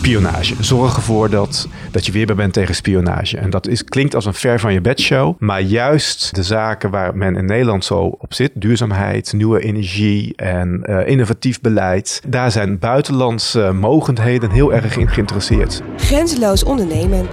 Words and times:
spionage. 0.00 0.54
Zorg 0.60 0.96
ervoor 0.96 1.30
dat, 1.30 1.68
dat 1.90 2.06
je 2.06 2.12
weerbaar 2.12 2.36
bent 2.36 2.52
tegen 2.52 2.74
spionage. 2.74 3.36
En 3.36 3.50
dat 3.50 3.66
is, 3.66 3.84
klinkt 3.84 4.14
als 4.14 4.24
een 4.24 4.34
ver 4.34 4.60
van 4.60 4.72
je 4.72 4.80
bedshow. 4.80 5.34
Maar 5.38 5.60
juist 5.60 6.34
de 6.34 6.42
zaken 6.42 6.90
waar 6.90 7.16
men 7.16 7.36
in 7.36 7.44
Nederland 7.44 7.84
zo 7.84 7.98
op 7.98 8.34
zit, 8.34 8.50
duurzaamheid, 8.54 9.32
nieuwe 9.32 9.60
energie 9.60 10.36
en 10.36 10.82
uh, 10.84 11.08
innovatief 11.08 11.60
beleid, 11.60 12.22
daar 12.28 12.50
zijn 12.50 12.78
buitenlandse 12.78 13.72
mogendheden 13.72 14.50
heel 14.50 14.72
erg 14.72 14.96
in 14.96 15.08
geïnteresseerd. 15.08 15.82
Grenzeloos 15.96 16.64
ondernemen. 16.64 17.28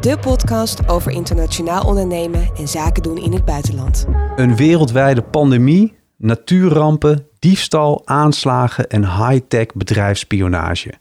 De 0.00 0.18
podcast 0.18 0.88
over 0.88 1.12
internationaal 1.12 1.84
ondernemen 1.84 2.50
en 2.56 2.68
zaken 2.68 3.02
doen 3.02 3.18
in 3.18 3.32
het 3.32 3.44
buitenland. 3.44 4.06
Een 4.36 4.56
wereldwijde 4.56 5.22
pandemie, 5.22 5.94
natuurrampen, 6.16 7.26
diefstal, 7.38 8.02
aanslagen 8.04 8.88
en 8.88 9.04
high-tech 9.04 9.66
bedrijfsspionage. 9.74 11.00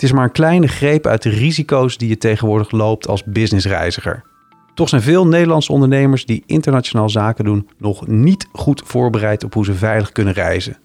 Het 0.00 0.08
is 0.08 0.14
maar 0.14 0.24
een 0.24 0.32
kleine 0.32 0.68
greep 0.68 1.06
uit 1.06 1.22
de 1.22 1.28
risico's 1.28 1.96
die 1.96 2.08
je 2.08 2.18
tegenwoordig 2.18 2.70
loopt 2.70 3.08
als 3.08 3.24
businessreiziger. 3.24 4.22
Toch 4.74 4.88
zijn 4.88 5.02
veel 5.02 5.26
Nederlandse 5.26 5.72
ondernemers 5.72 6.26
die 6.26 6.42
internationaal 6.46 7.08
zaken 7.08 7.44
doen 7.44 7.68
nog 7.78 8.06
niet 8.06 8.48
goed 8.52 8.82
voorbereid 8.84 9.44
op 9.44 9.54
hoe 9.54 9.64
ze 9.64 9.74
veilig 9.74 10.12
kunnen 10.12 10.32
reizen. 10.32 10.78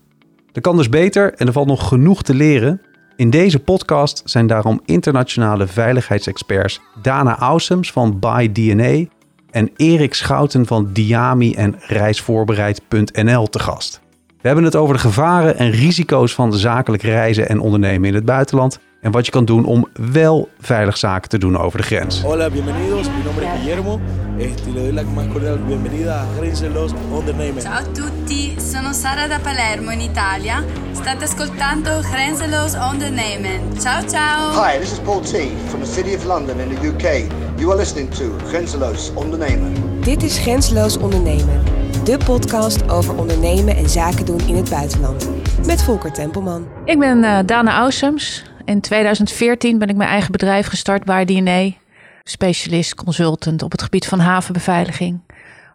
Dat 0.51 0.63
kan 0.63 0.77
dus 0.77 0.89
beter 0.89 1.33
en 1.33 1.47
er 1.47 1.53
valt 1.53 1.67
nog 1.67 1.87
genoeg 1.87 2.23
te 2.23 2.33
leren. 2.33 2.81
In 3.15 3.29
deze 3.29 3.59
podcast 3.59 4.21
zijn 4.25 4.47
daarom 4.47 4.81
internationale 4.85 5.67
veiligheidsexperts 5.67 6.81
Dana 7.01 7.37
Ausems 7.37 7.91
van 7.91 8.19
ByDNA 8.19 9.05
en 9.51 9.71
Erik 9.75 10.13
Schouten 10.13 10.65
van 10.65 10.89
Diami 10.93 11.53
en 11.53 11.75
reisvoorbereid.nl 11.79 13.47
te 13.47 13.59
gast. 13.59 14.01
We 14.41 14.47
hebben 14.51 14.63
het 14.63 14.75
over 14.75 14.95
de 14.95 15.01
gevaren 15.01 15.57
en 15.57 15.71
risico's 15.71 16.33
van 16.33 16.53
zakelijk 16.53 17.03
reizen 17.03 17.49
en 17.49 17.59
ondernemen 17.59 18.07
in 18.09 18.15
het 18.15 18.25
buitenland 18.25 18.79
en 19.05 19.11
wat 19.11 19.25
je 19.25 19.31
kan 19.31 19.45
doen 19.45 19.65
om 19.65 19.87
wel 19.93 20.49
veilig 20.59 20.97
zaken 20.97 21.29
te 21.29 21.37
doen 21.37 21.57
over 21.57 21.77
de 21.77 21.85
grens. 21.85 22.21
Hola, 22.21 22.49
bienvenidos. 22.49 23.07
Mi 23.07 23.23
nombre 23.23 23.45
es 23.45 23.51
Guillermo. 23.59 23.99
Este, 24.37 24.71
le 24.71 24.79
doy 24.79 24.91
la 24.91 25.03
más 25.03 25.27
cordial 25.31 25.59
bienvenida 25.67 26.21
a 26.21 26.25
Grenzeloos 26.37 26.91
Ondernemen. 27.11 27.61
Ciao 27.61 27.73
a 27.73 27.83
tutti, 27.83 28.55
sono 28.71 28.93
Sara 28.93 29.27
da 29.27 29.39
Palermo 29.39 29.91
in 29.91 29.99
Italia. 29.99 30.63
State 30.93 31.23
ascoltando 31.23 32.01
Grenzeloos 32.11 32.73
Ondernemen. 32.91 33.59
Ciao 33.79 34.01
ciao. 34.07 34.51
Hi, 34.51 34.79
this 34.79 34.91
is 34.91 34.99
Paul 34.99 35.21
T 35.21 35.49
from 35.67 35.81
the 35.81 35.91
City 35.91 36.15
of 36.15 36.25
London 36.25 36.59
in 36.59 36.75
the 36.75 36.87
UK. 36.87 37.31
You 37.59 37.69
are 37.69 37.77
listening 37.77 38.09
to 38.09 38.23
Grenzeloos 38.47 39.11
Ondernemen. 39.13 39.73
Dit 40.01 40.23
is 40.23 40.37
Grenzeloos 40.37 40.97
Ondernemen, 40.97 41.63
de 42.03 42.17
podcast 42.25 42.89
over 42.89 43.15
ondernemen 43.17 43.75
en 43.75 43.89
zaken 43.89 44.25
doen 44.25 44.39
in 44.47 44.55
het 44.55 44.69
buitenland. 44.69 45.29
Met 45.65 45.83
Volker 45.83 46.13
Tempelman. 46.13 46.67
Ik 46.85 46.99
ben 46.99 47.23
uh, 47.23 47.39
Dana 47.45 47.77
Ausems. 47.77 48.53
In 48.65 48.81
2014 48.81 49.77
ben 49.77 49.87
ik 49.87 49.95
mijn 49.95 50.09
eigen 50.09 50.31
bedrijf 50.31 50.67
gestart 50.67 51.03
bij 51.03 51.25
DNA. 51.25 51.71
Specialist, 52.23 52.95
consultant 52.95 53.63
op 53.63 53.71
het 53.71 53.81
gebied 53.81 54.07
van 54.07 54.19
havenbeveiliging. 54.19 55.19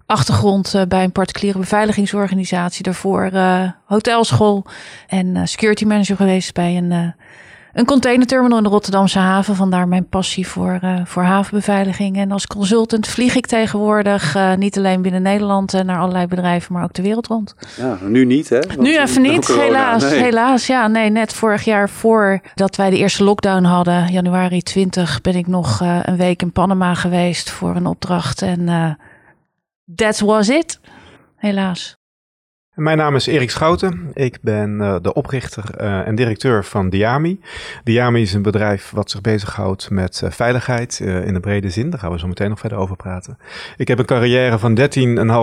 Achtergrond 0.06 0.74
uh, 0.74 0.82
bij 0.88 1.04
een 1.04 1.12
particuliere 1.12 1.58
beveiligingsorganisatie. 1.58 2.82
Daarvoor 2.82 3.30
uh, 3.32 3.70
hotelschool 3.84 4.64
en 5.06 5.26
uh, 5.26 5.42
security 5.44 5.84
manager 5.84 6.16
geweest 6.16 6.54
bij 6.54 6.76
een 6.76 7.14
een 7.72 7.84
containerterminal 7.84 8.58
in 8.58 8.64
de 8.64 8.70
Rotterdamse 8.70 9.18
haven. 9.18 9.56
Vandaar 9.56 9.88
mijn 9.88 10.08
passie 10.08 10.46
voor, 10.46 10.78
uh, 10.84 11.00
voor 11.04 11.22
havenbeveiliging. 11.22 12.16
En 12.16 12.32
als 12.32 12.46
consultant 12.46 13.06
vlieg 13.06 13.34
ik 13.34 13.46
tegenwoordig 13.46 14.36
uh, 14.36 14.54
niet 14.54 14.76
alleen 14.76 15.02
binnen 15.02 15.22
Nederland 15.22 15.74
en 15.74 15.86
naar 15.86 15.98
allerlei 15.98 16.26
bedrijven, 16.26 16.72
maar 16.72 16.84
ook 16.84 16.92
de 16.92 17.02
wereld 17.02 17.26
rond. 17.26 17.54
Ja, 17.76 17.98
nu 18.02 18.24
niet 18.24 18.48
hè? 18.48 18.60
Want 18.60 18.80
nu 18.80 18.98
even 18.98 19.22
niet, 19.22 19.46
helaas. 19.46 20.02
Nee. 20.02 20.22
Helaas, 20.22 20.66
ja. 20.66 20.86
Nee, 20.86 21.10
net 21.10 21.32
vorig 21.32 21.64
jaar 21.64 21.88
voordat 21.88 22.76
wij 22.76 22.90
de 22.90 22.96
eerste 22.96 23.24
lockdown 23.24 23.64
hadden, 23.64 24.12
januari 24.12 24.62
20, 24.62 25.20
ben 25.20 25.34
ik 25.34 25.46
nog 25.46 25.82
uh, 25.82 25.98
een 26.02 26.16
week 26.16 26.42
in 26.42 26.52
Panama 26.52 26.94
geweest 26.94 27.50
voor 27.50 27.76
een 27.76 27.86
opdracht. 27.86 28.42
En 28.42 28.98
that 29.94 30.18
was 30.18 30.48
it. 30.48 30.80
Helaas. 31.36 31.99
Mijn 32.80 32.96
naam 32.96 33.14
is 33.14 33.26
Erik 33.26 33.50
Schouten. 33.50 34.10
Ik 34.14 34.38
ben 34.40 34.70
uh, 34.80 34.96
de 35.02 35.12
oprichter 35.12 35.64
uh, 35.80 36.06
en 36.06 36.14
directeur 36.14 36.64
van 36.64 36.88
Diami. 36.88 37.40
Diami 37.84 38.22
is 38.22 38.32
een 38.32 38.42
bedrijf 38.42 38.90
wat 38.90 39.10
zich 39.10 39.20
bezighoudt 39.20 39.90
met 39.90 40.20
uh, 40.24 40.30
veiligheid 40.30 41.00
in 41.00 41.34
de 41.34 41.40
brede 41.40 41.70
zin. 41.70 41.90
Daar 41.90 42.00
gaan 42.00 42.12
we 42.12 42.18
zo 42.18 42.26
meteen 42.26 42.48
nog 42.48 42.58
verder 42.58 42.78
over 42.78 42.96
praten. 42.96 43.38
Ik 43.76 43.88
heb 43.88 43.98
een 43.98 44.04
carrière 44.04 44.58
van 44.58 44.78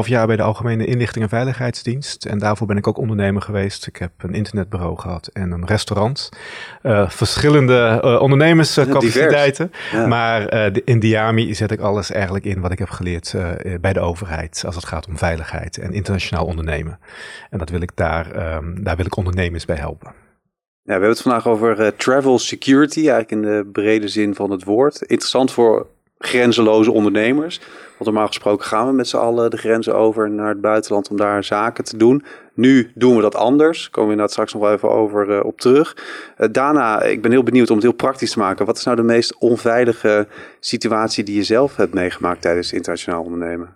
13,5 0.03 0.09
jaar 0.09 0.27
bij 0.27 0.35
de 0.35 0.41
Algemene 0.41 0.85
Inlichting 0.85 1.23
en 1.23 1.29
Veiligheidsdienst. 1.29 2.25
En 2.25 2.37
daarvoor 2.37 2.67
ben 2.67 2.77
ik 2.77 2.87
ook 2.87 2.97
ondernemer 2.97 3.41
geweest. 3.41 3.87
Ik 3.87 3.95
heb 3.95 4.11
een 4.17 4.33
internetbureau 4.33 4.99
gehad 4.99 5.27
en 5.27 5.51
een 5.51 5.65
restaurant. 5.65 6.29
verschillende 7.07 8.17
ondernemerscapaciteiten. 8.21 9.71
Ja. 9.91 10.07
Maar 10.07 10.71
in 10.83 10.99
Diami 10.99 11.53
zet 11.53 11.71
ik 11.71 11.79
alles 11.79 12.11
eigenlijk 12.11 12.45
in 12.45 12.61
wat 12.61 12.71
ik 12.71 12.79
heb 12.79 12.89
geleerd 12.89 13.35
bij 13.81 13.93
de 13.93 13.99
overheid. 13.99 14.63
Als 14.65 14.75
het 14.75 14.85
gaat 14.85 15.07
om 15.07 15.17
veiligheid 15.17 15.77
en 15.77 15.93
internationaal 15.93 16.45
ondernemen. 16.45 16.99
En 17.49 17.57
dat 17.57 17.69
wil 17.69 17.81
ik 17.81 17.91
daar, 17.95 18.55
um, 18.55 18.83
daar 18.83 18.95
wil 18.95 19.05
ik 19.05 19.15
ondernemers 19.15 19.65
bij 19.65 19.75
helpen. 19.75 20.13
We 20.83 20.91
hebben 20.91 21.09
het 21.09 21.21
vandaag 21.21 21.47
over 21.47 21.79
uh, 21.79 21.87
travel 21.87 22.39
security, 22.39 23.09
eigenlijk 23.09 23.31
in 23.31 23.41
de 23.41 23.69
brede 23.71 24.07
zin 24.07 24.35
van 24.35 24.51
het 24.51 24.63
woord. 24.63 25.01
Interessant 25.01 25.51
voor 25.51 25.87
grenzeloze 26.17 26.91
ondernemers. 26.91 27.59
Want 27.97 28.09
normaal 28.09 28.27
gesproken 28.27 28.65
gaan 28.65 28.87
we 28.87 28.93
met 28.93 29.07
z'n 29.07 29.17
allen 29.17 29.49
de 29.49 29.57
grenzen 29.57 29.95
over 29.95 30.29
naar 30.29 30.49
het 30.49 30.61
buitenland 30.61 31.09
om 31.09 31.17
daar 31.17 31.43
zaken 31.43 31.83
te 31.83 31.97
doen. 31.97 32.23
Nu 32.53 32.91
doen 32.95 33.15
we 33.15 33.21
dat 33.21 33.35
anders. 33.35 33.81
Daar 33.81 33.89
komen 33.89 34.09
we 34.09 34.15
inderdaad 34.15 34.31
straks 34.31 34.53
nog 34.53 34.61
wel 34.61 34.71
even 34.71 34.89
over 34.89 35.29
uh, 35.29 35.45
op 35.45 35.59
terug. 35.59 35.97
Uh, 36.37 36.47
Dana, 36.51 37.01
ik 37.01 37.21
ben 37.21 37.31
heel 37.31 37.43
benieuwd 37.43 37.69
om 37.69 37.75
het 37.75 37.83
heel 37.83 37.93
praktisch 37.93 38.31
te 38.31 38.39
maken. 38.39 38.65
Wat 38.65 38.77
is 38.77 38.83
nou 38.83 38.97
de 38.97 39.03
meest 39.03 39.37
onveilige 39.37 40.27
situatie 40.59 41.23
die 41.23 41.35
je 41.35 41.43
zelf 41.43 41.75
hebt 41.75 41.93
meegemaakt 41.93 42.41
tijdens 42.41 42.73
internationaal 42.73 43.23
ondernemen? 43.23 43.75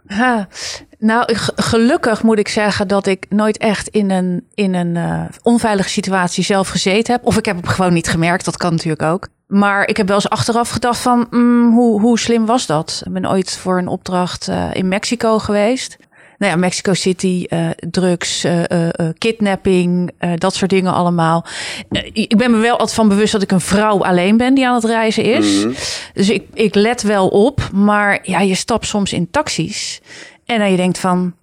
Nou, 1.00 1.36
gelukkig 1.56 2.24
moet 2.24 2.40
ik 2.40 2.48
zeggen 2.48 2.88
dat 2.88 3.06
ik 3.06 3.26
nooit 3.30 3.58
echt 3.58 3.88
in 3.88 4.12
een, 4.12 4.48
in 4.54 4.74
een 4.74 4.96
uh, 4.96 5.24
onveilige 5.44 5.90
situatie 5.90 6.44
zelf 6.44 6.70
gezeten 6.70 7.14
heb. 7.14 7.26
Of 7.26 7.38
ik 7.38 7.46
heb 7.46 7.56
het 7.56 7.68
gewoon 7.68 7.94
niet 7.94 8.08
gemerkt, 8.08 8.46
dat 8.46 8.58
kan 8.58 8.72
natuurlijk 8.72 9.02
ook. 9.02 9.28
Maar 9.52 9.88
ik 9.88 9.98
heb 9.98 10.08
wel 10.08 10.16
eens 10.16 10.30
achteraf 10.30 10.70
gedacht 10.70 11.00
van, 11.00 11.28
mm, 11.30 11.74
hoe, 11.74 12.02
hoe 12.02 12.20
slim 12.20 12.46
was 12.46 12.66
dat? 12.66 13.02
Ik 13.06 13.14
ben 13.14 13.30
ooit 13.30 13.58
voor 13.58 13.78
een 13.78 13.88
opdracht 13.88 14.48
uh, 14.50 14.66
in 14.74 14.88
Mexico 14.88 15.40
geweest. 15.40 15.98
Nou 16.38 16.52
ja, 16.52 16.58
Mexico 16.58 16.94
City, 16.94 17.46
uh, 17.50 17.70
drugs, 17.90 18.46
uh, 18.46 18.64
kidnapping, 19.18 20.12
dat 20.36 20.56
soort 20.56 20.70
dingen 20.70 20.94
allemaal. 20.94 21.46
ik 22.14 22.38
ben 22.38 22.52
me 22.52 22.58
wel 22.58 22.72
altijd 22.72 22.94
van 22.94 23.08
bewust 23.08 23.32
dat 23.32 23.42
ik 23.42 23.52
een 23.52 23.62
vrouw 23.62 24.04
alleen 24.04 24.38
ben 24.38 24.54
die 24.54 24.68
aan 24.68 24.76
het 24.76 24.84
reizen 24.84 25.24
is. 25.24 25.56
Mm 25.56 25.62
-hmm. 25.62 25.74
Dus 26.14 26.30
ik, 26.30 26.44
ik 26.54 26.76
let 26.76 27.02
wel 27.02 27.28
op. 27.28 27.70
Maar 27.74 28.20
ja, 28.24 28.40
je 28.40 28.56
stapt 28.56 28.86
soms 28.86 29.14
in 29.14 29.32
taxis. 29.32 30.02
En 30.46 30.60
dan 30.60 30.72
je 30.72 30.78
denkt 30.78 31.00
van, 31.00 31.34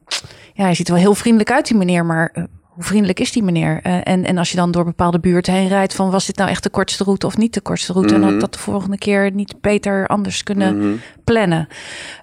ja, 0.55 0.65
hij 0.65 0.75
ziet 0.75 0.89
er 0.89 0.95
wel 0.95 1.03
heel 1.03 1.15
vriendelijk 1.15 1.53
uit 1.53 1.67
die 1.67 1.77
meneer, 1.77 2.05
maar 2.05 2.49
hoe 2.78 2.87
vriendelijk 2.87 3.21
is 3.21 3.33
die 3.33 3.43
meneer? 3.43 3.81
Uh, 3.87 3.94
en, 4.03 4.25
en 4.25 4.39
als 4.39 4.50
je 4.50 4.56
dan 4.56 4.71
door 4.71 4.84
bepaalde 4.84 5.19
buurten 5.19 5.53
heen 5.53 5.69
rijdt, 5.69 5.94
van 5.94 6.11
was 6.11 6.27
dit 6.27 6.37
nou 6.37 6.50
echt 6.50 6.62
de 6.62 6.71
kortste 6.71 7.05
route 7.05 7.27
of 7.27 7.37
niet 7.37 7.55
de 7.55 7.61
kortste 7.61 7.93
route? 7.93 8.15
Mm 8.15 8.21
-hmm. 8.21 8.28
En 8.28 8.33
had 8.33 8.41
dat 8.41 8.53
de 8.53 8.59
volgende 8.59 8.99
keer 8.99 9.31
niet 9.33 9.61
beter 9.61 10.06
anders 10.06 10.43
kunnen 10.43 10.75
mm 10.75 10.81
-hmm. 10.81 11.00
plannen. 11.25 11.69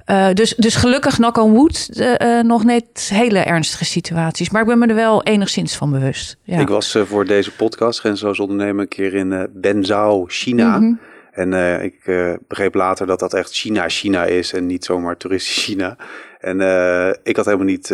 Uh, 0.05 0.27
dus, 0.33 0.53
dus 0.57 0.75
gelukkig, 0.75 1.15
knock 1.15 1.37
on 1.37 1.53
wood, 1.53 1.89
uh, 1.93 2.41
nog 2.41 2.63
net 2.63 3.09
hele 3.13 3.39
ernstige 3.39 3.85
situaties. 3.85 4.49
Maar 4.49 4.61
ik 4.61 4.67
ben 4.67 4.79
me 4.79 4.87
er 4.87 4.95
wel 4.95 5.23
enigszins 5.23 5.75
van 5.75 5.91
bewust. 5.91 6.37
Ja. 6.43 6.59
Ik 6.59 6.67
was 6.67 6.97
voor 7.05 7.25
deze 7.25 7.51
podcast, 7.51 7.99
Grenzeloos 7.99 8.39
Ondernemen, 8.39 8.81
een 8.81 8.87
keer 8.87 9.13
in 9.13 9.49
Benzhou, 9.53 10.25
China. 10.27 10.77
Mm 10.77 10.83
-hmm. 10.83 10.99
En 11.35 11.51
uh, 11.51 11.83
ik 11.83 11.95
uh, 12.05 12.33
begreep 12.47 12.73
later 12.73 13.07
dat 13.07 13.19
dat 13.19 13.33
echt 13.33 13.53
China-China 13.53 14.25
is 14.25 14.53
en 14.53 14.65
niet 14.65 14.85
zomaar 14.85 15.17
toeristisch 15.17 15.63
China. 15.63 15.97
En 16.39 16.59
uh, 16.59 17.09
ik 17.23 17.35
had 17.35 17.45
helemaal 17.45 17.65
niet 17.65 17.91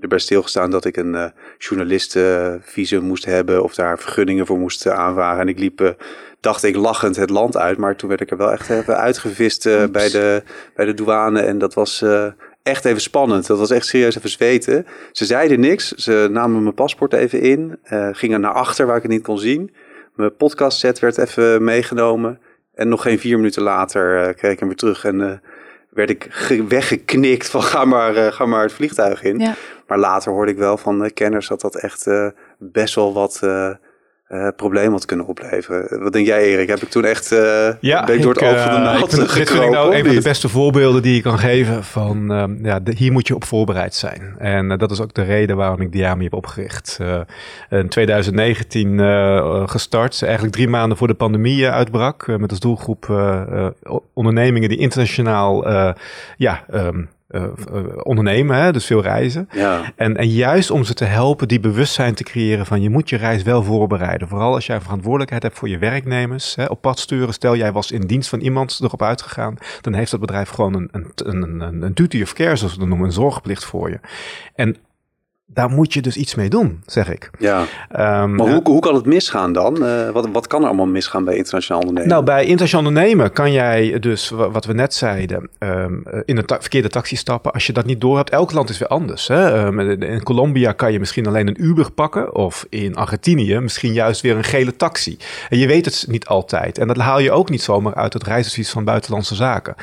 erbij 0.00 0.18
stilgestaan 0.18 0.70
dat 0.70 0.84
ik 0.84 0.96
een 0.96 1.32
journalistenvisum 1.58 3.02
moest 3.02 3.24
hebben 3.24 3.62
of 3.62 3.74
daar 3.74 3.98
vergunningen 3.98 4.46
voor 4.46 4.58
moest 4.58 4.86
aanvragen. 4.86 5.40
En 5.40 5.48
ik 5.48 5.58
liep, 5.58 5.96
dacht 6.40 6.62
ik, 6.62 6.76
lachend 6.76 7.16
het 7.16 7.30
land 7.30 7.56
uit. 7.56 7.78
Maar 7.78 7.96
toen 7.96 8.08
werd 8.08 8.20
ik 8.20 8.30
er 8.30 8.36
wel 8.36 8.52
echt 8.52 8.70
even 8.70 8.96
uitgevist 8.96 9.62
bij, 9.92 10.10
de, 10.10 10.42
bij 10.74 10.84
de 10.84 10.94
douane. 10.94 11.40
En 11.40 11.58
dat 11.58 11.74
was 11.74 12.04
echt 12.62 12.84
even 12.84 13.00
spannend. 13.00 13.46
Dat 13.46 13.58
was 13.58 13.70
echt 13.70 13.86
serieus 13.86 14.16
even 14.16 14.30
zweten. 14.30 14.86
Ze 15.12 15.24
zeiden 15.24 15.60
niks. 15.60 15.88
Ze 15.92 16.28
namen 16.30 16.62
mijn 16.62 16.74
paspoort 16.74 17.12
even 17.12 17.40
in. 17.40 17.78
gingen 18.12 18.40
naar 18.40 18.54
achter 18.54 18.86
waar 18.86 18.96
ik 18.96 19.02
het 19.02 19.12
niet 19.12 19.22
kon 19.22 19.38
zien. 19.38 19.70
Mijn 20.14 20.36
podcastset 20.36 20.98
werd 20.98 21.18
even 21.18 21.64
meegenomen. 21.64 22.40
En 22.74 22.88
nog 22.88 23.02
geen 23.02 23.18
vier 23.18 23.36
minuten 23.36 23.62
later 23.62 24.28
uh, 24.28 24.34
kreeg 24.34 24.52
ik 24.52 24.58
hem 24.58 24.68
weer 24.68 24.76
terug 24.76 25.04
en 25.04 25.20
uh, 25.20 25.32
werd 25.88 26.10
ik 26.10 26.24
weggeknikt 26.68 27.50
van 27.50 27.62
ga 27.62 27.84
maar, 27.84 28.16
uh, 28.16 28.26
ga 28.26 28.46
maar 28.46 28.62
het 28.62 28.72
vliegtuig 28.72 29.22
in. 29.22 29.38
Ja. 29.38 29.54
Maar 29.86 29.98
later 29.98 30.32
hoorde 30.32 30.52
ik 30.52 30.58
wel 30.58 30.76
van 30.76 31.10
kenners 31.14 31.48
dat 31.48 31.60
dat 31.60 31.76
echt 31.76 32.10
best 32.58 32.94
wel 32.94 33.12
wat 33.12 33.40
uh, 34.32 34.48
probleem 34.56 34.92
had 34.92 35.04
kunnen 35.04 35.26
opleveren. 35.26 36.02
Wat 36.02 36.12
denk 36.12 36.26
jij, 36.26 36.42
Erik? 36.44 36.68
Heb 36.68 36.82
ik 36.82 36.88
toen 36.88 37.04
echt 37.04 37.32
uh, 37.32 37.68
ja, 37.80 38.04
ben 38.04 38.14
ik 38.14 38.22
door 38.22 38.32
het 38.32 38.42
oog 38.42 38.62
van 38.62 38.74
de 38.74 38.78
naald 38.78 39.10
Dit 39.10 39.32
vind 39.32 39.50
ik 39.50 39.70
nou 39.70 39.94
een 39.94 40.04
van 40.04 40.14
de 40.14 40.22
beste 40.22 40.48
voorbeelden 40.48 41.02
die 41.02 41.14
je 41.14 41.20
kan 41.20 41.38
geven 41.38 41.84
van 41.84 42.32
uh, 42.32 42.44
ja, 42.62 42.80
de, 42.80 42.92
hier 42.96 43.12
moet 43.12 43.26
je 43.26 43.34
op 43.34 43.44
voorbereid 43.44 43.94
zijn. 43.94 44.34
En 44.38 44.68
dat 44.78 44.90
is 44.90 45.00
ook 45.00 45.14
de 45.14 45.22
reden 45.22 45.56
waarom 45.56 45.80
ik 45.80 45.92
Diami 45.92 46.24
heb 46.24 46.34
opgericht. 46.34 46.98
in 47.70 47.88
2019 47.88 48.98
gestart, 49.68 50.22
eigenlijk 50.22 50.54
drie 50.54 50.68
maanden 50.68 50.98
voor 50.98 51.06
de 51.06 51.14
pandemie 51.14 51.68
uitbrak, 51.68 52.26
met 52.26 52.50
als 52.50 52.60
doelgroep 52.60 53.06
ondernemingen 54.12 54.68
die 54.68 54.78
internationaal 54.78 55.68
ja, 56.36 56.64
um, 56.74 57.08
uh, 57.32 57.44
ondernemen, 58.02 58.56
hè? 58.56 58.72
dus 58.72 58.86
veel 58.86 59.02
reizen. 59.02 59.48
Ja. 59.52 59.92
En, 59.96 60.16
en 60.16 60.28
juist 60.28 60.70
om 60.70 60.84
ze 60.84 60.94
te 60.94 61.04
helpen 61.04 61.48
die 61.48 61.60
bewustzijn 61.60 62.14
te 62.14 62.24
creëren 62.24 62.66
van 62.66 62.82
je 62.82 62.90
moet 62.90 63.08
je 63.08 63.16
reis 63.16 63.42
wel 63.42 63.62
voorbereiden. 63.62 64.28
Vooral 64.28 64.54
als 64.54 64.66
jij 64.66 64.80
verantwoordelijkheid 64.80 65.42
hebt 65.42 65.58
voor 65.58 65.68
je 65.68 65.78
werknemers. 65.78 66.54
Hè? 66.54 66.64
Op 66.64 66.80
pad 66.80 66.98
sturen, 66.98 67.34
stel 67.34 67.56
jij 67.56 67.72
was 67.72 67.90
in 67.90 68.00
dienst 68.00 68.28
van 68.28 68.40
iemand 68.40 68.80
erop 68.82 69.02
uitgegaan, 69.02 69.56
dan 69.80 69.92
heeft 69.92 70.10
dat 70.10 70.20
bedrijf 70.20 70.48
gewoon 70.48 70.74
een, 70.74 70.88
een, 70.92 71.60
een, 71.60 71.82
een 71.82 71.94
duty 71.94 72.22
of 72.22 72.32
care, 72.32 72.56
zoals 72.56 72.72
we 72.72 72.78
dat 72.78 72.88
noemen, 72.88 73.06
een 73.06 73.12
zorgplicht 73.12 73.64
voor 73.64 73.90
je. 73.90 74.00
En 74.54 74.76
daar 75.54 75.70
moet 75.70 75.92
je 75.92 76.02
dus 76.02 76.16
iets 76.16 76.34
mee 76.34 76.48
doen, 76.48 76.82
zeg 76.86 77.10
ik. 77.10 77.30
Ja. 77.38 77.60
Um, 77.60 78.34
maar 78.34 78.48
hoe, 78.48 78.60
hoe 78.64 78.80
kan 78.80 78.94
het 78.94 79.06
misgaan 79.06 79.52
dan? 79.52 79.84
Uh, 79.84 80.10
wat, 80.10 80.28
wat 80.32 80.46
kan 80.46 80.60
er 80.60 80.66
allemaal 80.66 80.86
misgaan 80.86 81.24
bij 81.24 81.36
internationaal 81.36 81.80
ondernemen? 81.80 82.10
Nou, 82.10 82.24
bij 82.24 82.44
internationaal 82.44 82.86
ondernemen 82.86 83.32
kan 83.32 83.52
jij 83.52 83.98
dus, 83.98 84.30
wat 84.30 84.64
we 84.64 84.72
net 84.72 84.94
zeiden, 84.94 85.50
um, 85.58 86.02
in 86.24 86.36
een 86.36 86.44
verkeerde 86.46 86.88
taxi 86.88 87.16
stappen. 87.16 87.52
Als 87.52 87.66
je 87.66 87.72
dat 87.72 87.84
niet 87.84 88.00
door 88.00 88.16
hebt, 88.16 88.30
elk 88.30 88.52
land 88.52 88.68
is 88.68 88.78
weer 88.78 88.88
anders. 88.88 89.28
Hè? 89.28 89.66
Um, 89.66 89.80
in 90.02 90.22
Colombia 90.22 90.72
kan 90.72 90.92
je 90.92 90.98
misschien 90.98 91.26
alleen 91.26 91.48
een 91.48 91.64
Uber 91.64 91.90
pakken. 91.90 92.34
Of 92.34 92.66
in 92.68 92.96
Argentinië 92.96 93.58
misschien 93.58 93.92
juist 93.92 94.20
weer 94.20 94.36
een 94.36 94.44
gele 94.44 94.76
taxi. 94.76 95.16
En 95.48 95.58
je 95.58 95.66
weet 95.66 95.84
het 95.84 96.04
niet 96.08 96.26
altijd. 96.26 96.78
En 96.78 96.86
dat 96.86 96.96
haal 96.96 97.20
je 97.20 97.32
ook 97.32 97.50
niet 97.50 97.62
zomaar 97.62 97.94
uit 97.94 98.12
het 98.12 98.24
reisadvies 98.24 98.70
van 98.70 98.84
buitenlandse 98.84 99.34
zaken. 99.34 99.74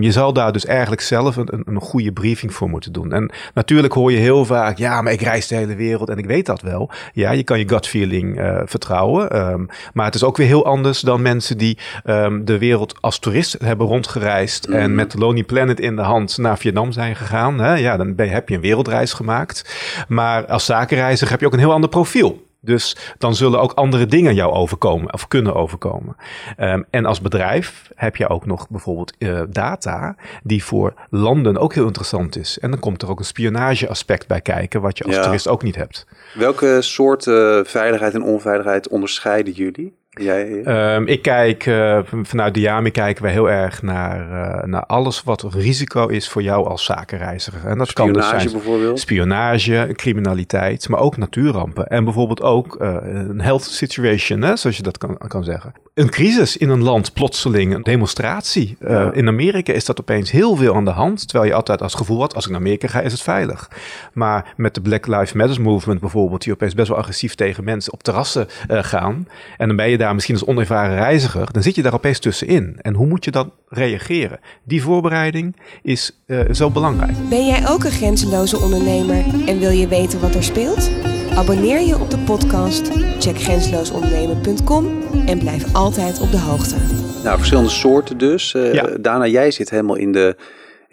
je 0.00 0.12
zal 0.12 0.32
daar 0.32 0.52
dus 0.52 0.66
eigenlijk 0.66 1.00
zelf 1.00 1.36
een, 1.36 1.48
een, 1.54 1.62
een 1.66 1.80
goede 1.80 2.12
briefing 2.12 2.54
voor 2.54 2.68
moeten 2.68 2.92
doen. 2.92 3.12
En 3.12 3.30
natuurlijk 3.54 3.92
hoor 3.92 4.12
je 4.12 4.18
heel 4.18 4.44
vaak, 4.44 4.78
ja, 4.78 4.95
maar 5.02 5.12
ik 5.12 5.20
reis 5.20 5.46
de 5.46 5.54
hele 5.54 5.74
wereld 5.74 6.08
en 6.08 6.18
ik 6.18 6.26
weet 6.26 6.46
dat 6.46 6.62
wel. 6.62 6.90
Ja, 7.12 7.30
je 7.30 7.42
kan 7.42 7.58
je 7.58 7.68
gut 7.68 7.86
feeling 7.86 8.40
uh, 8.40 8.60
vertrouwen. 8.64 9.36
Um, 9.50 9.68
maar 9.92 10.06
het 10.06 10.14
is 10.14 10.24
ook 10.24 10.36
weer 10.36 10.46
heel 10.46 10.64
anders 10.64 11.00
dan 11.00 11.22
mensen 11.22 11.58
die 11.58 11.78
um, 12.04 12.44
de 12.44 12.58
wereld 12.58 12.94
als 13.00 13.18
toerist 13.18 13.56
hebben 13.64 13.86
rondgereisd 13.86 14.64
en 14.64 14.86
mhm. 14.86 14.94
met 14.94 15.10
de 15.10 15.18
Lonely 15.18 15.44
Planet 15.44 15.80
in 15.80 15.96
de 15.96 16.02
hand 16.02 16.38
naar 16.38 16.58
Vietnam 16.58 16.92
zijn 16.92 17.16
gegaan. 17.16 17.58
Hè? 17.60 17.74
Ja, 17.74 17.96
dan 17.96 18.14
ben, 18.14 18.30
heb 18.30 18.48
je 18.48 18.54
een 18.54 18.60
wereldreis 18.60 19.12
gemaakt. 19.12 19.76
Maar 20.08 20.46
als 20.46 20.64
zakenreiziger 20.64 21.30
heb 21.30 21.40
je 21.40 21.46
ook 21.46 21.52
een 21.52 21.58
heel 21.58 21.72
ander 21.72 21.90
profiel. 21.90 22.45
Dus 22.66 22.96
dan 23.18 23.34
zullen 23.34 23.60
ook 23.60 23.72
andere 23.72 24.06
dingen 24.06 24.34
jou 24.34 24.52
overkomen 24.52 25.12
of 25.12 25.28
kunnen 25.28 25.54
overkomen. 25.54 26.16
Um, 26.58 26.84
en 26.90 27.04
als 27.04 27.20
bedrijf 27.20 27.90
heb 27.94 28.16
je 28.16 28.28
ook 28.28 28.46
nog 28.46 28.68
bijvoorbeeld 28.68 29.12
uh, 29.18 29.42
data 29.48 30.16
die 30.42 30.64
voor 30.64 30.94
landen 31.10 31.58
ook 31.58 31.74
heel 31.74 31.86
interessant 31.86 32.36
is. 32.36 32.58
En 32.58 32.70
dan 32.70 32.80
komt 32.80 33.02
er 33.02 33.10
ook 33.10 33.18
een 33.18 33.24
spionageaspect 33.24 34.26
bij 34.26 34.40
kijken, 34.40 34.80
wat 34.80 34.98
je 34.98 35.04
als 35.04 35.16
toerist 35.16 35.48
ook 35.48 35.62
niet 35.62 35.76
hebt. 35.76 36.06
Welke 36.34 36.82
soorten 36.82 37.66
veiligheid 37.66 38.14
en 38.14 38.22
onveiligheid 38.22 38.88
onderscheiden 38.88 39.52
jullie? 39.52 39.96
Jij? 40.20 40.62
Um, 40.94 41.06
ik 41.06 41.22
kijk 41.22 41.66
uh, 41.66 41.98
vanuit 42.22 42.54
Diami 42.54 42.90
kijken 42.90 43.24
we 43.24 43.30
heel 43.30 43.50
erg 43.50 43.82
naar, 43.82 44.30
uh, 44.30 44.64
naar 44.64 44.86
alles 44.86 45.22
wat 45.22 45.46
risico 45.50 46.06
is 46.06 46.28
voor 46.28 46.42
jou 46.42 46.66
als 46.66 46.84
zakenreiziger. 46.84 47.66
En 47.66 47.78
dat 47.78 47.88
spionage 47.88 48.12
kan 48.12 48.30
dus 48.30 48.42
zijn 48.42 48.52
bijvoorbeeld? 48.52 49.00
Spionage, 49.00 49.90
criminaliteit, 49.92 50.88
maar 50.88 51.00
ook 51.00 51.16
natuurrampen. 51.16 51.86
En 51.86 52.04
bijvoorbeeld 52.04 52.42
ook 52.42 52.76
uh, 52.80 52.96
een 53.02 53.40
health 53.40 53.62
situation, 53.64 54.42
hè, 54.42 54.56
zoals 54.56 54.76
je 54.76 54.82
dat 54.82 54.98
kan, 54.98 55.18
kan 55.28 55.44
zeggen. 55.44 55.72
Een 55.94 56.10
crisis 56.10 56.56
in 56.56 56.68
een 56.68 56.82
land, 56.82 57.12
plotseling, 57.12 57.74
een 57.74 57.82
demonstratie. 57.82 58.76
Ja. 58.80 59.12
In 59.12 59.28
Amerika 59.28 59.72
is 59.72 59.84
dat 59.84 60.00
opeens 60.00 60.30
heel 60.30 60.56
veel 60.56 60.74
aan 60.74 60.84
de 60.84 60.90
hand. 60.90 61.28
Terwijl 61.28 61.50
je 61.50 61.56
altijd 61.56 61.82
als 61.82 61.94
gevoel 61.94 62.20
had, 62.20 62.34
als 62.34 62.44
ik 62.44 62.50
naar 62.50 62.60
Amerika 62.60 62.88
ga, 62.88 63.00
is 63.00 63.12
het 63.12 63.22
veilig. 63.22 63.70
Maar 64.12 64.52
met 64.56 64.74
de 64.74 64.80
Black 64.80 65.06
Lives 65.06 65.32
Matter 65.32 65.62
movement 65.62 66.00
bijvoorbeeld, 66.00 66.42
die 66.42 66.52
opeens 66.52 66.74
best 66.74 66.88
wel 66.88 66.98
agressief 66.98 67.34
tegen 67.34 67.64
mensen 67.64 67.92
op 67.92 68.02
terrassen 68.02 68.46
gaan. 68.68 69.28
En 69.56 69.66
dan 69.66 69.76
ben 69.76 69.90
je 69.90 69.98
daar 69.98 70.05
misschien 70.14 70.34
als 70.34 70.46
onervaren 70.46 70.96
reiziger, 70.96 71.52
dan 71.52 71.62
zit 71.62 71.74
je 71.74 71.82
daar 71.82 71.94
opeens 71.94 72.18
tussenin. 72.18 72.76
En 72.80 72.94
hoe 72.94 73.06
moet 73.06 73.24
je 73.24 73.30
dan 73.30 73.52
reageren? 73.68 74.40
Die 74.64 74.82
voorbereiding 74.82 75.56
is 75.82 76.22
uh, 76.26 76.40
zo 76.52 76.70
belangrijk. 76.70 77.28
Ben 77.28 77.46
jij 77.46 77.68
ook 77.68 77.84
een 77.84 77.90
grenzeloze 77.90 78.58
ondernemer 78.58 79.24
en 79.46 79.58
wil 79.58 79.70
je 79.70 79.88
weten 79.88 80.20
wat 80.20 80.34
er 80.34 80.44
speelt? 80.44 80.90
Abonneer 81.34 81.80
je 81.80 81.98
op 82.00 82.10
de 82.10 82.18
podcast, 82.18 82.90
check 83.18 83.38
grenzeloosondernemen.com 83.38 85.02
en 85.26 85.38
blijf 85.38 85.74
altijd 85.74 86.20
op 86.20 86.30
de 86.30 86.38
hoogte. 86.38 86.76
Nou, 87.22 87.36
verschillende 87.36 87.70
soorten 87.70 88.18
dus. 88.18 88.54
Uh, 88.54 88.74
ja. 88.74 88.88
Daarna, 89.00 89.26
jij 89.26 89.50
zit 89.50 89.70
helemaal 89.70 89.96
in 89.96 90.12
de, 90.12 90.36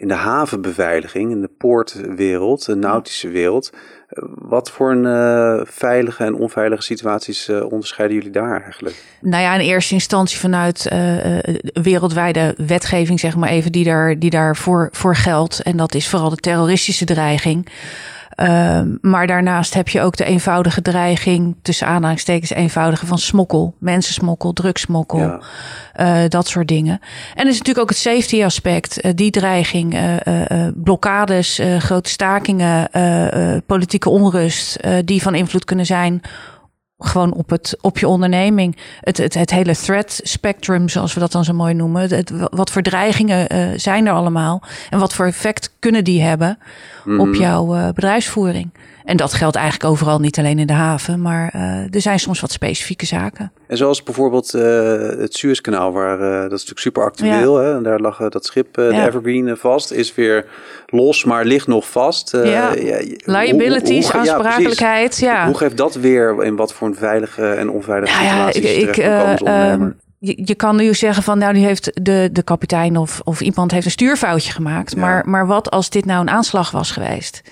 in 0.04 0.10
de 0.10 0.16
havenbeveiliging, 0.16 1.30
in 1.30 1.40
de 1.40 1.50
poortwereld, 1.58 2.66
de 2.66 2.74
nautische 2.74 3.28
wereld. 3.28 3.72
Wat 4.34 4.70
voor 4.70 4.90
een 4.90 5.04
uh, 5.04 5.60
veilige 5.64 6.24
en 6.24 6.34
onveilige 6.34 6.82
situaties 6.82 7.48
uh, 7.48 7.72
onderscheiden 7.72 8.16
jullie 8.16 8.32
daar 8.32 8.62
eigenlijk? 8.62 9.04
Nou 9.20 9.42
ja, 9.42 9.54
in 9.54 9.60
eerste 9.60 9.94
instantie 9.94 10.38
vanuit 10.38 10.88
uh, 10.92 11.38
wereldwijde 11.82 12.54
wetgeving, 12.56 13.20
zeg 13.20 13.36
maar 13.36 13.48
even, 13.48 13.72
die 13.72 13.84
daar, 13.84 14.18
die 14.18 14.30
daar 14.30 14.56
voor, 14.56 14.88
voor 14.92 15.16
geldt. 15.16 15.62
En 15.62 15.76
dat 15.76 15.94
is 15.94 16.08
vooral 16.08 16.30
de 16.30 16.36
terroristische 16.36 17.04
dreiging. 17.04 17.68
Um, 18.36 18.98
maar 19.00 19.26
daarnaast 19.26 19.74
heb 19.74 19.88
je 19.88 20.00
ook 20.00 20.16
de 20.16 20.24
eenvoudige 20.24 20.82
dreiging, 20.82 21.56
tussen 21.62 21.86
aanhalingstekens 21.86 22.50
eenvoudige 22.50 23.06
van 23.06 23.18
smokkel, 23.18 23.74
mensensmokkel, 23.78 24.52
drugsmokkel, 24.52 25.18
ja. 25.18 25.40
uh, 26.22 26.28
dat 26.28 26.48
soort 26.48 26.68
dingen. 26.68 27.00
En 27.34 27.42
er 27.44 27.50
is 27.50 27.58
natuurlijk 27.58 27.78
ook 27.78 27.88
het 27.88 27.98
safety 27.98 28.44
aspect, 28.44 29.04
uh, 29.04 29.12
die 29.14 29.30
dreiging, 29.30 29.94
uh, 29.94 30.66
blokkades, 30.74 31.60
grote 31.78 32.10
stakingen, 32.10 32.88
politieke 33.66 34.08
onrust, 34.08 34.80
die 35.04 35.22
van 35.22 35.34
invloed 35.34 35.64
kunnen 35.64 35.86
zijn 35.86 36.22
gewoon 36.98 37.32
op, 37.32 37.50
het, 37.50 37.76
op 37.80 37.98
je 37.98 38.08
onderneming. 38.08 38.76
Het, 39.00 39.16
het, 39.16 39.34
het 39.34 39.50
hele 39.50 39.76
threat 39.76 40.20
spectrum, 40.22 40.88
zoals 40.88 41.14
we 41.14 41.20
dat 41.20 41.32
dan 41.32 41.44
zo 41.44 41.52
mooi 41.52 41.74
noemen. 41.74 42.02
Het, 42.14 42.32
wat 42.50 42.70
voor 42.70 42.82
dreigingen 42.82 43.54
uh, 43.54 43.68
zijn 43.76 44.06
er 44.06 44.12
allemaal? 44.12 44.62
En 44.90 44.98
wat 44.98 45.14
voor 45.14 45.26
effect 45.26 45.74
kunnen 45.78 46.04
die 46.04 46.22
hebben 46.22 46.58
op 47.04 47.26
mhm. 47.26 47.34
jouw 47.34 47.76
uh, 47.76 47.88
bedrijfsvoering? 47.88 48.70
En 49.04 49.16
dat 49.16 49.32
geldt 49.32 49.56
eigenlijk 49.56 49.90
overal, 49.90 50.18
niet 50.18 50.38
alleen 50.38 50.58
in 50.58 50.66
de 50.66 50.72
haven, 50.72 51.22
maar 51.22 51.52
uh, 51.56 51.94
er 51.94 52.00
zijn 52.00 52.18
soms 52.18 52.40
wat 52.40 52.52
specifieke 52.52 53.06
zaken. 53.06 53.52
En 53.66 53.76
zoals 53.76 54.02
bijvoorbeeld 54.02 54.54
uh, 54.54 54.62
het 55.18 55.34
Suezkanaal, 55.34 55.92
waar 55.92 56.20
uh, 56.20 56.26
dat 56.26 56.44
is 56.44 56.50
natuurlijk 56.50 56.78
super 56.78 57.04
actueel. 57.04 57.60
Ja. 57.60 57.66
Hè? 57.66 57.76
En 57.76 57.82
daar 57.82 58.00
lag 58.00 58.28
dat 58.28 58.44
schip, 58.44 58.74
de 58.74 59.02
Evergreen, 59.06 59.56
vast, 59.56 59.92
is 59.92 60.14
weer 60.14 60.46
los, 60.86 61.24
maar 61.24 61.44
ligt 61.44 61.66
nog 61.66 61.90
vast. 61.90 62.30
ja. 62.30 62.70
Liabilities, 63.24 64.10
hoe, 64.10 64.20
hoe, 64.20 64.30
aansprakelijkheid. 64.30 65.18
Ja, 65.18 65.46
Hoe 65.46 65.56
geeft 65.56 65.76
dat 65.76 65.94
weer 65.94 66.44
in 66.44 66.56
wat 66.56 66.72
voor 66.72 66.88
een 66.88 66.94
veilige 66.94 67.46
en 67.46 67.70
onveilige 67.70 68.12
situatie 68.12 68.62
ik, 68.62 68.96
ik, 68.96 69.06
um, 69.46 69.96
je, 70.18 70.54
kan 70.54 70.76
nu 70.76 70.94
zeggen 70.94 71.22
van 71.22 71.38
nou, 71.38 71.52
die 71.52 71.64
heeft 71.64 71.90
de, 72.04 72.28
de 72.32 72.42
kapitein 72.42 72.96
of, 72.96 73.20
of 73.24 73.40
iemand 73.40 73.70
heeft 73.70 73.84
een 73.84 73.90
stuurfoutje 73.90 74.52
gemaakt. 74.52 74.96
Maar, 74.96 75.28
maar 75.28 75.46
wat 75.46 75.70
als 75.70 75.90
dit 75.90 76.04
nou 76.04 76.20
een 76.20 76.30
aanslag 76.30 76.70
was 76.70 76.90
geweest? 76.90 77.42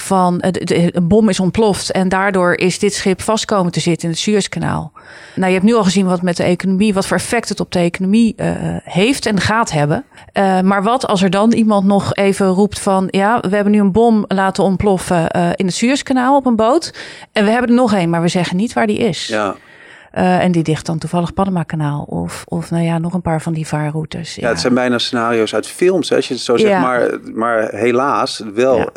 Van 0.00 0.38
een 0.40 1.08
bom 1.08 1.28
is 1.28 1.40
ontploft 1.40 1.92
en 1.92 2.08
daardoor 2.08 2.54
is 2.54 2.78
dit 2.78 2.94
schip 2.94 3.22
vastkomen 3.22 3.72
te 3.72 3.80
zitten 3.80 4.04
in 4.04 4.10
het 4.10 4.18
Suezkanaal. 4.18 4.92
Nou, 5.34 5.46
je 5.46 5.52
hebt 5.52 5.64
nu 5.64 5.74
al 5.74 5.84
gezien 5.84 6.06
wat 6.06 6.22
met 6.22 6.36
de 6.36 6.42
economie, 6.42 6.94
wat 6.94 7.06
voor 7.06 7.16
effect 7.16 7.48
het 7.48 7.60
op 7.60 7.72
de 7.72 7.78
economie 7.78 8.34
uh, 8.36 8.46
heeft 8.84 9.26
en 9.26 9.40
gaat 9.40 9.70
hebben. 9.70 10.04
Uh, 10.34 10.60
maar 10.60 10.82
wat 10.82 11.06
als 11.06 11.22
er 11.22 11.30
dan 11.30 11.52
iemand 11.52 11.86
nog 11.86 12.14
even 12.14 12.46
roept 12.46 12.78
van, 12.80 13.08
ja, 13.10 13.40
we 13.40 13.54
hebben 13.54 13.72
nu 13.72 13.80
een 13.80 13.92
bom 13.92 14.24
laten 14.28 14.64
ontploffen 14.64 15.26
uh, 15.36 15.48
in 15.54 15.66
het 15.66 15.74
Suezkanaal 15.74 16.36
op 16.36 16.46
een 16.46 16.56
boot 16.56 16.94
en 17.32 17.44
we 17.44 17.50
hebben 17.50 17.68
er 17.70 17.76
nog 17.76 17.92
een, 17.92 18.10
maar 18.10 18.22
we 18.22 18.28
zeggen 18.28 18.56
niet 18.56 18.72
waar 18.72 18.86
die 18.86 18.98
is. 18.98 19.26
Ja. 19.26 19.56
Uh, 20.14 20.44
en 20.44 20.52
die 20.52 20.62
dicht 20.62 20.86
dan 20.86 20.98
toevallig 20.98 21.34
Panama-kanaal. 21.34 22.02
Of, 22.02 22.44
of 22.48 22.70
nou 22.70 22.84
ja, 22.84 22.98
nog 22.98 23.14
een 23.14 23.22
paar 23.22 23.42
van 23.42 23.52
die 23.52 23.66
vaarroutes. 23.66 24.34
Ja, 24.34 24.42
ja 24.42 24.48
het 24.48 24.60
zijn 24.60 24.74
bijna 24.74 24.98
scenario's 24.98 25.54
uit 25.54 25.66
films, 25.66 26.08
hè, 26.08 26.16
als 26.16 26.28
je 26.28 26.34
het 26.34 26.42
zo 26.42 26.56
zegt. 26.56 26.70
Ja. 26.70 26.80
Maar, 26.80 27.18
maar 27.34 27.68
helaas 27.74 28.42
wel 28.54 28.76
ja 28.76 28.88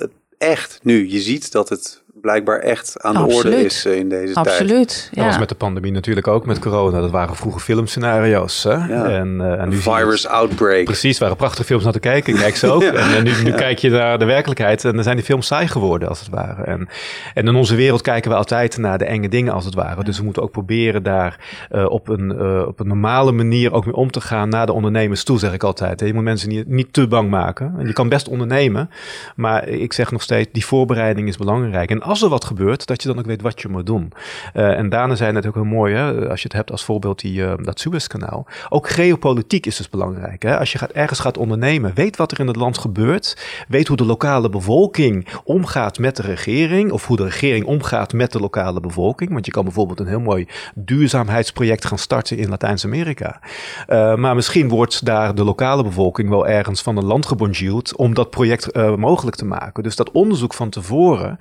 echt 0.43 0.79
nu. 0.83 1.09
Je 1.09 1.21
ziet 1.21 1.51
dat 1.51 1.69
het 1.69 2.02
blijkbaar 2.23 2.59
echt 2.59 3.01
aan 3.01 3.13
de 3.13 3.33
orde 3.33 3.63
is 3.63 3.85
eh, 3.85 3.97
in 3.97 4.09
deze 4.09 4.33
tijd. 4.33 4.47
Absoluut. 4.47 5.09
Ja. 5.11 5.21
Dat 5.21 5.25
was 5.25 5.39
met 5.39 5.49
de 5.49 5.55
pandemie 5.55 5.91
natuurlijk 5.91 6.27
ook 6.27 6.45
met 6.45 6.59
corona. 6.59 6.99
Dat 6.99 7.11
waren 7.11 7.35
vroeger 7.35 7.61
filmscenario's. 7.61 8.63
Hè? 8.63 8.69
Ja. 8.73 9.09
En, 9.09 9.37
uh, 9.41 9.61
en 9.61 9.69
nu 9.69 9.75
Virus 9.75 10.27
outbreak. 10.27 10.83
Precies, 10.83 11.17
waren 11.19 11.35
prachtige 11.35 11.63
films 11.63 11.83
naar 11.83 11.93
te 11.93 11.99
kijken. 11.99 12.33
Ik 12.33 12.39
kijk 12.39 12.55
ze 12.55 12.71
ook. 12.73 12.83
En, 12.83 13.15
en, 13.15 13.23
nu, 13.23 13.31
nu 13.43 13.51
kijk 13.51 13.79
je 13.79 13.89
naar 13.89 14.19
de 14.19 14.25
werkelijkheid 14.25 14.85
en 14.85 14.93
dan 14.93 15.03
zijn 15.03 15.15
die 15.15 15.25
films 15.25 15.47
saai 15.47 15.67
geworden 15.67 16.09
als 16.09 16.19
het 16.19 16.29
ware. 16.29 16.63
En, 16.63 16.87
en 17.33 17.47
in 17.47 17.55
onze 17.55 17.75
wereld 17.75 18.01
kijken 18.01 18.31
we 18.31 18.37
altijd 18.37 18.77
naar 18.77 18.97
de 18.97 19.05
enge 19.05 19.29
dingen 19.29 19.53
als 19.53 19.65
het 19.65 19.75
ware. 19.75 20.03
Dus 20.03 20.17
we 20.17 20.23
moeten 20.23 20.43
ook 20.43 20.51
proberen 20.51 21.03
daar 21.03 21.39
uh, 21.71 21.85
op, 21.89 22.07
een, 22.07 22.35
uh, 22.41 22.67
op 22.67 22.79
een 22.79 22.87
normale 22.87 23.31
manier 23.31 23.73
ook 23.73 23.85
mee 23.85 23.95
om 23.95 24.11
te 24.11 24.21
gaan 24.21 24.49
naar 24.49 24.65
de 24.65 24.73
ondernemers 24.73 25.23
toe, 25.23 25.39
zeg 25.39 25.53
ik 25.53 25.63
altijd. 25.63 25.99
Je 25.99 26.13
moet 26.13 26.23
mensen 26.23 26.49
niet, 26.49 26.67
niet 26.67 26.93
te 26.93 27.07
bang 27.07 27.29
maken. 27.29 27.73
En 27.77 27.87
je 27.87 27.93
kan 27.93 28.09
best 28.09 28.27
ondernemen, 28.27 28.89
maar 29.35 29.67
ik 29.67 29.93
zeg 29.93 30.11
nog 30.11 30.21
steeds, 30.21 30.49
die 30.51 30.65
voorbereiding 30.65 31.27
is 31.27 31.37
belangrijk. 31.37 31.89
En 31.89 32.01
als 32.13 32.21
er 32.21 32.29
wat 32.29 32.45
gebeurt, 32.45 32.85
dat 32.85 33.01
je 33.01 33.07
dan 33.07 33.17
ook 33.17 33.25
weet 33.25 33.41
wat 33.41 33.61
je 33.61 33.67
moet 33.67 33.85
doen. 33.85 34.11
Uh, 34.53 34.77
en 34.77 34.89
daarna 34.89 35.15
zijn 35.15 35.35
het 35.35 35.45
ook 35.47 35.53
heel 35.53 35.63
mooi, 35.63 35.95
hè, 35.95 36.29
als 36.29 36.41
je 36.41 36.47
het 36.47 36.57
hebt 36.57 36.71
als 36.71 36.83
voorbeeld 36.83 37.19
die, 37.19 37.41
uh, 37.41 37.53
dat 37.57 37.79
Suezkanaal. 37.79 38.45
Ook 38.69 38.89
geopolitiek 38.89 39.65
is 39.65 39.77
dus 39.77 39.89
belangrijk. 39.89 40.43
Hè? 40.43 40.59
Als 40.59 40.71
je 40.71 40.77
gaat, 40.77 40.91
ergens 40.91 41.19
gaat 41.19 41.37
ondernemen, 41.37 41.91
weet 41.95 42.17
wat 42.17 42.31
er 42.31 42.39
in 42.39 42.47
het 42.47 42.55
land 42.55 42.77
gebeurt. 42.77 43.37
Weet 43.67 43.87
hoe 43.87 43.97
de 43.97 44.05
lokale 44.05 44.49
bevolking 44.49 45.27
omgaat 45.43 45.99
met 45.99 46.15
de 46.15 46.21
regering. 46.21 46.91
Of 46.91 47.07
hoe 47.07 47.17
de 47.17 47.23
regering 47.23 47.65
omgaat 47.65 48.13
met 48.13 48.31
de 48.31 48.39
lokale 48.39 48.79
bevolking. 48.79 49.31
Want 49.31 49.45
je 49.45 49.51
kan 49.51 49.63
bijvoorbeeld 49.63 49.99
een 49.99 50.07
heel 50.07 50.19
mooi 50.19 50.47
duurzaamheidsproject 50.75 51.85
gaan 51.85 51.97
starten 51.97 52.37
in 52.37 52.49
Latijns-Amerika. 52.49 53.39
Uh, 53.87 54.15
maar 54.15 54.35
misschien 54.35 54.69
wordt 54.69 55.05
daar 55.05 55.35
de 55.35 55.43
lokale 55.43 55.83
bevolking 55.83 56.29
wel 56.29 56.47
ergens 56.47 56.81
van 56.81 56.97
een 56.97 57.05
land 57.05 57.25
gebonjourd 57.25 57.95
om 57.95 58.13
dat 58.13 58.29
project 58.29 58.75
mogelijk 58.97 59.35
te 59.35 59.45
maken. 59.45 59.83
Dus 59.83 59.95
dat 59.95 60.11
onderzoek 60.11 60.53
van 60.53 60.69
tevoren, 60.69 61.39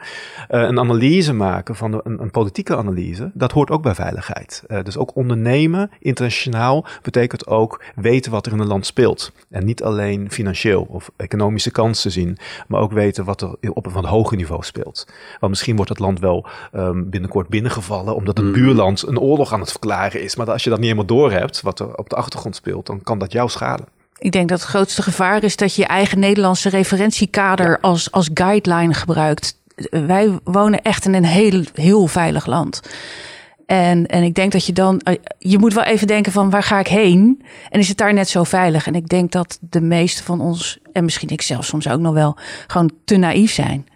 een 0.68 0.78
analyse 0.78 1.32
maken 1.32 1.76
van 1.76 2.00
een, 2.04 2.20
een, 2.22 2.30
politieke 2.30 2.76
analyse, 2.76 3.30
dat 3.34 3.52
hoort 3.52 3.70
ook 3.70 3.82
bij 3.82 3.94
veiligheid. 3.94 4.62
dus 4.82 4.96
ook 4.96 5.16
ondernemen 5.16 5.90
internationaal 5.98 6.86
betekent 7.02 7.46
ook 7.46 7.84
weten 7.94 8.32
wat 8.32 8.46
er 8.46 8.52
in 8.52 8.58
een 8.58 8.66
land 8.66 8.86
speelt. 8.86 9.32
En 9.50 9.64
niet 9.64 9.82
alleen 9.82 10.30
financieel 10.30 10.86
of 10.88 11.10
economische 11.16 11.70
kansen 11.70 12.10
zien, 12.10 12.38
maar 12.68 12.80
ook 12.80 12.92
weten 12.92 13.24
wat 13.24 13.40
er 13.40 13.72
op 13.72 13.86
een 13.86 13.92
van 13.92 14.04
hoger 14.04 14.36
niveau 14.36 14.62
speelt. 14.62 15.06
Want 15.40 15.52
misschien 15.52 15.76
wordt 15.76 15.90
het 15.90 15.98
land 15.98 16.20
wel 16.20 16.46
um, 16.74 17.10
binnenkort 17.10 17.48
binnengevallen 17.48 18.14
omdat 18.14 18.38
een 18.38 18.46
mm. 18.46 18.52
buurland 18.52 19.06
een 19.06 19.18
oorlog 19.18 19.52
aan 19.52 19.60
het 19.60 19.70
verklaren 19.70 20.22
is. 20.22 20.36
Maar 20.36 20.50
als 20.50 20.64
je 20.64 20.70
dat 20.70 20.78
niet 20.78 20.88
helemaal 20.88 21.16
doorhebt, 21.16 21.60
wat 21.60 21.80
er 21.80 21.96
op 21.96 22.08
de 22.08 22.16
achtergrond 22.16 22.56
speelt, 22.56 22.86
dan 22.86 23.02
kan 23.02 23.18
dat 23.18 23.32
jou 23.32 23.48
schaden. 23.48 23.86
Ik 24.18 24.32
denk 24.32 24.48
dat 24.48 24.60
het 24.60 24.68
grootste 24.68 25.02
gevaar 25.02 25.42
is 25.42 25.56
dat 25.56 25.74
je 25.74 25.82
je 25.82 25.88
eigen 25.88 26.18
Nederlandse 26.18 26.68
referentiekader 26.68 27.80
als, 27.80 28.10
als 28.10 28.30
guideline 28.34 28.94
gebruikt. 28.94 29.60
Wij 29.90 30.38
wonen 30.44 30.82
echt 30.82 31.04
in 31.04 31.14
een 31.14 31.24
heel, 31.24 31.62
heel 31.74 32.06
veilig 32.06 32.46
land. 32.46 32.80
En, 33.66 34.06
en 34.06 34.22
ik 34.22 34.34
denk 34.34 34.52
dat 34.52 34.66
je 34.66 34.72
dan, 34.72 35.00
eh, 35.00 35.16
je 35.38 35.58
moet 35.58 35.74
wel 35.74 35.84
even 35.84 36.06
denken 36.06 36.32
van 36.32 36.50
waar 36.50 36.62
ga 36.62 36.78
ik 36.78 36.86
heen? 36.86 37.42
En 37.68 37.80
is 37.80 37.88
het 37.88 37.96
daar 37.96 38.14
net 38.14 38.28
zo 38.28 38.44
veilig? 38.44 38.86
En 38.86 38.94
ik 38.94 39.08
denk 39.08 39.32
dat 39.32 39.58
de 39.60 39.80
meeste 39.80 40.22
van 40.22 40.40
ons, 40.40 40.78
en 40.92 41.04
misschien 41.04 41.28
ik 41.28 41.42
zelf 41.42 41.64
soms 41.64 41.88
ook 41.88 42.00
nog 42.00 42.14
wel, 42.14 42.36
gewoon 42.66 42.90
te 43.04 43.16
naïef 43.16 43.52
zijn. 43.52 43.86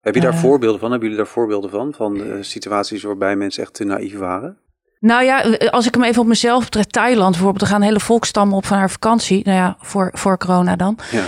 Heb 0.00 0.14
je 0.14 0.20
daar 0.20 0.32
uh, 0.32 0.40
voorbeelden 0.40 0.80
van? 0.80 0.90
Hebben 0.90 1.08
jullie 1.08 1.24
daar 1.24 1.32
voorbeelden 1.32 1.70
van? 1.70 1.92
Van 1.96 2.16
uh, 2.16 2.34
situaties 2.40 3.02
waarbij 3.02 3.36
mensen 3.36 3.62
echt 3.62 3.74
te 3.74 3.84
naïef 3.84 4.16
waren? 4.16 4.58
Nou 5.00 5.24
ja, 5.24 5.40
als 5.70 5.86
ik 5.86 5.94
hem 5.94 6.04
even 6.04 6.22
op 6.22 6.28
mezelf 6.28 6.64
betrek, 6.64 6.90
Thailand 6.90 7.30
bijvoorbeeld, 7.30 7.62
er 7.62 7.68
gaan 7.68 7.82
hele 7.82 8.00
volkstammen 8.00 8.56
op 8.56 8.66
van 8.66 8.78
haar 8.78 8.90
vakantie. 8.90 9.44
Nou 9.44 9.56
ja, 9.56 9.76
voor, 9.78 10.10
voor 10.12 10.38
corona 10.38 10.76
dan. 10.76 10.98
Ja. 11.10 11.24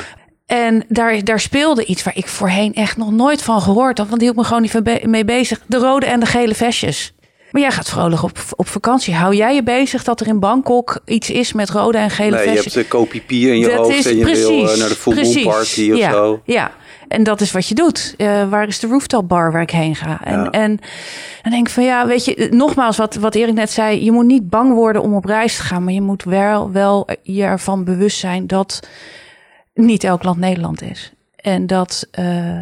En 0.53 0.85
daar, 0.89 1.25
daar 1.25 1.41
speelde 1.41 1.85
iets 1.85 2.03
waar 2.03 2.17
ik 2.17 2.27
voorheen 2.27 2.75
echt 2.75 2.97
nog 2.97 3.11
nooit 3.11 3.43
van 3.43 3.61
gehoord 3.61 3.99
had. 3.99 4.09
Want 4.09 4.21
die 4.21 4.31
hield 4.31 4.41
me 4.41 4.45
gewoon 4.45 4.63
niet 4.63 5.07
mee 5.07 5.25
bezig. 5.25 5.61
De 5.67 5.77
rode 5.77 6.07
en 6.07 6.21
de 6.21 6.27
gele 6.27 6.55
vestjes. 6.55 7.15
Maar 7.51 7.63
jij 7.63 7.71
gaat 7.71 7.89
vrolijk 7.89 8.23
op, 8.23 8.39
op 8.57 8.69
vakantie. 8.69 9.15
Hou 9.15 9.35
jij 9.35 9.55
je 9.55 9.63
bezig 9.63 10.05
dat 10.05 10.21
er 10.21 10.27
in 10.27 10.41
Bangkok 10.41 11.01
iets 11.05 11.31
is 11.31 11.53
met 11.53 11.71
rode 11.71 11.99
en 11.99 12.11
gele 12.11 12.31
nee, 12.31 12.45
vestjes? 12.45 12.73
Je 12.73 12.79
hebt 12.79 12.91
de 12.91 12.97
kopipier 12.97 13.53
in 13.53 13.59
je 13.59 13.69
dat 13.69 13.77
hoofd 13.77 13.99
is, 13.99 14.07
en 14.07 14.17
je 14.17 14.23
precies, 14.23 14.47
wil 14.47 14.77
naar 14.77 14.89
de 14.89 14.97
voetbalparty 14.97 15.91
of 15.93 15.99
ja, 15.99 16.11
zo. 16.11 16.43
Ja, 16.45 16.71
en 17.09 17.23
dat 17.23 17.41
is 17.41 17.53
wat 17.53 17.69
je 17.69 17.75
doet. 17.75 18.15
Uh, 18.19 18.49
waar 18.49 18.69
is 18.69 18.79
de 18.79 18.87
rooftop 18.87 19.29
bar 19.29 19.53
waar 19.53 19.63
ik 19.63 19.71
heen 19.71 19.97
ga? 19.97 20.21
En, 20.25 20.39
ja. 20.39 20.51
en 20.51 20.81
dan 21.43 21.53
denk 21.53 21.67
ik 21.67 21.73
van 21.73 21.85
ja, 21.85 22.07
weet 22.07 22.25
je, 22.25 22.49
nogmaals 22.51 22.97
wat, 22.97 23.15
wat 23.15 23.35
Erik 23.35 23.55
net 23.55 23.71
zei. 23.71 24.05
Je 24.05 24.13
moet 24.13 24.27
niet 24.27 24.51
bang 24.51 24.75
worden 24.75 25.03
om 25.03 25.15
op 25.15 25.25
reis 25.25 25.57
te 25.57 25.63
gaan. 25.63 25.85
Maar 25.85 25.93
je 25.93 26.03
moet 26.03 26.25
wel, 26.25 26.73
wel 26.73 27.09
je 27.23 27.43
ervan 27.43 27.85
bewust 27.85 28.19
zijn 28.19 28.47
dat 28.47 28.81
niet 29.75 30.05
elk 30.05 30.23
land 30.23 30.39
Nederland 30.39 30.83
is. 30.83 31.13
En 31.37 31.67
dat 31.67 32.09
uh, 32.19 32.61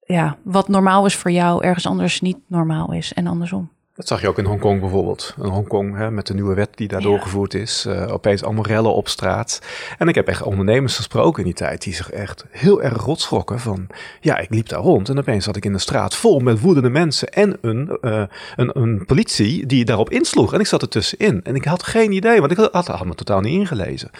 ja, 0.00 0.36
wat 0.42 0.68
normaal 0.68 1.06
is 1.06 1.16
voor 1.16 1.30
jou 1.30 1.64
ergens 1.64 1.86
anders 1.86 2.20
niet 2.20 2.38
normaal 2.46 2.92
is. 2.92 3.12
En 3.12 3.26
andersom. 3.26 3.70
Dat 3.96 4.06
zag 4.06 4.20
je 4.20 4.28
ook 4.28 4.38
in 4.38 4.44
Hongkong 4.44 4.80
bijvoorbeeld. 4.80 5.34
In 5.42 5.48
Hongkong, 5.48 5.96
hè, 5.96 6.10
met 6.10 6.26
de 6.26 6.34
nieuwe 6.34 6.54
wet 6.54 6.70
die 6.74 6.88
daar 6.88 7.00
ja. 7.00 7.06
doorgevoerd 7.06 7.54
is, 7.54 7.86
uh, 7.88 8.12
opeens 8.12 8.42
allemaal 8.42 8.66
rellen 8.66 8.94
op 8.94 9.08
straat. 9.08 9.60
En 9.98 10.08
ik 10.08 10.14
heb 10.14 10.28
echt 10.28 10.42
ondernemers 10.42 10.96
gesproken 10.96 11.38
in 11.38 11.44
die 11.44 11.54
tijd 11.54 11.82
die 11.82 11.94
zich 11.94 12.10
echt 12.10 12.44
heel 12.50 12.82
erg 12.82 13.02
rotschrokken 13.02 13.60
van, 13.60 13.86
ja, 14.20 14.38
ik 14.38 14.50
liep 14.50 14.68
daar 14.68 14.80
rond 14.80 15.08
en 15.08 15.18
opeens 15.18 15.44
zat 15.44 15.56
ik 15.56 15.64
in 15.64 15.72
de 15.72 15.78
straat 15.78 16.16
vol 16.16 16.40
met 16.40 16.60
woedende 16.60 16.88
mensen 16.88 17.28
en 17.28 17.58
een, 17.60 17.98
uh, 18.00 18.22
een, 18.56 18.78
een 18.78 19.04
politie 19.06 19.66
die 19.66 19.84
daarop 19.84 20.10
insloeg. 20.10 20.54
En 20.54 20.60
ik 20.60 20.66
zat 20.66 20.82
er 20.82 20.88
tussenin 20.88 21.40
en 21.42 21.54
ik 21.54 21.64
had 21.64 21.82
geen 21.82 22.12
idee, 22.12 22.40
want 22.40 22.52
ik 22.52 22.68
had, 22.70 22.86
had 22.86 23.04
me 23.04 23.14
totaal 23.14 23.40
niet 23.40 23.58
ingelezen. 23.58 24.10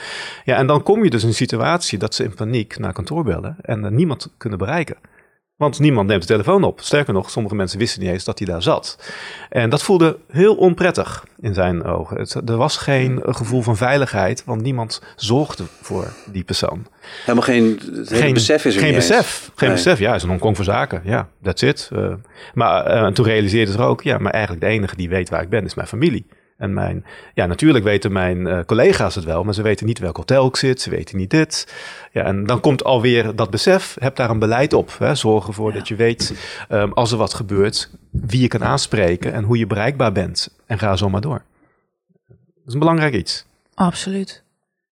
Ja, 0.44 0.56
en 0.56 0.66
dan 0.66 0.82
kom 0.82 1.04
je 1.04 1.10
dus 1.10 1.22
in 1.22 1.28
een 1.28 1.34
situatie 1.34 1.98
dat 1.98 2.14
ze 2.14 2.24
in 2.24 2.34
paniek 2.34 2.78
naar 2.78 2.92
kantoor 2.92 3.24
bellen 3.24 3.56
en 3.60 3.84
uh, 3.84 3.90
niemand 3.90 4.30
kunnen 4.36 4.58
bereiken. 4.58 4.96
Want 5.56 5.78
niemand 5.78 6.08
neemt 6.08 6.20
de 6.20 6.26
telefoon 6.26 6.64
op. 6.64 6.80
Sterker 6.80 7.12
nog, 7.12 7.30
sommige 7.30 7.54
mensen 7.54 7.78
wisten 7.78 8.02
niet 8.02 8.10
eens 8.10 8.24
dat 8.24 8.38
hij 8.38 8.46
daar 8.46 8.62
zat. 8.62 9.12
En 9.48 9.70
dat 9.70 9.82
voelde 9.82 10.18
heel 10.30 10.54
onprettig 10.54 11.24
in 11.40 11.54
zijn 11.54 11.84
ogen. 11.84 12.16
Het, 12.16 12.34
er 12.34 12.56
was 12.56 12.76
geen 12.76 13.20
gevoel 13.24 13.62
van 13.62 13.76
veiligheid, 13.76 14.44
want 14.44 14.62
niemand 14.62 15.02
zorgde 15.16 15.64
voor 15.80 16.12
die 16.32 16.44
persoon. 16.44 16.86
Helemaal 17.20 17.42
geen, 17.42 17.80
geen 18.04 18.34
besef 18.34 18.64
is 18.64 18.74
er 18.74 18.80
Geen 18.80 18.94
besef. 18.94 19.50
Geen 19.54 19.68
nee. 19.68 19.76
besef. 19.76 19.98
Ja, 19.98 20.14
is 20.14 20.22
een 20.22 20.28
Hongkong 20.28 20.56
voor 20.56 20.64
zaken. 20.64 21.00
Ja, 21.04 21.28
that's 21.42 21.62
it. 21.62 21.90
Uh, 21.92 22.14
maar 22.54 22.94
uh, 22.94 23.06
toen 23.06 23.24
realiseerde 23.24 23.72
ze 23.72 23.78
ook, 23.78 24.02
ja, 24.02 24.18
maar 24.18 24.32
eigenlijk 24.32 24.64
de 24.64 24.70
enige 24.70 24.96
die 24.96 25.08
weet 25.08 25.28
waar 25.28 25.42
ik 25.42 25.48
ben 25.48 25.64
is 25.64 25.74
mijn 25.74 25.88
familie. 25.88 26.26
En 26.56 26.74
mijn, 26.74 27.04
ja, 27.34 27.46
natuurlijk 27.46 27.84
weten 27.84 28.12
mijn 28.12 28.38
uh, 28.38 28.58
collega's 28.66 29.14
het 29.14 29.24
wel, 29.24 29.44
maar 29.44 29.54
ze 29.54 29.62
weten 29.62 29.86
niet 29.86 29.98
welk 29.98 30.16
hotel 30.16 30.46
ik 30.46 30.56
zit, 30.56 30.80
ze 30.80 30.90
weten 30.90 31.16
niet 31.16 31.30
dit. 31.30 31.74
Ja, 32.12 32.22
en 32.22 32.44
dan 32.44 32.60
komt 32.60 32.84
alweer 32.84 33.36
dat 33.36 33.50
besef, 33.50 33.96
heb 34.00 34.16
daar 34.16 34.30
een 34.30 34.38
beleid 34.38 34.72
op. 34.72 34.96
Hè? 34.98 35.14
Zorg 35.14 35.46
ervoor 35.46 35.72
ja. 35.72 35.78
dat 35.78 35.88
je 35.88 35.94
weet, 35.94 36.34
um, 36.68 36.92
als 36.92 37.12
er 37.12 37.18
wat 37.18 37.34
gebeurt, 37.34 37.90
wie 38.10 38.40
je 38.40 38.48
kan 38.48 38.64
aanspreken 38.64 39.32
en 39.32 39.44
hoe 39.44 39.58
je 39.58 39.66
bereikbaar 39.66 40.12
bent. 40.12 40.54
En 40.66 40.78
ga 40.78 40.96
zo 40.96 41.10
maar 41.10 41.20
door. 41.20 41.42
Dat 42.26 42.66
is 42.66 42.72
een 42.72 42.78
belangrijk 42.78 43.14
iets. 43.14 43.46
Absoluut. 43.74 44.42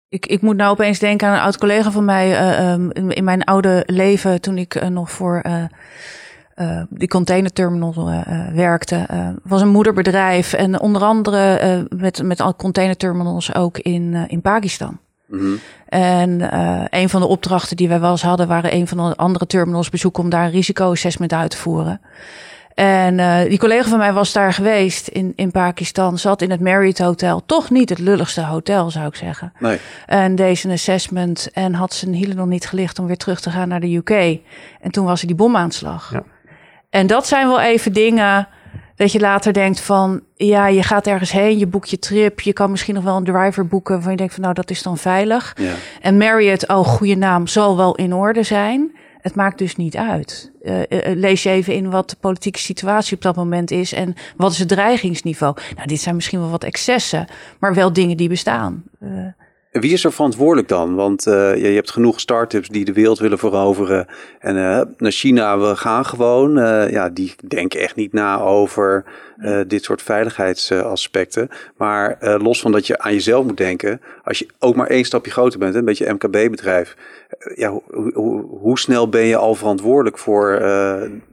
Ik, 0.08 0.26
ik 0.26 0.40
moet 0.40 0.56
nou 0.56 0.70
opeens 0.70 0.98
denken 0.98 1.28
aan 1.28 1.34
een 1.34 1.40
oud 1.40 1.58
collega 1.58 1.90
van 1.90 2.04
mij 2.04 2.30
uh, 2.30 2.72
um, 2.72 2.90
in, 2.92 3.10
in, 3.10 3.24
mijn 3.24 3.44
oude 3.44 3.82
leven, 3.86 4.40
toen 4.40 4.58
ik 4.58 4.74
uh, 4.74 4.86
nog 4.86 5.10
voor 5.10 5.42
uh, 6.56 6.82
die 6.88 7.08
containerterminal 7.08 8.12
uh, 8.12 8.20
werkte. 8.54 9.06
Uh, 9.12 9.28
was 9.42 9.60
een 9.60 9.68
moederbedrijf 9.68 10.52
en 10.52 10.80
onder 10.80 11.02
andere 11.02 11.86
met, 11.96 12.22
met 12.22 12.42
containerterminals 12.56 13.54
ook 13.54 13.78
in, 13.78 14.14
in 14.28 14.40
Pakistan. 14.40 14.98
Mm 15.26 15.38
-hmm. 15.38 15.58
En 15.88 16.56
een 16.98 17.08
van 17.08 17.20
de 17.20 17.26
opdrachten 17.26 17.76
die 17.76 17.88
wij 17.88 18.00
wel 18.00 18.10
eens 18.10 18.22
hadden, 18.22 18.48
waren 18.48 18.74
een 18.74 18.88
van 18.88 18.96
de 18.96 19.16
andere 19.16 19.46
terminals 19.46 19.88
bezoeken 19.88 20.22
om 20.22 20.30
daar 20.30 20.44
een 20.44 20.50
risicoassessment 20.50 21.32
uit 21.32 21.50
te 21.50 21.56
voeren. 21.56 22.00
En 22.74 23.48
die 23.48 23.58
collega 23.58 23.88
van 23.88 23.98
mij 23.98 24.12
was 24.12 24.32
daar 24.32 24.52
geweest 24.52 25.08
in, 25.08 25.32
in 25.36 25.50
Pakistan, 25.50 26.18
zat 26.18 26.42
in 26.42 26.50
het 26.50 26.60
Marriott 26.60 26.98
Hotel. 26.98 27.42
Toch 27.46 27.70
niet 27.70 27.88
het 27.88 27.98
lulligste 27.98 28.44
hotel, 28.44 28.90
zou 28.90 29.06
ik 29.06 29.14
zeggen. 29.14 29.52
Nee. 29.58 29.78
En 30.06 30.34
deze 30.34 30.70
assessment 30.70 31.48
en 31.52 31.74
had 31.74 31.94
zijn 31.94 32.14
hielen 32.14 32.36
nog 32.36 32.46
niet 32.46 32.66
gelicht 32.66 32.98
om 32.98 33.06
weer 33.06 33.16
terug 33.16 33.40
te 33.40 33.50
gaan 33.50 33.68
naar 33.68 33.80
de 33.80 33.96
UK. 33.96 34.10
En 34.80 34.90
toen 34.90 35.04
was 35.04 35.20
er 35.20 35.26
die 35.26 35.36
bomaanslag. 35.36 36.12
Ja. 36.12 36.22
En 36.92 37.06
dat 37.06 37.26
zijn 37.26 37.46
wel 37.46 37.60
even 37.60 37.92
dingen 37.92 38.48
dat 38.96 39.12
je 39.12 39.20
later 39.20 39.52
denkt 39.52 39.80
van, 39.80 40.20
ja, 40.36 40.66
je 40.66 40.82
gaat 40.82 41.06
ergens 41.06 41.32
heen, 41.32 41.58
je 41.58 41.66
boekt 41.66 41.90
je 41.90 41.98
trip, 41.98 42.40
je 42.40 42.52
kan 42.52 42.70
misschien 42.70 42.94
nog 42.94 43.04
wel 43.04 43.16
een 43.16 43.24
driver 43.24 43.66
boeken 43.66 43.94
waarvan 43.94 44.10
je 44.10 44.16
denkt 44.16 44.34
van, 44.34 44.42
nou, 44.42 44.54
dat 44.54 44.70
is 44.70 44.82
dan 44.82 44.98
veilig. 44.98 45.56
Ja. 45.56 45.72
En 46.00 46.16
Marriott, 46.16 46.68
oh, 46.68 46.86
goede 46.86 47.14
naam, 47.14 47.46
zal 47.46 47.76
wel 47.76 47.94
in 47.94 48.14
orde 48.14 48.42
zijn. 48.42 48.96
Het 49.20 49.34
maakt 49.34 49.58
dus 49.58 49.76
niet 49.76 49.96
uit. 49.96 50.52
Uh, 50.62 50.78
uh, 50.78 50.84
lees 51.14 51.42
je 51.42 51.50
even 51.50 51.74
in 51.74 51.90
wat 51.90 52.10
de 52.10 52.16
politieke 52.20 52.58
situatie 52.58 53.16
op 53.16 53.22
dat 53.22 53.36
moment 53.36 53.70
is 53.70 53.92
en 53.92 54.14
wat 54.36 54.52
is 54.52 54.58
het 54.58 54.68
dreigingsniveau. 54.68 55.56
Nou, 55.76 55.88
dit 55.88 56.00
zijn 56.00 56.14
misschien 56.14 56.40
wel 56.40 56.50
wat 56.50 56.64
excessen, 56.64 57.26
maar 57.58 57.74
wel 57.74 57.92
dingen 57.92 58.16
die 58.16 58.28
bestaan. 58.28 58.82
Uh, 59.02 59.26
wie 59.72 59.92
is 59.92 60.04
er 60.04 60.12
verantwoordelijk 60.12 60.68
dan? 60.68 60.94
Want 60.94 61.26
uh, 61.26 61.56
je 61.56 61.66
hebt 61.66 61.90
genoeg 61.90 62.20
start-ups 62.20 62.68
die 62.68 62.84
de 62.84 62.92
wereld 62.92 63.18
willen 63.18 63.38
veroveren. 63.38 64.06
En 64.38 64.56
uh, 64.56 64.80
naar 64.96 65.12
China, 65.12 65.58
we 65.58 65.76
gaan 65.76 66.04
gewoon. 66.04 66.58
Uh, 66.58 66.90
ja, 66.90 67.08
die 67.08 67.34
denken 67.46 67.80
echt 67.80 67.96
niet 67.96 68.12
na 68.12 68.40
over 68.40 69.04
dit 69.66 69.84
soort 69.84 70.02
veiligheidsaspecten. 70.02 71.48
Maar 71.76 72.18
los 72.20 72.60
van 72.60 72.72
dat 72.72 72.86
je 72.86 72.98
aan 72.98 73.12
jezelf 73.12 73.44
moet 73.44 73.56
denken. 73.56 74.00
Als 74.24 74.38
je 74.38 74.46
ook 74.58 74.76
maar 74.76 74.86
één 74.86 75.04
stapje 75.04 75.30
groter 75.30 75.58
bent, 75.58 75.74
een 75.74 75.84
beetje 75.84 76.12
MKB-bedrijf. 76.12 76.96
ja, 77.54 77.80
hoe, 78.60 78.78
snel 78.78 79.08
ben 79.08 79.24
je 79.24 79.36
al 79.36 79.54
verantwoordelijk 79.54 80.18
voor 80.18 80.60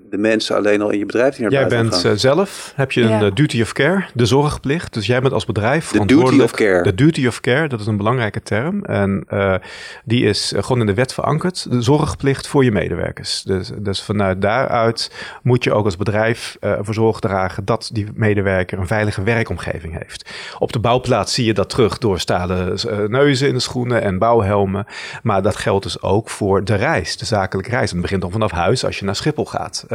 de 0.09 0.17
mensen 0.17 0.55
alleen 0.55 0.81
al 0.81 0.89
in 0.89 0.99
je 0.99 1.05
bedrijf 1.05 1.35
die 1.35 1.41
naar 1.41 1.51
Jij 1.51 1.67
bent 1.67 2.05
uh, 2.05 2.11
zelf, 2.11 2.73
heb 2.75 2.91
je 2.91 3.01
ja. 3.01 3.19
een 3.19 3.25
uh, 3.25 3.31
duty 3.33 3.61
of 3.61 3.73
care, 3.73 4.05
de 4.13 4.25
zorgplicht. 4.25 4.93
Dus 4.93 5.05
jij 5.05 5.21
bent 5.21 5.33
als 5.33 5.45
bedrijf 5.45 5.91
de 5.91 6.05
duty 6.05 6.41
of 6.41 6.51
care. 6.51 6.83
De 6.83 6.95
duty 6.95 7.27
of 7.27 7.39
care, 7.39 7.67
dat 7.67 7.79
is 7.79 7.85
een 7.85 7.97
belangrijke 7.97 8.41
term. 8.41 8.83
En 8.85 9.25
uh, 9.33 9.55
die 10.03 10.25
is 10.25 10.53
gewoon 10.57 10.79
in 10.79 10.85
de 10.85 10.93
wet 10.93 11.13
verankerd. 11.13 11.71
De 11.71 11.81
zorgplicht 11.81 12.47
voor 12.47 12.63
je 12.63 12.71
medewerkers. 12.71 13.43
Dus, 13.43 13.71
dus 13.77 14.01
vanuit 14.01 14.41
daaruit 14.41 15.11
moet 15.43 15.63
je 15.63 15.73
ook 15.73 15.85
als 15.85 15.97
bedrijf 15.97 16.57
ervoor 16.59 16.93
zorg 16.93 17.19
dragen 17.19 17.65
dat 17.65 17.89
die 17.93 18.07
medewerker 18.13 18.79
een 18.79 18.87
veilige 18.87 19.23
werkomgeving 19.23 19.97
heeft. 19.97 20.29
Op 20.59 20.71
de 20.71 20.79
bouwplaats 20.79 21.33
zie 21.33 21.45
je 21.45 21.53
dat 21.53 21.69
terug 21.69 21.97
door 21.97 22.19
stalen 22.19 22.77
neuzen 23.07 23.47
in 23.47 23.53
de 23.53 23.59
schoenen 23.59 24.01
en 24.01 24.17
bouwhelmen. 24.17 24.85
Maar 25.23 25.41
dat 25.41 25.55
geldt 25.55 25.83
dus 25.83 26.01
ook 26.01 26.29
voor 26.29 26.63
de 26.63 26.75
reis, 26.75 27.17
de 27.17 27.25
zakelijke 27.25 27.71
reis. 27.71 27.91
Het 27.91 28.01
begint 28.01 28.21
dan 28.21 28.31
vanaf 28.31 28.51
huis 28.51 28.85
als 28.85 28.99
je 28.99 29.05
naar 29.05 29.15
Schiphol 29.15 29.45
gaat. 29.45 29.85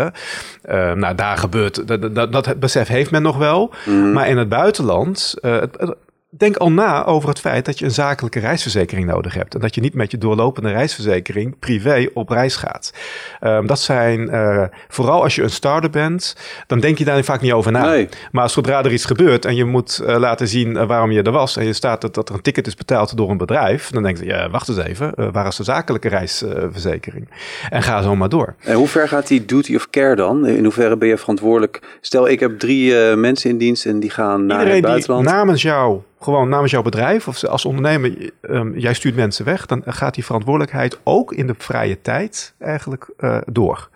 Uh, 0.70 0.92
nou, 0.92 1.14
daar 1.14 1.36
gebeurt, 1.38 1.88
dat, 1.88 2.14
dat, 2.14 2.32
dat 2.32 2.60
besef 2.60 2.88
heeft 2.88 3.10
men 3.10 3.22
nog 3.22 3.36
wel. 3.36 3.72
Mhm. 3.84 4.12
Maar 4.12 4.28
in 4.28 4.38
het 4.38 4.48
buitenland, 4.48 5.34
uh, 5.42 5.60
het, 5.60 5.94
denk 6.36 6.56
al 6.56 6.72
na 6.72 7.04
over 7.04 7.28
het 7.28 7.40
feit 7.40 7.64
dat 7.64 7.78
je 7.78 7.84
een 7.84 7.90
zakelijke 7.90 8.40
reisverzekering 8.40 9.06
nodig 9.06 9.34
hebt. 9.34 9.54
En 9.54 9.60
dat 9.60 9.74
je 9.74 9.80
niet 9.80 9.94
met 9.94 10.10
je 10.10 10.18
doorlopende 10.18 10.70
reisverzekering 10.70 11.58
privé 11.58 12.08
op 12.14 12.28
reis 12.28 12.56
gaat. 12.56 12.92
Um, 13.40 13.66
dat 13.66 13.80
zijn, 13.80 14.20
uh, 14.20 14.62
vooral 14.88 15.22
als 15.22 15.34
je 15.34 15.42
een 15.42 15.50
starter 15.50 15.90
bent, 15.90 16.36
dan 16.66 16.80
denk 16.80 16.98
je 16.98 17.04
daar 17.04 17.24
vaak 17.24 17.40
niet 17.40 17.52
over 17.52 17.72
na. 17.72 17.84
Nee. 17.84 18.08
Maar 18.32 18.50
zodra 18.50 18.84
er 18.84 18.92
iets 18.92 19.04
gebeurt 19.04 19.44
en 19.44 19.54
je 19.54 19.64
moet 19.64 20.00
uh, 20.02 20.16
laten 20.16 20.48
zien 20.48 20.70
uh, 20.70 20.86
waarom 20.86 21.10
je 21.10 21.22
er 21.22 21.32
was. 21.32 21.56
En 21.56 21.66
je 21.66 21.72
staat 21.72 22.00
dat, 22.00 22.14
dat 22.14 22.28
er 22.28 22.34
een 22.34 22.42
ticket 22.42 22.66
is 22.66 22.74
betaald 22.74 23.16
door 23.16 23.30
een 23.30 23.36
bedrijf. 23.36 23.90
Dan 23.90 24.02
denk 24.02 24.18
je, 24.18 24.24
ja, 24.24 24.50
wacht 24.50 24.68
eens 24.68 24.78
even, 24.78 25.32
waar 25.32 25.46
is 25.46 25.56
de 25.56 25.64
zakelijke 25.64 26.08
reisverzekering? 26.08 27.28
en 27.70 27.82
ga 27.82 28.02
zo 28.02 28.16
maar 28.16 28.28
door. 28.28 28.54
En 28.58 28.74
hoe 28.74 28.88
ver 28.88 29.08
gaat 29.08 29.28
die 29.28 29.44
duty 29.44 29.74
of 29.74 29.90
care 29.90 30.16
dan? 30.16 30.46
In 30.46 30.64
hoeverre 30.64 30.96
ben 30.96 31.08
je 31.08 31.18
verantwoordelijk? 31.18 31.98
Stel, 32.00 32.28
ik 32.28 32.40
heb 32.40 32.58
drie 32.58 32.94
mensen 33.16 33.50
in 33.50 33.58
dienst 33.58 33.86
en 33.86 34.00
die 34.00 34.10
gaan 34.10 34.46
naar 34.46 34.58
Iedereen 34.58 34.80
het 34.80 34.90
buitenland. 34.90 35.24
Die 35.24 35.32
namens 35.32 35.62
jou 35.62 36.00
gewoon 36.24 36.48
namens 36.48 36.72
jouw 36.72 36.82
bedrijf 36.82 37.28
of 37.28 37.44
als 37.44 37.64
ondernemer, 37.64 38.30
um, 38.40 38.78
jij 38.78 38.94
stuurt 38.94 39.14
mensen 39.14 39.44
weg, 39.44 39.66
dan 39.66 39.82
gaat 39.86 40.14
die 40.14 40.24
verantwoordelijkheid 40.24 40.98
ook 41.02 41.32
in 41.32 41.46
de 41.46 41.54
vrije 41.58 42.00
tijd 42.00 42.54
eigenlijk 42.58 43.10
uh, 43.18 43.38
door. 43.44 43.88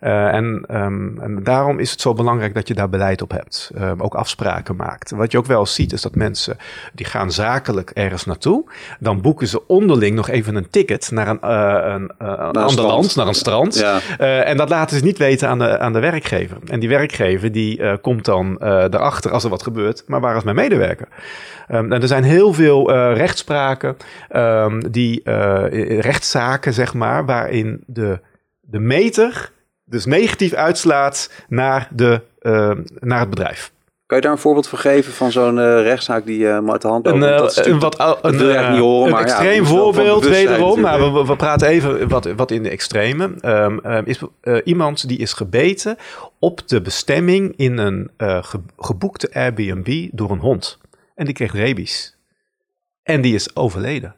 Uh, 0.00 0.34
en, 0.34 0.64
um, 0.70 1.20
en, 1.20 1.42
daarom 1.42 1.78
is 1.78 1.90
het 1.90 2.00
zo 2.00 2.14
belangrijk 2.14 2.54
dat 2.54 2.68
je 2.68 2.74
daar 2.74 2.88
beleid 2.88 3.22
op 3.22 3.30
hebt. 3.30 3.70
Um, 3.78 4.00
ook 4.00 4.14
afspraken 4.14 4.76
maakt. 4.76 5.10
Wat 5.10 5.32
je 5.32 5.38
ook 5.38 5.46
wel 5.46 5.66
ziet 5.66 5.92
is 5.92 6.02
dat 6.02 6.14
mensen 6.14 6.56
die 6.94 7.06
gaan 7.06 7.32
zakelijk 7.32 7.90
ergens 7.90 8.24
naartoe. 8.24 8.64
Dan 9.00 9.20
boeken 9.20 9.46
ze 9.46 9.66
onderling 9.66 10.16
nog 10.16 10.28
even 10.28 10.54
een 10.54 10.70
ticket 10.70 11.10
naar 11.10 11.28
een, 11.28 11.38
uh, 11.44 11.94
een, 11.94 12.12
een 12.18 12.52
ander 12.52 12.84
land, 12.84 13.16
naar 13.16 13.26
een 13.26 13.34
strand. 13.34 13.78
Ja. 13.78 14.00
En 14.44 14.56
dat 14.56 14.68
laten 14.68 14.96
ze 14.96 15.04
niet 15.04 15.18
weten 15.18 15.48
aan 15.48 15.58
de, 15.58 15.78
aan 15.78 15.92
de 15.92 16.00
werkgever. 16.00 16.56
En 16.66 16.80
die 16.80 16.88
werkgever 16.88 17.52
die 17.52 17.98
komt 17.98 18.24
dan 18.24 18.56
erachter 18.62 19.30
als 19.30 19.44
er 19.44 19.50
wat 19.50 19.62
gebeurt. 19.62 20.04
Maar 20.06 20.20
waar 20.20 20.36
is 20.36 20.44
mijn 20.44 20.56
medewerker? 20.56 21.08
Um, 21.68 21.92
en 21.92 22.02
er 22.02 22.08
zijn 22.08 22.24
heel 22.24 22.52
veel 22.52 22.92
rechtspraken, 23.12 23.96
um, 24.36 24.90
die 24.90 25.20
rechtszaken, 26.00 26.72
zeg 26.72 26.94
maar, 26.94 27.26
waarin 27.26 27.82
de, 27.86 28.20
de 28.60 28.78
meter 28.78 29.54
dus 29.88 30.04
negatief 30.04 30.52
uitslaat 30.52 31.30
naar, 31.48 31.88
de, 31.90 32.20
uh, 32.42 32.70
naar 33.00 33.20
het 33.20 33.30
bedrijf. 33.30 33.72
Kan 34.06 34.16
je 34.16 34.22
daar 34.22 34.32
een 34.32 34.38
voorbeeld 34.38 34.68
van 34.68 34.78
geven 34.78 35.12
van 35.12 35.32
zo'n 35.32 35.56
uh, 35.56 35.82
rechtszaak 35.82 36.24
die 36.24 36.38
uh, 36.38 36.70
uit 36.70 36.82
de 36.82 36.88
hand 36.88 37.06
loopt? 37.06 37.22
Een, 37.22 37.36
dat 37.36 37.50
is 37.50 37.66
een, 37.66 37.78
wat, 37.78 37.96
dat 37.96 38.18
een, 38.24 38.36
wil 38.36 38.48
je 38.48 38.54
eigenlijk 38.54 38.82
niet 38.82 38.92
horen, 38.92 39.06
een 39.06 39.12
maar 39.12 39.22
extreem 39.22 39.62
ja, 39.62 39.68
voorbeeld 39.68 40.24
wederom. 40.24 40.80
Maar 40.80 41.12
we, 41.12 41.24
we, 41.24 41.36
praten 41.36 41.68
even 41.68 42.08
wat, 42.08 42.24
wat 42.36 42.50
in 42.50 42.62
de 42.62 42.68
extreme. 42.68 43.34
Um, 43.42 43.80
um, 43.86 44.04
is 44.04 44.20
uh, 44.42 44.58
iemand 44.64 45.08
die 45.08 45.18
is 45.18 45.32
gebeten 45.32 45.96
op 46.38 46.68
de 46.68 46.80
bestemming 46.80 47.54
in 47.56 47.78
een 47.78 48.10
ge, 48.18 48.60
geboekte 48.78 49.30
Airbnb 49.32 50.08
door 50.12 50.30
een 50.30 50.38
hond. 50.38 50.78
En 51.14 51.24
die 51.24 51.34
kreeg 51.34 51.52
rabies. 51.52 52.16
En 53.02 53.20
die 53.20 53.34
is 53.34 53.56
overleden. 53.56 54.14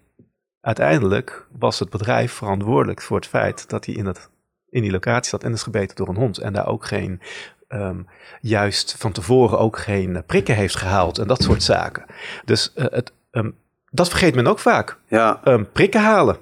Uiteindelijk 0.61 1.47
was 1.59 1.79
het 1.79 1.91
bedrijf 1.91 2.33
verantwoordelijk 2.33 3.03
voor 3.03 3.17
het 3.17 3.27
feit 3.27 3.69
dat 3.69 3.87
hij 3.87 3.95
in, 3.95 4.07
het, 4.07 4.29
in 4.71 4.83
die 4.83 4.91
locatie 4.91 5.31
zat 5.31 5.45
en 5.45 5.53
is 5.53 5.63
gebeten 5.63 5.97
door 5.97 6.09
een 6.09 6.17
hond. 6.17 6.39
En 6.39 6.53
daar 6.53 6.67
ook 6.67 6.87
geen, 6.87 7.21
um, 7.69 8.07
juist 8.41 8.95
van 8.99 9.13
tevoren 9.13 9.59
ook 9.59 9.79
geen 9.79 10.23
prikken 10.27 10.55
heeft 10.55 10.77
gehaald 10.77 11.19
en 11.19 11.27
dat 11.27 11.43
soort 11.43 11.63
zaken. 11.63 12.05
Dus 12.45 12.73
uh, 12.77 12.85
het, 12.89 13.13
um, 13.31 13.55
dat 13.91 14.09
vergeet 14.09 14.35
men 14.35 14.47
ook 14.47 14.59
vaak. 14.59 14.99
Ja. 15.07 15.41
Um, 15.45 15.73
prikken 15.73 16.01
halen. 16.01 16.37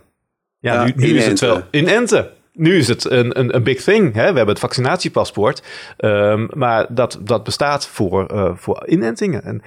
Ja, 0.59 0.73
Ja, 0.73 0.85
nu, 0.85 0.93
nu 0.97 1.17
is 1.17 1.27
het 1.27 1.41
wel 1.41 1.63
inenten. 1.71 2.31
Nu 2.53 2.77
is 2.77 2.89
het 2.89 3.11
een, 3.11 3.39
een, 3.39 3.55
een 3.55 3.63
big 3.63 3.83
thing. 3.83 4.15
Hè? 4.15 4.21
We 4.21 4.37
hebben 4.37 4.49
het 4.49 4.59
vaccinatiepaspoort. 4.59 5.63
Maar 6.55 6.87
dat, 6.89 7.19
dat 7.23 7.45
bestaat 7.45 7.87
voor, 7.87 8.33
uh, 8.33 8.51
voor 8.55 8.87
inentingen. 8.87 9.63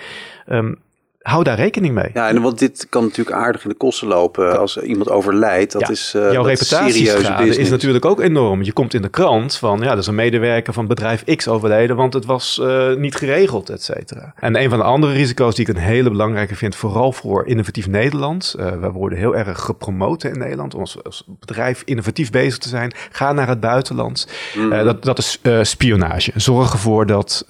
En, 0.45 0.79
hou 1.19 1.43
daar 1.43 1.55
rekening 1.55 1.93
mee. 1.93 2.09
Ja, 2.13 2.29
en 2.29 2.41
want 2.41 2.59
dit 2.59 2.87
kan 2.89 3.03
natuurlijk 3.03 3.37
aardig 3.37 3.63
in 3.63 3.69
de 3.69 3.75
kosten 3.75 4.07
lopen 4.07 4.59
als 4.59 4.77
iemand 4.77 5.09
overlijdt. 5.09 5.71
Dat 5.71 5.81
Ja, 5.81 5.89
is 5.89 6.13
uh, 6.15 6.31
Jouw 6.31 6.43
dat 6.43 7.57
is 7.57 7.69
natuurlijk 7.69 8.05
ook 8.05 8.19
enorm. 8.21 8.63
Je 8.63 8.73
komt 8.73 8.93
in 8.93 9.01
de 9.01 9.09
krant 9.09 9.55
van, 9.55 9.79
ja, 9.79 9.91
er 9.91 9.97
is 9.97 10.07
een 10.07 10.15
medewerker 10.15 10.73
van 10.73 10.87
bedrijf 10.87 11.23
X 11.35 11.47
overleden, 11.47 11.95
want 11.95 12.13
het 12.13 12.25
was 12.25 12.59
uh, 12.61 12.93
niet 12.93 13.15
geregeld, 13.15 13.69
et 13.69 13.83
cetera. 13.83 14.33
En 14.35 14.61
een 14.61 14.69
van 14.69 14.77
de 14.77 14.83
andere 14.83 15.13
risico's 15.13 15.55
die 15.55 15.67
ik 15.67 15.75
een 15.75 15.81
hele 15.81 16.09
belangrijke 16.09 16.55
vind, 16.55 16.75
vooral 16.75 17.11
voor 17.11 17.47
innovatief 17.47 17.87
Nederland. 17.87 18.55
Uh, 18.59 18.65
we 18.65 18.91
worden 18.91 19.17
heel 19.17 19.35
erg 19.35 19.59
gepromoot 19.59 20.23
in 20.23 20.37
Nederland 20.37 20.73
om 20.73 20.79
als, 20.79 21.03
als, 21.03 21.23
bedrijf 21.39 21.81
innovatief 21.85 22.31
bezig 22.31 22.57
te 22.57 22.69
zijn. 22.69 22.93
Ga 23.11 23.33
naar 23.33 23.47
het 23.47 23.59
buitenland. 23.59 24.27
Uh, 24.57 24.83
dat, 24.83 25.03
dat 25.03 25.17
is 25.17 25.39
spionage. 25.61 26.31
Zorg 26.35 26.71
ervoor 26.71 27.05
dat, 27.05 27.45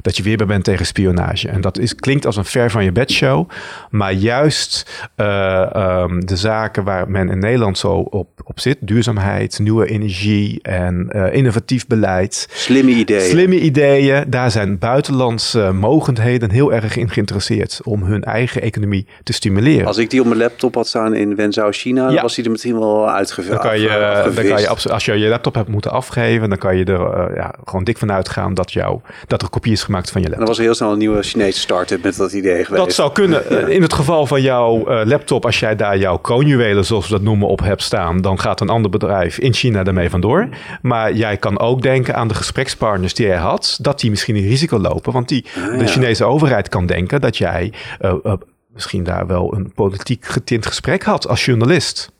dat 0.00 0.16
je 0.16 0.22
weerbaar 0.22 0.46
bent 0.46 0.64
tegen 0.64 0.86
spionage. 0.86 1.48
En 1.48 1.60
dat 1.60 1.78
is, 1.78 1.94
klinkt 1.94 2.26
als 2.26 2.36
een 2.36 2.44
ver 2.44 2.70
van 2.70 2.84
je 2.84 2.92
bedshow. 3.06 3.48
Maar 3.90 4.12
juist 4.12 4.90
uh, 5.16 5.66
um, 5.76 6.26
de 6.26 6.36
zaken 6.36 6.84
waar 6.84 7.10
men 7.10 7.28
in 7.28 7.38
Nederland 7.38 7.78
zo 7.78 7.92
op, 7.92 8.28
op 8.44 8.60
zit, 8.60 8.76
duurzaamheid, 8.80 9.58
nieuwe 9.58 9.86
energie 9.86 10.58
en 10.62 11.10
uh, 11.12 11.34
innovatief 11.34 11.86
beleid. 11.86 12.48
Slimme 12.50 12.90
ideeën. 12.90 13.30
Slimme 13.30 13.60
ideeën. 13.60 14.24
Daar 14.26 14.50
zijn 14.50 14.78
buitenlandse 14.78 15.72
mogendheden 15.72 16.50
heel 16.50 16.72
erg 16.72 16.96
in 16.96 17.10
geïnteresseerd 17.10 17.80
om 17.84 18.02
hun 18.02 18.24
eigen 18.24 18.62
economie 18.62 19.06
te 19.22 19.32
stimuleren. 19.32 19.86
Als 19.86 19.98
ik 19.98 20.10
die 20.10 20.20
op 20.20 20.26
mijn 20.26 20.38
laptop 20.38 20.74
had 20.74 20.86
staan 20.86 21.14
in 21.14 21.36
Wenzhou, 21.36 21.72
China, 21.72 22.10
dan 22.10 22.22
was 22.22 22.34
die 22.34 22.44
er 22.44 22.50
misschien 22.50 22.78
wel 22.78 23.10
uitgevist. 23.10 23.52
Dan 23.52 23.60
kan 23.60 23.80
je, 23.80 23.88
dan 24.34 24.44
kan 24.44 24.60
je 24.60 24.68
als 24.68 25.04
je 25.04 25.18
je 25.18 25.28
laptop 25.28 25.54
hebt 25.54 25.68
moeten 25.68 25.90
afgeven, 25.90 26.48
dan 26.48 26.58
kan 26.58 26.76
je 26.76 26.84
er 26.84 27.30
uh, 27.30 27.36
ja, 27.36 27.54
gewoon 27.64 27.84
dik 27.84 27.98
van 27.98 28.12
uitgaan 28.12 28.54
dat, 28.54 28.72
jou, 28.72 29.00
dat 29.26 29.42
er 29.42 29.48
kopie 29.48 29.72
is 29.72 29.82
gemaakt 29.82 30.10
van 30.10 30.20
je 30.20 30.28
laptop. 30.28 30.48
En 30.48 30.54
dan 30.54 30.56
was 30.56 30.58
er 30.58 30.64
heel 30.64 30.74
snel 30.74 30.92
een 30.92 30.98
nieuwe 30.98 31.22
Chinese 31.22 31.58
start-up 31.58 32.02
met 32.02 32.16
dat 32.16 32.32
idee 32.32 32.64
geweest. 32.64 32.84
Dat 32.84 32.93
zou 32.94 33.12
kunnen. 33.12 33.68
In 33.70 33.82
het 33.82 33.92
geval 33.92 34.26
van 34.26 34.42
jouw 34.42 34.90
uh, 34.90 35.00
laptop, 35.04 35.44
als 35.44 35.60
jij 35.60 35.76
daar 35.76 35.98
jouw 35.98 36.16
kroonjuwelen, 36.16 36.84
zoals 36.84 37.08
we 37.08 37.12
dat 37.12 37.22
noemen, 37.22 37.48
op 37.48 37.60
hebt 37.60 37.82
staan, 37.82 38.20
dan 38.20 38.40
gaat 38.40 38.60
een 38.60 38.68
ander 38.68 38.90
bedrijf 38.90 39.38
in 39.38 39.52
China 39.52 39.82
daarmee 39.82 40.10
vandoor. 40.10 40.48
Maar 40.82 41.12
jij 41.12 41.36
kan 41.36 41.58
ook 41.58 41.82
denken 41.82 42.14
aan 42.14 42.28
de 42.28 42.34
gesprekspartners 42.34 43.14
die 43.14 43.26
jij 43.26 43.36
had, 43.36 43.78
dat 43.80 44.00
die 44.00 44.10
misschien 44.10 44.36
een 44.36 44.46
risico 44.46 44.78
lopen. 44.78 45.12
Want 45.12 45.28
die, 45.28 45.44
Ah, 45.56 45.78
de 45.78 45.84
ja. 45.84 45.86
Chinese 45.86 46.24
overheid 46.24 46.68
kan 46.68 46.86
denken 46.86 47.20
dat 47.20 47.36
jij 47.36 47.72
uh, 48.00 48.14
uh, 48.24 48.32
misschien 48.72 49.04
daar 49.04 49.26
wel 49.26 49.54
een 49.54 49.72
politiek 49.74 50.24
getint 50.24 50.66
gesprek 50.66 51.02
had 51.02 51.28
als 51.28 51.44
journalist. 51.44 52.12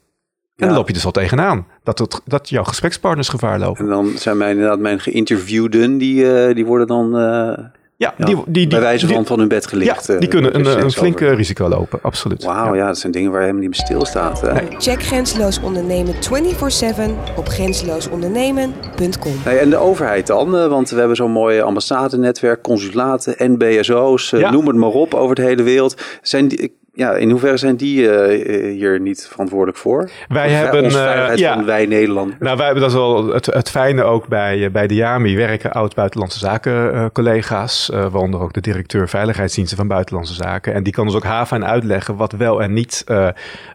En 0.56 0.66
dan 0.66 0.76
loop 0.76 0.86
je 0.86 0.92
dus 0.94 1.04
al 1.04 1.10
tegenaan. 1.10 1.66
Dat, 1.82 1.98
het, 1.98 2.20
dat 2.24 2.48
jouw 2.48 2.64
gesprekspartners 2.64 3.28
gevaar 3.28 3.58
lopen. 3.58 3.84
En 3.84 3.90
dan 3.90 4.12
zijn 4.16 4.36
mijn, 4.36 4.50
inderdaad 4.50 4.78
mijn 4.78 5.00
geïnterviewden, 5.00 5.98
die, 5.98 6.24
uh, 6.24 6.54
die 6.54 6.66
worden 6.66 6.86
dan... 6.86 7.14
Ja, 7.96 8.14
die, 8.16 8.26
die, 8.26 8.44
die, 8.46 8.66
bij 8.66 8.80
wijze 8.80 9.06
van 9.06 9.16
die, 9.16 9.26
van 9.26 9.38
hun 9.38 9.48
bed 9.48 9.66
gelicht. 9.66 10.06
Ja, 10.06 10.18
die 10.18 10.28
kunnen 10.28 10.54
een, 10.54 10.82
een 10.82 10.90
flink 10.90 11.20
risico 11.20 11.68
lopen, 11.68 11.98
absoluut. 12.02 12.44
Wauw, 12.44 12.74
ja. 12.74 12.80
ja. 12.80 12.86
dat 12.86 12.98
zijn 12.98 13.12
dingen 13.12 13.30
waar 13.30 13.40
je 13.40 13.46
helemaal 13.46 13.68
niet 13.68 13.76
bij 13.76 13.86
stilstaat. 13.86 14.42
Nee. 14.42 14.68
Check 14.78 15.02
Grenzeloos 15.02 15.60
Ondernemen 15.60 16.14
24-7 16.14 16.18
op 17.36 17.48
grenzeloosondernemen.com. 17.48 19.32
Hey, 19.42 19.58
en 19.58 19.70
de 19.70 19.76
overheid 19.76 20.26
dan? 20.26 20.50
Want 20.50 20.90
we 20.90 20.98
hebben 20.98 21.16
zo'n 21.16 21.30
mooi 21.30 21.60
ambassadenetwerk, 21.60 22.62
consulaten, 22.62 23.52
NBSO's, 23.52 24.30
ja. 24.30 24.50
noem 24.50 24.66
het 24.66 24.76
maar 24.76 24.88
op, 24.88 25.14
over 25.14 25.34
de 25.34 25.42
hele 25.42 25.62
wereld. 25.62 26.02
Zijn 26.22 26.48
die, 26.48 26.76
ja, 26.96 27.12
in 27.12 27.30
hoeverre 27.30 27.56
zijn 27.56 27.76
die 27.76 28.02
uh, 28.02 28.72
hier 28.72 29.00
niet 29.00 29.28
verantwoordelijk 29.30 29.78
voor? 29.78 30.10
Wij 30.28 30.46
of 30.46 30.52
hebben 30.52 30.84
uh, 30.84 31.36
ja, 31.36 31.64
wij 31.64 31.86
Nederland. 31.86 32.40
Nou, 32.40 32.56
wij 32.56 32.64
hebben 32.64 32.82
dat 32.82 32.92
wel 32.92 33.32
het, 33.32 33.46
het 33.46 33.70
fijne 33.70 34.02
ook 34.02 34.28
bij, 34.28 34.70
bij 34.70 34.86
de 34.86 34.94
JAMI 34.94 35.36
werken 35.36 35.72
oud 35.72 35.94
buitenlandse 35.94 36.38
zaken 36.38 36.94
uh, 36.94 37.06
collega's, 37.12 37.90
waaronder 37.92 38.40
ook 38.40 38.52
de 38.52 38.60
directeur 38.60 39.08
veiligheidsdiensten 39.08 39.76
van 39.76 39.88
buitenlandse 39.88 40.34
zaken. 40.34 40.74
En 40.74 40.82
die 40.82 40.92
kan 40.92 41.06
dus 41.06 41.14
ook 41.14 41.24
haven 41.24 41.56
en 41.56 41.68
uitleggen 41.68 42.16
wat 42.16 42.32
wel 42.32 42.62
en 42.62 42.72
niet 42.72 43.04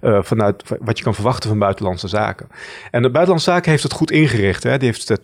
vanuit 0.01 0.63
wat 0.79 0.97
je 0.97 1.03
kan 1.03 1.15
verwachten 1.15 1.49
van 1.49 1.59
buitenlandse 1.59 2.07
zaken. 2.07 2.47
En 2.91 3.01
de 3.01 3.09
buitenlandse 3.09 3.51
zaken 3.51 3.71
heeft 3.71 3.83
het 3.83 3.93
goed 3.93 4.11
ingericht. 4.11 4.63
Hè? 4.63 4.77
Die 4.77 4.87
heeft 4.87 5.19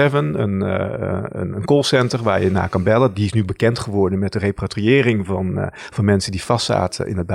24/7 0.00 0.14
een, 0.14 0.60
een, 0.60 0.60
een 1.32 1.64
callcenter 1.64 2.22
waar 2.22 2.42
je 2.42 2.50
naar 2.50 2.68
kan 2.68 2.82
bellen. 2.82 3.14
Die 3.14 3.24
is 3.24 3.32
nu 3.32 3.44
bekend 3.44 3.78
geworden 3.78 4.18
met 4.18 4.32
de 4.32 4.38
repatriëring 4.38 5.26
van, 5.26 5.70
van 5.90 6.04
mensen 6.04 6.32
die 6.32 6.42
vastzaten 6.42 7.06
in 7.06 7.16
het 7.16 7.16
buitenland. 7.16 7.34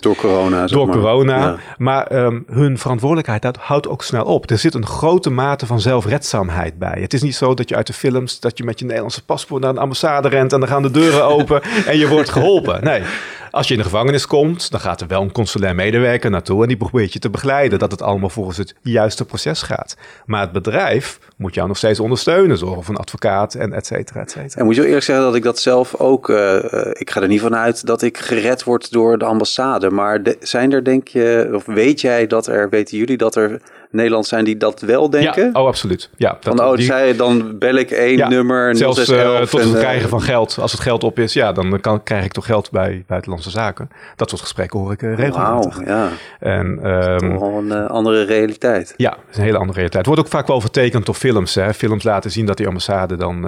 Door 0.00 0.16
corona. 0.16 0.66
Door 0.66 0.86
maar. 0.86 0.96
corona. 0.96 1.36
Ja. 1.36 1.56
Maar 1.78 2.12
um, 2.12 2.44
hun 2.50 2.78
verantwoordelijkheid 2.78 3.42
dat 3.42 3.56
houdt 3.56 3.88
ook 3.88 4.02
snel 4.02 4.24
op. 4.24 4.50
Er 4.50 4.58
zit 4.58 4.74
een 4.74 4.86
grote 4.86 5.30
mate 5.30 5.66
van 5.66 5.80
zelfredzaamheid 5.80 6.78
bij. 6.78 6.98
Het 7.00 7.14
is 7.14 7.22
niet 7.22 7.34
zo 7.34 7.54
dat 7.54 7.68
je 7.68 7.76
uit 7.76 7.86
de 7.86 7.92
films, 7.92 8.40
dat 8.40 8.58
je 8.58 8.64
met 8.64 8.78
je 8.78 8.84
Nederlandse 8.84 9.24
paspoort 9.24 9.62
naar 9.62 9.70
een 9.70 9.78
ambassade 9.78 10.28
rent 10.28 10.52
en 10.52 10.60
dan 10.60 10.68
gaan 10.68 10.82
de 10.82 10.90
deuren 10.90 11.24
open 11.24 11.62
en 11.86 11.98
je 11.98 12.08
wordt 12.08 12.30
geholpen. 12.30 12.84
Nee. 12.84 13.02
Als 13.50 13.66
je 13.66 13.72
in 13.74 13.78
de 13.78 13.84
gevangenis 13.84 14.26
komt, 14.26 14.70
dan 14.70 14.80
gaat 14.80 15.00
er 15.00 15.06
wel 15.06 15.22
een 15.22 15.32
consulair 15.32 15.74
medewerker 15.74 16.30
naartoe 16.30 16.62
en 16.62 16.68
die 16.68 16.76
probeert 16.76 17.12
je 17.12 17.18
te 17.18 17.30
begeleiden 17.30 17.78
dat 17.78 17.90
het 17.90 18.02
allemaal 18.02 18.28
volgens 18.28 18.56
het 18.56 18.74
juiste 18.82 19.24
proces 19.24 19.62
gaat. 19.62 19.96
Maar 20.26 20.40
het 20.40 20.52
bedrijf 20.52 21.18
moet 21.36 21.54
jou 21.54 21.68
nog 21.68 21.76
steeds 21.76 22.00
ondersteunen, 22.00 22.58
zorgen 22.58 22.84
voor 22.84 22.94
een 22.94 23.00
advocaat 23.00 23.54
en 23.54 23.72
et 23.72 23.86
cetera, 23.86 24.20
et 24.20 24.30
cetera. 24.30 24.60
En 24.60 24.64
moet 24.64 24.74
je 24.74 24.86
eerlijk 24.86 25.04
zeggen 25.04 25.24
dat 25.24 25.34
ik 25.34 25.42
dat 25.42 25.58
zelf 25.58 25.94
ook, 25.94 26.28
uh, 26.28 26.56
ik 26.92 27.10
ga 27.10 27.20
er 27.20 27.28
niet 27.28 27.40
van 27.40 27.56
uit 27.56 27.86
dat 27.86 28.02
ik 28.02 28.18
gered 28.18 28.64
word 28.64 28.92
door 28.92 29.18
de 29.18 29.24
ambassade. 29.24 29.90
Maar 29.90 30.22
zijn 30.40 30.72
er, 30.72 30.84
denk 30.84 31.08
je, 31.08 31.50
of 31.54 31.66
weet 31.66 32.00
jij 32.00 32.26
dat 32.26 32.46
er, 32.46 32.68
weten 32.68 32.98
jullie 32.98 33.16
dat 33.16 33.36
er 33.36 33.60
Nederland 33.90 34.26
zijn 34.26 34.44
die 34.44 34.56
dat 34.56 34.80
wel 34.80 35.10
denken? 35.10 35.50
Ja, 35.52 35.60
oh, 35.60 35.66
absoluut. 35.66 36.10
Ja, 36.16 36.36
dat, 36.40 36.56
Van, 36.56 36.66
oh, 36.68 36.76
die- 36.76 36.84
zij, 36.84 37.16
dan 37.16 37.58
bel 37.58 37.74
ik 37.74 37.90
één 37.90 38.16
Ja, 38.16 38.28
nummer, 38.28 38.76
Zelfs 38.76 38.98
eh, 38.98 39.04
0611. 39.04 39.50
tot 39.50 39.60
het 39.60 39.68
en, 39.70 39.74
eh, 39.76 39.80
krijgen 39.82 40.08
van 40.08 40.22
geld. 40.22 40.58
Als 40.60 40.72
het 40.72 40.80
geld 40.80 41.04
op 41.04 41.18
is, 41.18 41.32
ja, 41.32 41.52
dan 41.52 41.80
kan, 41.80 42.02
krijg 42.02 42.24
ik 42.24 42.32
toch 42.32 42.46
geld 42.46 42.70
bij 42.70 43.04
buitenlandse 43.06 43.50
zaken. 43.50 43.88
Dat 44.16 44.28
soort 44.28 44.40
gesprekken 44.40 44.78
hoor 44.80 44.92
ik 44.92 45.02
eh, 45.02 45.14
regelmatig. 45.14 45.76
Wauw, 45.76 45.86
ja. 45.86 46.08
En, 46.38 46.78
ehm, 46.82 47.18
Toch 47.18 47.40
wel 47.40 47.56
een 47.58 47.88
andere 47.88 48.22
realiteit. 48.22 48.94
ja, 48.96 49.16
is 49.30 49.36
een 49.36 49.42
hele 49.42 49.58
andere 49.58 49.76
realiteit. 49.76 50.06
Wordt 50.06 50.20
ook 50.20 50.28
vaak 50.28 50.46
wel 50.46 50.60
vertekend 50.60 51.06
door 51.06 51.14
films. 51.14 51.54
Hè. 51.54 51.74
Films 51.74 52.02
laten 52.04 52.30
zien 52.30 52.46
dat 52.46 52.56
die 52.56 52.66
ambassade 52.66 53.16
dan 53.16 53.42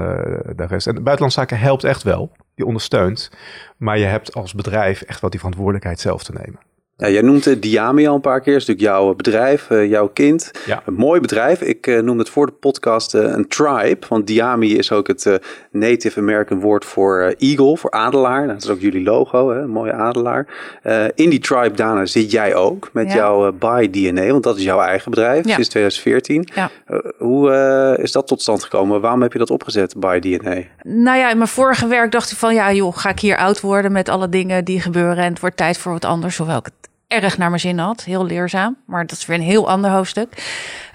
daar 0.57 0.73
is. 0.73 0.87
En 0.87 0.95
buitenlandse 0.95 1.39
zaken 1.39 1.59
helpt 1.59 1.85
echt 1.85 2.03
wel. 2.03 2.33
Die 2.55 2.67
ondersteunt. 2.67 3.31
Maar 3.77 3.99
je 3.99 4.05
hebt 4.05 4.35
als 4.35 4.55
bedrijf 4.55 5.03
echt 5.03 5.21
wel 5.21 5.31
die 5.31 5.39
verantwoordelijkheid 5.39 6.01
zelf 6.01 6.23
te 6.25 6.33
nemen. 6.33 6.59
Ja, 7.03 7.09
jij 7.09 7.23
noemt 7.23 7.47
uh, 7.47 7.57
Diami 7.61 8.07
al 8.07 8.15
een 8.15 8.21
paar 8.21 8.41
keer. 8.41 8.53
Dat 8.53 8.63
is 8.63 8.69
natuurlijk 8.69 8.97
jouw 8.97 9.15
bedrijf, 9.15 9.71
eh, 9.71 9.89
jouw 9.91 10.09
kind. 10.09 10.51
Ja. 10.67 10.83
Een 10.87 10.95
mooi 10.95 11.21
bedrijf. 11.21 11.61
Ik 11.61 11.87
eh, 11.87 12.01
noemde 12.01 12.23
het 12.23 12.33
voor 12.33 12.47
de 12.47 12.53
podcast 12.53 13.15
eh, 13.15 13.23
een 13.23 13.49
tribe. 13.49 13.99
Want 14.09 14.27
Diami 14.27 14.77
is 14.79 14.93
ook 14.93 15.07
het 15.07 15.41
Native 15.71 16.21
American 16.21 16.61
woord 16.61 16.85
voor 16.85 17.35
eagle, 17.39 17.77
voor 17.77 17.91
adelaar. 17.91 18.41
Nou, 18.41 18.53
dat 18.53 18.63
is 18.63 18.71
ook 18.71 18.81
jullie 18.81 19.03
logo, 19.03 19.51
hè? 19.51 19.61
een 19.61 19.71
mooie 19.71 19.93
adelaar. 19.93 20.47
Eh, 20.83 21.05
in 21.15 21.31
die 21.31 21.39
tribe, 21.39 21.71
Dana, 21.75 22.07
zit 22.07 22.31
jij 22.31 22.55
ook 22.55 22.91
met 22.93 23.09
Ja. 23.09 23.15
jouw 23.15 23.53
By 23.53 23.91
DNA. 23.91 24.27
Want 24.27 24.43
dat 24.43 24.57
is 24.57 24.63
jouw 24.63 24.81
eigen 24.81 25.11
bedrijf 25.11 25.47
Ja. 25.47 25.55
sinds 25.55 25.69
2014. 25.69 26.49
Ja. 26.55 26.71
Eh, 26.87 26.99
hoe 27.19 27.51
eh, 27.51 28.05
is 28.05 28.13
dat 28.13 28.27
tot 28.27 28.41
stand 28.41 28.63
gekomen? 28.63 29.01
Waarom 29.01 29.23
heb 29.23 29.33
je 29.33 29.39
dat 29.39 29.51
opgezet, 29.51 29.95
By 30.01 30.19
DNA? 30.19 30.61
Nou 30.83 31.19
ja, 31.19 31.31
in 31.31 31.37
mijn 31.37 31.49
vorige 31.49 31.87
werk 31.87 32.13
dacht 32.13 32.31
ik 32.31 32.37
van 32.39 32.55
ja, 32.55 32.73
joh, 32.73 32.97
ga 32.97 33.09
ik 33.11 33.19
hier 33.21 33.37
oud 33.37 33.61
worden 33.61 33.93
met 33.93 34.09
alle 34.09 34.29
dingen 34.29 34.65
die 34.65 34.81
gebeuren 34.81 35.25
en 35.25 35.31
het 35.31 35.41
wordt 35.41 35.57
tijd 35.57 35.79
voor 35.79 35.93
wat 35.93 36.05
anders, 36.05 36.37
hoewel 36.37 36.59
ik 36.59 36.65
het 36.65 36.91
erg 37.13 37.39
naar 37.39 37.49
mijn 37.49 37.61
zin 37.61 37.79
had, 37.79 38.05
heel 38.05 38.25
leerzaam, 38.25 38.77
maar 38.87 39.07
dat 39.07 39.19
is 39.19 39.27
weer 39.27 39.37
een 39.37 39.43
heel 39.43 39.69
ander 39.69 39.91
hoofdstuk. 39.91 40.29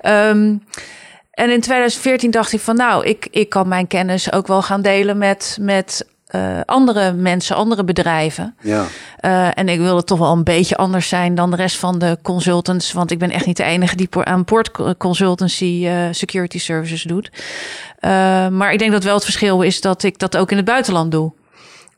Ehm, 0.02 0.56
en 1.32 1.50
in 1.50 1.62
2014 1.62 2.32
dacht 2.32 2.54
ik 2.54 2.60
van 2.60 2.76
nou, 2.76 3.06
ik, 3.06 3.28
ik 3.32 3.50
kan 3.50 3.68
mijn 3.68 3.88
kennis 3.88 4.32
ook 4.32 4.48
wel 4.48 4.62
gaan 4.62 4.82
delen 4.82 5.18
met, 5.18 5.58
met 5.62 6.06
eh, 6.28 6.60
andere 6.66 7.14
mensen, 7.14 7.56
andere 7.56 7.84
bedrijven. 7.84 8.56
Ja. 8.62 8.86
Uh, 9.22 9.58
en 9.58 9.70
ik 9.70 9.80
wilde 9.80 10.04
toch 10.04 10.20
wel 10.20 10.32
een 10.32 10.44
beetje 10.44 10.76
anders 10.76 11.08
zijn 11.08 11.36
dan 11.36 11.50
de 11.50 11.56
rest 11.56 11.78
van 11.78 12.00
de 12.00 12.18
consultants. 12.22 12.92
Want 12.92 13.12
ik 13.12 13.20
ben 13.20 13.30
echt 13.30 13.46
niet 13.46 13.58
de 13.58 13.64
enige 13.64 13.96
die 13.96 14.10
aan 14.24 14.46
port 14.46 14.72
consultancy 14.98 15.82
uh, 15.84 16.08
security 16.12 16.60
services 16.60 17.04
doet. 17.04 17.32
Maar 18.52 18.74
ik 18.74 18.80
denk 18.80 18.92
dat 18.92 19.04
wel 19.04 19.14
het 19.14 19.24
verschil 19.24 19.62
is 19.62 19.82
dat 19.82 20.04
ik 20.04 20.20
dat 20.20 20.38
ook 20.38 20.52
in 20.52 20.58
het 20.58 20.66
buitenland 20.66 21.12
doe. 21.12 21.32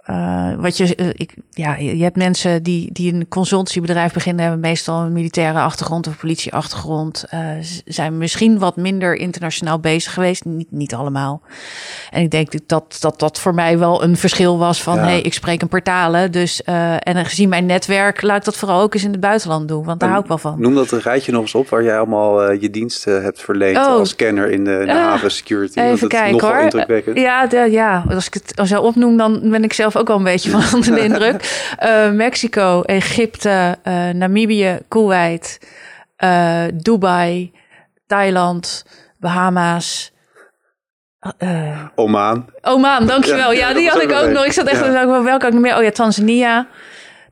Uh, 0.10 0.50
wat 0.58 0.78
je, 0.78 0.98
uh, 0.98 1.08
ik, 1.08 1.34
ja, 1.50 1.76
je 1.76 2.04
hebt 2.04 2.16
mensen 2.16 2.64
die, 2.64 2.92
die 2.92 3.14
een 3.14 3.28
consultancybedrijf 3.28 4.14
beginnen, 4.14 4.42
hebben 4.42 4.62
meestal 4.62 5.02
een 5.02 5.14
militaire 5.14 5.60
achtergrond 5.60 6.08
of 6.08 6.18
politieachtergrond. 6.18 7.26
Uh, 7.34 7.40
zijn 7.86 8.18
misschien 8.18 8.60
wat 8.60 8.76
minder 8.76 9.16
internationaal 9.16 9.80
bezig 9.80 10.14
geweest, 10.14 10.46
niet, 10.46 10.72
niet 10.72 10.94
allemaal. 10.94 11.42
En 12.10 12.22
ik 12.22 12.32
denk 12.32 12.68
dat 12.68 12.98
dat, 13.00 13.20
dat 13.20 13.40
voor 13.40 13.54
mij 13.54 13.78
wel 13.78 14.04
een 14.04 14.18
verschil 14.18 14.58
was 14.58 14.84
van, 14.84 14.96
ja. 14.96 15.02
hey, 15.02 15.22
ik 15.22 15.34
spreek 15.34 15.62
een 15.62 15.68
paar 15.68 15.84
talen. 15.84 16.32
Dus, 16.32 16.64
en 16.64 17.26
gezien 17.26 17.50
mijn 17.50 17.66
netwerk, 17.66 18.22
laat 18.22 18.38
ik 18.38 18.44
dat 18.44 18.58
vooral 18.58 18.82
ook 18.82 18.94
eens 18.94 19.04
in 19.04 19.12
het 19.12 19.20
buitenland 19.20 19.68
doen, 19.68 19.84
want 19.84 20.00
daar 20.00 20.10
en 20.10 20.14
hou 20.16 20.24
ik 20.24 20.30
wel 20.30 20.38
van. 20.38 20.62
Noem 20.62 20.76
dat 20.76 20.92
een 20.92 21.02
rijtje 21.02 21.32
nog 21.32 21.42
eens 21.42 21.56
op 21.56 21.70
waar 21.70 21.84
jij 21.84 21.98
allemaal 21.98 22.52
je 22.52 22.70
diensten 22.70 23.24
hebt 23.24 23.42
verleend 23.42 23.78
oh. 23.78 23.88
als 23.88 24.16
kenner 24.16 24.52
in 24.52 24.64
de, 24.64 24.80
in 24.80 24.86
de 24.86 24.92
haven 24.92 25.32
security. 25.32 25.80
Even 25.80 26.08
kijken 26.08 26.48
hoor. 26.48 27.18
Ja, 27.20 27.48
de, 27.48 27.68
ja, 27.72 28.04
als 28.10 28.28
ik 28.28 28.34
het 28.34 28.68
zo 28.68 28.82
opnoem, 28.82 29.18
dan 29.18 29.50
ben 29.50 29.64
ik 29.64 29.74
zelf 29.74 29.98
ook 30.00 30.08
wel 30.08 30.18
een 30.18 30.24
beetje 30.24 30.50
van 30.50 30.64
onder 30.76 30.96
de 30.96 31.04
indruk. 31.04 31.68
Uh, 31.84 32.12
Mexico, 32.12 32.82
Egypte, 32.82 33.78
uh, 33.88 34.10
Namibië, 34.10 34.80
Kuwait, 34.88 35.60
uh, 36.24 36.64
Dubai, 36.74 37.52
Thailand, 38.08 38.86
Bahama's. 39.18 40.12
Oman. 41.96 42.46
Oman, 42.62 43.06
dankjewel. 43.06 43.52
Ja, 43.52 43.68
ja 43.68 43.74
die 43.74 43.90
had 43.90 44.02
ik 44.02 44.12
ook 44.12 44.30
nog. 44.30 44.46
Ik 44.46 44.52
zat 44.52 44.68
echt, 44.68 44.86
ja. 44.86 45.08
welke 45.08 45.30
had 45.30 45.44
ik 45.44 45.54
nog 45.54 45.62
meer? 45.62 45.78
Oh 45.78 45.84
ja, 45.84 45.92
Tanzania. 45.92 46.68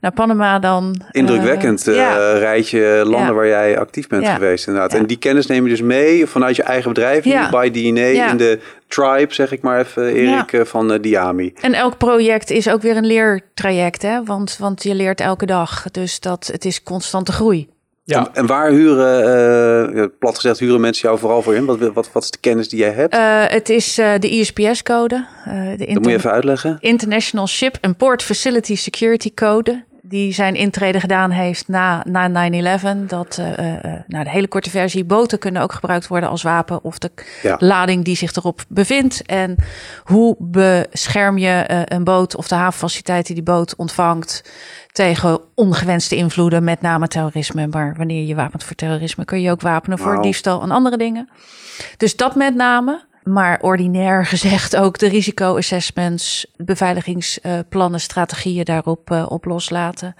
Naar 0.02 0.12
Panama 0.12 0.60
dan. 0.60 1.02
Indrukwekkend 1.12 1.88
uh, 1.88 1.96
ja. 1.96 2.38
rijtje 2.38 3.02
landen 3.04 3.28
ja. 3.28 3.34
waar 3.34 3.48
jij 3.48 3.80
actief 3.80 4.08
bent 4.08 4.24
ja. 4.24 4.34
geweest 4.34 4.68
inderdaad. 4.68 4.94
En 4.94 5.06
die 5.06 5.18
kennis 5.18 5.46
neem 5.46 5.64
je 5.64 5.70
dus 5.70 5.82
mee 5.82 6.26
vanuit 6.26 6.56
je 6.56 6.64
eigen 6.64 6.94
bedrijf, 6.94 7.24
by 7.50 7.70
DNA, 7.72 8.30
in 8.30 8.38
de 8.38 8.60
tribe, 8.88 9.34
zeg 9.34 9.52
ik 9.52 9.62
maar 9.62 9.80
even, 9.80 10.14
Erik, 10.14 10.52
uh, 10.52 10.62
van 10.64 10.94
uh, 10.94 11.02
Diami. 11.02 11.54
En 11.62 11.74
elk 11.74 11.98
project 11.98 12.50
is 12.50 12.70
ook 12.70 12.82
weer 12.82 12.98
een 12.98 13.06
leertraject, 13.06 14.02
hè? 14.02 14.24
Want, 14.24 14.58
want 14.58 14.84
je 14.84 14.96
leert 14.96 15.22
elke 15.22 15.46
dag. 15.46 15.86
Dus 15.92 16.20
dat, 16.20 16.50
het 16.52 16.66
is 16.66 16.84
constante 16.84 17.32
groei. 17.32 17.68
Ja. 18.08 18.20
En, 18.20 18.30
en 18.34 18.46
waar 18.46 18.72
huren, 18.72 19.96
uh, 19.96 20.06
plat 20.20 20.36
gezegd, 20.36 20.60
huren 20.60 20.82
mensen 20.82 21.08
jou 21.08 21.20
vooral 21.20 21.42
voor 21.42 21.56
in? 21.56 21.66
Wat, 21.66 21.80
wat, 21.80 22.12
wat 22.12 22.24
is 22.24 22.32
de 22.32 22.38
kennis 22.38 22.70
die 22.70 22.80
jij 22.80 22.92
hebt? 22.92 23.16
Uh, 23.16 23.44
het 23.48 23.70
is 23.70 24.00
uh, 24.00 24.14
de 24.20 24.30
ISPS-code. 24.30 25.26
dat 25.78 25.88
moet 25.88 26.06
je 26.06 26.14
even 26.14 26.32
uitleggen. 26.32 26.78
International 26.80 27.48
Ship 27.48 27.78
and 27.82 27.98
Port 27.98 28.24
Facility 28.24 28.76
Security 28.76 29.34
Code. 29.34 29.84
Die 30.10 30.34
zijn 30.34 30.56
intrede 30.56 31.00
gedaan 31.00 31.32
heeft 31.32 31.68
na, 31.68 32.04
na 32.08 32.50
9-11. 32.52 33.06
Dat, 33.08 33.38
nou, 34.08 34.24
de 34.24 34.30
hele 34.30 34.48
korte 34.48 34.70
versie, 34.70 35.06
boten 35.06 35.40
kunnen 35.40 35.62
ook 35.62 35.74
gebruikt 35.74 36.08
worden 36.08 36.30
als 36.30 36.42
wapen. 36.42 36.84
Of 36.84 36.98
de 36.98 37.12
ja. 37.42 37.56
lading 37.60 38.06
die 38.06 38.16
zich 38.16 38.36
erop 38.36 38.66
bevindt. 38.68 39.26
En 39.26 39.56
hoe 40.04 40.36
bescherm 40.40 41.38
je 41.38 41.64
een 41.86 42.04
boot 42.04 42.36
of 42.36 42.48
de 42.48 42.56
havenfaciliteit 42.56 43.26
die 43.26 43.36
die 43.36 43.44
boot 43.44 43.76
ontvangt 43.76 44.44
tegen 44.92 45.40
ongewenste 45.56 46.16
invloeden, 46.16 46.64
met 46.64 46.82
name 46.82 47.08
terrorisme. 47.08 47.68
Maar 47.68 47.94
wanneer 47.98 48.26
je 48.26 48.36
wapent 48.36 48.64
voor 48.64 48.76
terrorisme, 48.76 49.26
kun 49.26 49.42
je 49.42 49.52
ook 49.52 49.62
wapenen 49.62 49.98
voor 49.98 50.14
wow. 50.14 50.24
diefstal 50.24 50.62
en 50.62 50.72
andere 50.72 50.98
dingen. 50.98 51.30
Dus 51.98 52.16
dat 52.16 52.36
met 52.36 52.56
name. 52.56 53.06
Maar 53.28 53.60
ordinair 53.62 54.26
gezegd 54.26 54.76
ook 54.76 54.98
de 54.98 55.08
risico-assessments, 55.08 56.46
beveiligingsplannen, 56.56 58.00
strategieën 58.00 58.66
daarop 58.66 59.12
uh, 59.12 59.26
op 59.30 59.46
loslaten. 59.46 60.16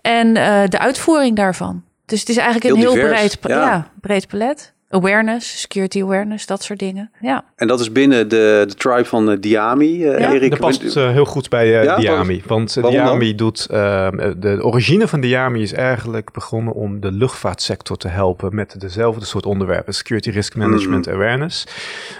En 0.00 0.26
uh, 0.26 0.62
de 0.66 0.78
uitvoering 0.78 1.36
daarvan. 1.36 1.82
Dus 2.06 2.20
het 2.20 2.28
is 2.28 2.36
eigenlijk 2.36 2.74
een 2.74 2.80
heel 2.80 3.08
breed, 3.08 3.38
ja. 3.42 3.48
ja, 3.48 3.90
breed 4.00 4.28
palet. 4.28 4.72
Awareness, 4.92 5.60
security 5.60 6.02
awareness, 6.02 6.46
dat 6.46 6.62
soort 6.62 6.78
dingen. 6.78 7.10
Ja. 7.20 7.44
En 7.56 7.66
dat 7.66 7.80
is 7.80 7.92
binnen 7.92 8.28
de, 8.28 8.64
de 8.68 8.74
tribe 8.74 9.04
van 9.04 9.30
uh, 9.30 9.36
Diami, 9.40 10.04
uh, 10.04 10.18
ja, 10.18 10.32
Erik. 10.32 10.50
Dat 10.50 10.58
past 10.58 10.96
uh, 10.96 11.10
heel 11.10 11.24
goed 11.24 11.48
bij 11.48 11.68
ja, 11.68 11.96
Diami. 11.96 12.42
Want 12.46 12.74
Diami 12.74 13.26
dan? 13.26 13.36
doet... 13.36 13.66
ehm, 13.70 14.40
de 14.40 14.64
origine 14.64 15.08
van 15.08 15.20
Diami 15.20 15.62
is 15.62 15.72
eigenlijk 15.72 16.32
begonnen 16.32 16.74
om 16.74 17.00
de 17.00 17.12
luchtvaartsector 17.12 17.96
te 17.96 18.08
helpen 18.08 18.54
met 18.54 18.80
dezelfde 18.80 19.24
soort 19.24 19.46
onderwerpen. 19.46 19.94
Security 19.94 20.30
Risk 20.30 20.56
Management 20.56 21.06
mm. 21.06 21.12
Awareness. 21.12 21.66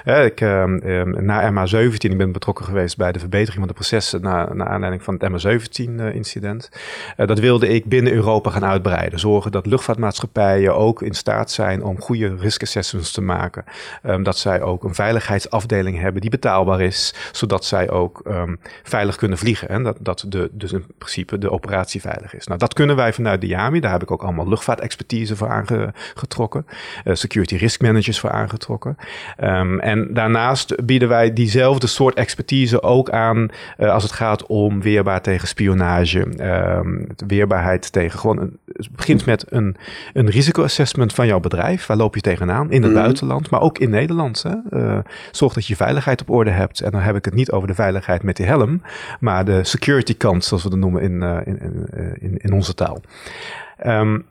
ik, 0.04 0.40
ehm, 0.40 1.24
na 1.24 1.52
MH17, 1.52 1.96
ik 1.96 2.18
ben 2.18 2.32
betrokken 2.32 2.64
geweest 2.64 2.96
bij 2.96 3.12
de 3.12 3.18
verbetering 3.18 3.58
van 3.58 3.68
de 3.68 3.74
processen 3.74 4.22
naar, 4.22 4.56
naar 4.56 4.68
aanleiding 4.68 5.02
van 5.02 5.16
het 5.18 5.32
MH17-incident. 5.32 6.68
dat 7.16 7.38
wilde 7.38 7.68
ik 7.68 7.84
binnen 7.84 8.12
Europa 8.12 8.50
gaan 8.50 8.64
uitbreiden. 8.64 9.18
Zorgen 9.18 9.52
dat 9.52 9.66
luchtvaartmaatschappijen 9.66 10.76
ook 10.76 11.02
in 11.02 11.14
staat 11.14 11.50
zijn 11.50 11.82
om 11.84 12.00
goede 12.00 12.36
risk 12.36 12.58
assessments 12.62 13.12
te 13.12 13.20
maken. 13.20 13.64
Um, 14.06 14.22
dat 14.22 14.38
zij 14.38 14.62
ook 14.62 14.84
een 14.84 14.94
veiligheidsafdeling 14.94 15.98
hebben 15.98 16.20
die 16.20 16.30
betaalbaar 16.30 16.80
is, 16.80 17.14
zodat 17.32 17.64
zij 17.64 17.90
ook 17.90 18.22
um, 18.26 18.60
veilig 18.82 19.16
kunnen 19.16 19.38
vliegen. 19.38 19.68
En 19.68 19.82
dat, 19.82 19.96
dat 20.00 20.24
de, 20.28 20.50
dus 20.52 20.72
in 20.72 20.84
principe 20.98 21.38
de 21.38 21.50
operatie 21.50 22.00
veilig 22.00 22.34
is. 22.34 22.46
Nou, 22.46 22.58
dat 22.58 22.74
kunnen 22.74 22.96
wij 22.96 23.12
vanuit 23.12 23.40
Diami. 23.40 23.80
Daar 23.80 23.92
heb 23.92 24.02
ik 24.02 24.10
ook 24.10 24.22
allemaal 24.22 24.48
luchtvaartexpertise 24.48 25.36
voor 25.36 25.48
aangetrokken. 25.48 26.66
Uh, 27.04 27.14
security 27.14 27.56
risk 27.56 27.82
managers 27.82 28.20
voor 28.20 28.30
aangetrokken. 28.30 28.96
Um, 29.40 29.80
en 29.80 30.14
daarnaast 30.14 30.86
bieden 30.86 31.08
wij 31.08 31.32
diezelfde 31.32 31.86
soort 31.86 32.14
expertise 32.14 32.82
ook 32.82 33.10
aan 33.10 33.48
uh, 33.78 33.92
als 33.92 34.02
het 34.02 34.12
gaat 34.12 34.46
om 34.46 34.80
weerbaar 34.80 35.22
tegen 35.22 35.48
spionage. 35.48 36.26
weerbaarheid 37.26 37.92
tegen 37.92 38.18
gewoon. 38.18 38.38
Een, 38.38 38.58
het 38.72 38.90
begint 38.90 39.26
met 39.26 39.44
een, 39.48 39.76
een 40.12 40.30
risicoassessment 40.30 41.12
van 41.12 41.26
jouw 41.26 41.40
bedrijf. 41.40 41.86
Waar 41.86 41.96
loop 41.96 42.14
je 42.14 42.20
tegenaan 42.20 42.49
in 42.68 42.82
het 42.82 42.90
mm. 42.90 42.96
buitenland, 42.96 43.50
maar 43.50 43.60
ook 43.60 43.78
in 43.78 43.90
Nederland. 43.90 44.42
Hè? 44.42 44.78
Uh, 44.78 44.98
zorg 45.30 45.52
dat 45.52 45.66
je 45.66 45.76
veiligheid 45.76 46.20
op 46.20 46.30
orde 46.30 46.50
hebt. 46.50 46.80
En 46.80 46.90
dan 46.90 47.00
heb 47.00 47.16
ik 47.16 47.24
het 47.24 47.34
niet 47.34 47.50
over 47.50 47.68
de 47.68 47.74
veiligheid 47.74 48.22
met 48.22 48.36
die 48.36 48.46
helm, 48.46 48.82
maar 49.20 49.44
de 49.44 49.64
security 49.64 50.16
kant, 50.16 50.44
zoals 50.44 50.62
we 50.62 50.70
dat 50.70 50.78
noemen 50.78 51.02
in, 51.02 51.22
uh, 51.22 51.38
in, 51.44 51.88
in, 52.20 52.36
in, 52.36 52.52
onze 52.52 52.74
taal. 52.74 53.00
Um, 53.86 54.26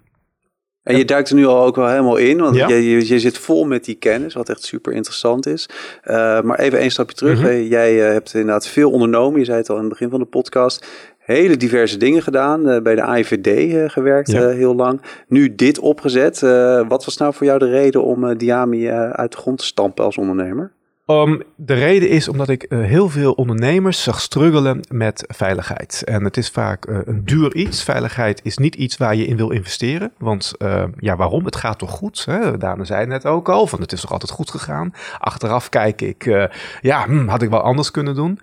en 0.83 0.97
je 0.97 1.05
duikt 1.05 1.29
er 1.29 1.35
nu 1.35 1.45
al 1.45 1.65
ook 1.65 1.75
wel 1.75 1.87
helemaal 1.87 2.17
in, 2.17 2.37
want 2.37 2.55
ja? 2.55 2.67
je, 2.67 2.89
je, 2.89 3.07
je, 3.07 3.19
zit 3.19 3.37
vol 3.37 3.65
met 3.65 3.85
die 3.85 3.95
kennis, 3.95 4.33
wat 4.33 4.49
echt 4.49 4.63
super 4.63 4.93
interessant 4.93 5.47
is. 5.47 5.69
Uh, 6.03 6.41
maar 6.41 6.59
even 6.59 6.83
een 6.83 6.91
stapje 6.91 7.15
terug. 7.15 7.39
Mm 7.39 7.45
-hmm. 7.45 7.61
Jij 7.61 7.93
hebt 7.95 8.33
inderdaad 8.33 8.67
veel 8.67 8.91
ondernomen. 8.91 9.39
Je 9.39 9.45
zei 9.45 9.57
het 9.57 9.69
al 9.69 9.75
in 9.75 9.81
het 9.81 9.91
begin 9.91 10.09
van 10.09 10.19
de 10.19 10.25
podcast 10.25 10.87
hele 11.33 11.57
diverse 11.57 11.97
dingen 11.97 12.21
gedaan. 12.21 12.69
Uh, 12.69 12.81
bij 12.81 12.95
de 12.95 13.01
AIVD 13.01 13.47
uh, 13.47 13.89
gewerkt 13.89 14.31
ja. 14.31 14.49
uh, 14.49 14.55
heel 14.55 14.75
lang. 14.75 15.01
Nu 15.27 15.55
dit 15.55 15.79
opgezet. 15.79 16.39
wat 16.87 17.05
was 17.05 17.17
nou 17.17 17.33
voor 17.33 17.45
jou 17.45 17.59
de 17.59 17.69
reden 17.69 18.03
om 18.03 18.37
Diami 18.37 18.89
uit 18.91 19.31
de 19.31 19.37
grond 19.37 19.57
te 19.57 19.65
stampen 19.65 20.05
als 20.05 20.17
ondernemer? 20.17 20.71
Um, 21.09 21.41
de 21.55 21.73
reden 21.73 22.09
is 22.09 22.27
omdat 22.27 22.49
ik 22.49 22.65
uh, 22.69 22.85
heel 22.85 23.09
veel 23.09 23.31
ondernemers 23.31 24.03
zag 24.03 24.21
struggelen 24.21 24.81
met 24.89 25.23
veiligheid. 25.27 26.01
En 26.05 26.23
het 26.23 26.37
is 26.37 26.49
vaak 26.49 26.87
uh, 26.87 26.97
een 27.05 27.25
duur 27.25 27.55
iets. 27.55 27.83
Veiligheid 27.83 28.39
is 28.43 28.57
niet 28.57 28.75
iets 28.75 28.97
waar 28.97 29.15
je 29.15 29.25
in 29.25 29.37
wil 29.37 29.49
investeren. 29.49 30.11
Want 30.17 30.53
uh, 30.59 30.83
ja, 30.97 31.15
waarom? 31.15 31.45
Het 31.45 31.55
gaat 31.55 31.79
toch 31.79 31.91
goed? 31.91 32.25
Hè? 32.25 32.57
Daan 32.57 32.85
zei 32.85 33.05
net 33.05 33.25
ook 33.25 33.49
al, 33.49 33.67
van 33.67 33.81
het 33.81 33.91
is 33.91 34.01
toch 34.01 34.11
altijd 34.11 34.31
goed 34.31 34.51
gegaan. 34.51 34.93
Achteraf 35.17 35.69
kijk 35.69 36.01
ik, 36.01 36.49
ja, 36.81 37.05
hm, 37.05 37.27
had 37.27 37.41
ik 37.41 37.49
wel 37.49 37.61
anders 37.61 37.91
kunnen 37.91 38.15
doen. 38.15 38.39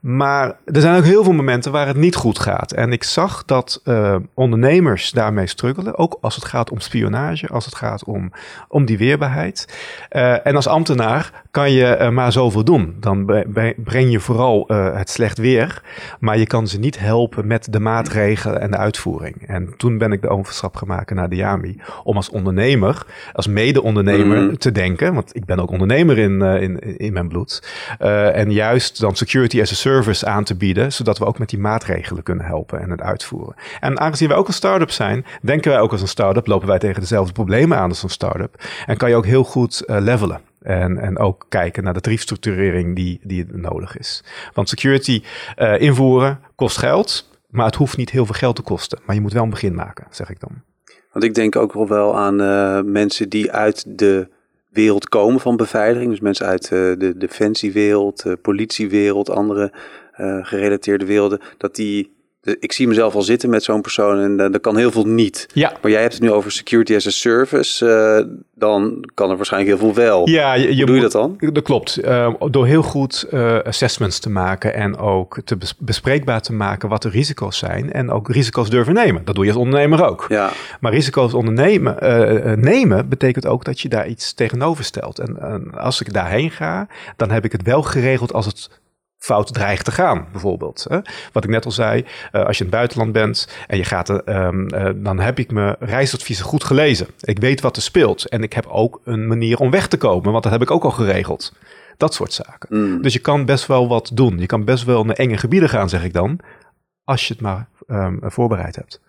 Maar 0.00 0.56
er 0.64 0.80
zijn 0.80 0.96
ook 0.96 1.04
heel 1.04 1.24
veel 1.24 1.32
momenten 1.32 1.72
waar 1.72 1.86
het 1.86 1.96
niet 1.96 2.14
goed 2.14 2.38
gaat. 2.38 2.72
En 2.72 2.92
ik 2.92 3.04
zag 3.04 3.44
dat 3.44 3.80
uh, 3.84 4.16
ondernemers 4.34 5.10
daarmee 5.10 5.46
struggelen. 5.46 5.98
Ook 5.98 6.18
als 6.20 6.34
het 6.34 6.44
gaat 6.44 6.70
om 6.70 6.80
spionage, 6.80 7.48
als 7.48 7.64
het 7.64 7.74
gaat 7.74 8.04
om, 8.04 8.32
om 8.68 8.84
die 8.84 8.98
weerbaarheid. 8.98 9.78
Uh, 10.10 10.46
en 10.46 10.56
als 10.56 10.66
ambtenaar 10.66 11.44
kan 11.50 11.72
je 11.72 11.98
uh, 12.00 12.08
maar 12.08 12.32
zoveel 12.32 12.64
doen. 12.64 12.96
Dan 13.00 13.44
breng 13.76 14.10
je 14.10 14.20
vooral 14.20 14.64
het 14.68 15.10
slecht 15.10 15.38
weer. 15.38 15.82
Maar 16.20 16.38
je 16.38 16.46
kan 16.46 16.68
ze 16.68 16.78
niet 16.78 16.98
helpen 16.98 17.46
met 17.46 17.72
de 17.72 17.80
maatregelen 17.80 18.60
en 18.60 18.70
de 18.70 18.76
uitvoering. 18.76 19.46
En 19.46 19.74
toen 19.76 19.98
ben 19.98 20.12
ik 20.12 20.22
de 20.22 20.28
overstap 20.28 20.76
gemaakt 20.76 21.14
naar 21.14 21.28
Diami. 21.28 21.80
Om 22.04 22.16
als 22.16 22.30
ondernemer, 22.30 23.06
als 23.32 23.46
mede-ondernemer 23.46 24.40
mm. 24.40 24.58
te 24.58 24.72
denken. 24.72 25.14
Want 25.14 25.36
ik 25.36 25.44
ben 25.44 25.58
ook 25.58 25.70
ondernemer 25.70 26.18
in, 26.18 26.42
in, 26.42 26.98
in 26.98 27.12
mijn 27.12 27.28
bloed. 27.28 27.68
en 27.98 28.52
juist 28.52 29.00
dan 29.00 29.16
security 29.16 29.60
as 29.60 29.72
a 29.72 29.74
service 29.74 29.88
service 29.90 30.26
aan 30.26 30.44
te 30.44 30.56
bieden, 30.56 30.92
zodat 30.92 31.18
we 31.18 31.24
ook 31.24 31.38
met 31.38 31.48
die 31.48 31.58
maatregelen 31.58 32.22
kunnen 32.22 32.44
helpen 32.44 32.80
en 32.80 32.90
het 32.90 33.00
uitvoeren. 33.00 33.54
En 33.80 34.00
aangezien 34.00 34.28
wij 34.28 34.36
ook 34.36 34.48
een 34.48 34.52
start-up 34.52 34.90
zijn, 34.90 35.24
denken 35.42 35.70
wij 35.70 35.80
ook 35.80 35.92
als 35.92 36.00
een 36.00 36.08
start-up, 36.08 36.46
lopen 36.46 36.68
wij 36.68 36.78
tegen 36.78 37.00
dezelfde 37.00 37.32
problemen 37.32 37.78
aan 37.78 37.88
als 37.88 38.02
een 38.02 38.08
start-up. 38.08 38.64
En 38.86 38.96
kan 38.96 39.08
je 39.08 39.16
ook 39.16 39.26
heel 39.26 39.44
goed 39.44 39.82
uh, 39.86 39.96
levelen. 40.00 40.40
En, 40.62 40.98
en 40.98 41.18
ook 41.18 41.46
kijken 41.48 41.84
naar 41.84 41.94
de 41.94 42.00
tariefstructurering 42.00 42.96
die, 42.96 43.20
die 43.22 43.46
nodig 43.52 43.98
is. 43.98 44.24
Want 44.54 44.68
security 44.68 45.22
uh, 45.58 45.80
invoeren 45.80 46.40
kost 46.54 46.78
geld, 46.78 47.28
maar 47.48 47.66
het 47.66 47.74
hoeft 47.74 47.96
niet 47.96 48.10
heel 48.10 48.26
veel 48.26 48.34
geld 48.34 48.56
te 48.56 48.62
kosten. 48.62 48.98
Maar 49.04 49.14
je 49.14 49.20
moet 49.20 49.32
wel 49.32 49.42
een 49.42 49.50
begin 49.50 49.74
maken, 49.74 50.06
zeg 50.10 50.30
ik 50.30 50.40
dan. 50.40 50.50
Want 51.12 51.24
ik 51.24 51.34
denk 51.34 51.56
ook 51.56 51.72
wel 51.88 52.18
aan 52.18 52.40
uh, 52.40 52.80
mensen 52.82 53.28
die 53.28 53.52
uit 53.52 53.84
de 53.98 54.28
wereld 54.70 55.08
komen 55.08 55.40
van 55.40 55.56
beveiliging. 55.56 56.10
Dus 56.10 56.20
mensen 56.20 56.46
uit 56.46 56.64
uh, 56.64 56.70
de 56.98 57.14
defensiewereld, 57.16 58.24
uh, 58.24 58.32
politiewereld, 58.42 59.30
andere 59.30 59.72
uh, 60.20 60.46
gerelateerde 60.46 61.04
werelden. 61.04 61.40
Dat 61.58 61.74
die 61.74 62.12
ik 62.42 62.72
zie 62.72 62.88
mezelf 62.88 63.14
al 63.14 63.22
zitten 63.22 63.50
met 63.50 63.62
zo'n 63.62 63.80
persoon 63.80 64.18
en 64.18 64.38
uh, 64.38 64.54
er 64.54 64.60
kan 64.60 64.76
heel 64.76 64.90
veel 64.90 65.06
niet. 65.06 65.46
Ja. 65.52 65.72
Maar 65.82 65.90
jij 65.90 66.00
hebt 66.00 66.12
het 66.12 66.22
nu 66.22 66.32
over 66.32 66.52
security 66.52 66.94
as 66.94 67.06
a 67.06 67.10
service. 67.10 67.86
Uh, 67.86 68.34
dan 68.54 69.08
kan 69.14 69.30
er 69.30 69.36
waarschijnlijk 69.36 69.76
heel 69.76 69.92
veel 69.92 70.04
wel. 70.04 70.28
Ja, 70.28 70.54
je, 70.54 70.76
Hoe 70.76 70.86
doe 70.86 70.94
je 70.94 71.02
dat 71.02 71.12
dan? 71.12 71.36
Dat 71.38 71.62
klopt. 71.62 72.04
Uh, 72.04 72.34
door 72.50 72.66
heel 72.66 72.82
goed 72.82 73.26
assessments 73.64 74.18
te 74.18 74.30
maken 74.30 74.74
en 74.74 74.96
ook 74.96 75.40
te 75.44 75.58
bespreekbaar 75.78 76.42
te 76.42 76.52
maken 76.52 76.88
wat 76.88 77.02
de 77.02 77.08
risico's 77.08 77.58
zijn. 77.58 77.92
En 77.92 78.10
ook 78.10 78.28
risico's 78.28 78.70
durven 78.70 78.94
nemen. 78.94 79.24
Dat 79.24 79.34
doe 79.34 79.44
je 79.44 79.50
als 79.50 79.60
ondernemer 79.60 80.04
ook. 80.04 80.26
Ja. 80.28 80.52
Maar 80.80 80.92
risico's 80.92 81.34
ondernemen 81.34 81.96
nemen 82.60 83.08
betekent 83.08 83.46
ook 83.46 83.64
dat 83.64 83.80
je 83.80 83.88
daar 83.88 84.08
iets 84.08 84.32
tegenover 84.32 84.84
stelt. 84.84 85.18
En, 85.18 85.40
en 85.40 85.78
als 85.78 86.00
ik 86.00 86.12
daarheen 86.12 86.50
ga, 86.50 86.86
dan 87.16 87.30
heb 87.30 87.44
ik 87.44 87.52
het 87.52 87.62
wel 87.62 87.82
geregeld 87.82 88.32
als 88.32 88.46
het 88.46 88.79
fout 89.20 89.54
dreigt 89.54 89.84
te 89.84 89.92
gaan, 89.92 90.26
bijvoorbeeld. 90.32 90.86
Hè? 90.88 90.98
Wat 91.32 91.44
ik 91.44 91.50
net 91.50 91.64
al 91.64 91.70
zei, 91.70 92.04
uh, 92.32 92.44
als 92.44 92.58
je 92.58 92.64
in 92.64 92.70
het 92.70 92.78
buitenland 92.78 93.12
bent 93.12 93.48
en 93.66 93.76
je 93.76 93.84
gaat, 93.84 94.08
uh, 94.10 94.16
uh, 94.26 94.90
dan 94.94 95.20
heb 95.20 95.38
ik 95.38 95.50
mijn 95.50 95.76
reisadviezen 95.78 96.44
goed 96.44 96.64
gelezen. 96.64 97.06
Ik 97.20 97.38
weet 97.38 97.60
wat 97.60 97.76
er 97.76 97.82
speelt 97.82 98.28
en 98.28 98.42
ik 98.42 98.52
heb 98.52 98.66
ook 98.66 99.00
een 99.04 99.26
manier 99.26 99.58
om 99.58 99.70
weg 99.70 99.86
te 99.88 99.96
komen, 99.96 100.30
want 100.30 100.42
dat 100.42 100.52
heb 100.52 100.62
ik 100.62 100.70
ook 100.70 100.84
al 100.84 100.90
geregeld. 100.90 101.52
Dat 101.96 102.14
soort 102.14 102.32
zaken. 102.32 102.78
Mm. 102.78 103.02
Dus 103.02 103.12
je 103.12 103.18
kan 103.18 103.44
best 103.44 103.66
wel 103.66 103.88
wat 103.88 104.10
doen. 104.14 104.38
Je 104.38 104.46
kan 104.46 104.64
best 104.64 104.84
wel 104.84 105.04
naar 105.04 105.16
enge 105.16 105.36
gebieden 105.36 105.68
gaan, 105.68 105.88
zeg 105.88 106.04
ik 106.04 106.12
dan, 106.12 106.38
als 107.04 107.28
je 107.28 107.32
het 107.32 107.42
maar 107.42 107.68
um, 107.86 108.18
voorbereid 108.22 108.76
hebt. 108.76 109.00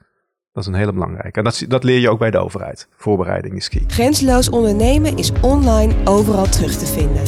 Dat 0.53 0.63
is 0.63 0.69
een 0.69 0.75
hele 0.75 0.93
belangrijke. 0.93 1.37
En 1.37 1.43
dat, 1.43 1.65
dat 1.67 1.83
leer 1.83 1.99
je 1.99 2.09
ook 2.09 2.19
bij 2.19 2.31
de 2.31 2.37
overheid. 2.37 2.87
Voorbereiding 2.97 3.55
is 3.55 3.69
key. 3.69 3.83
Grenzeloos 3.87 4.49
ondernemen 4.49 5.17
is 5.17 5.31
online 5.41 5.93
overal 6.03 6.49
terug 6.49 6.75
te 6.75 6.85
vinden. 6.85 7.23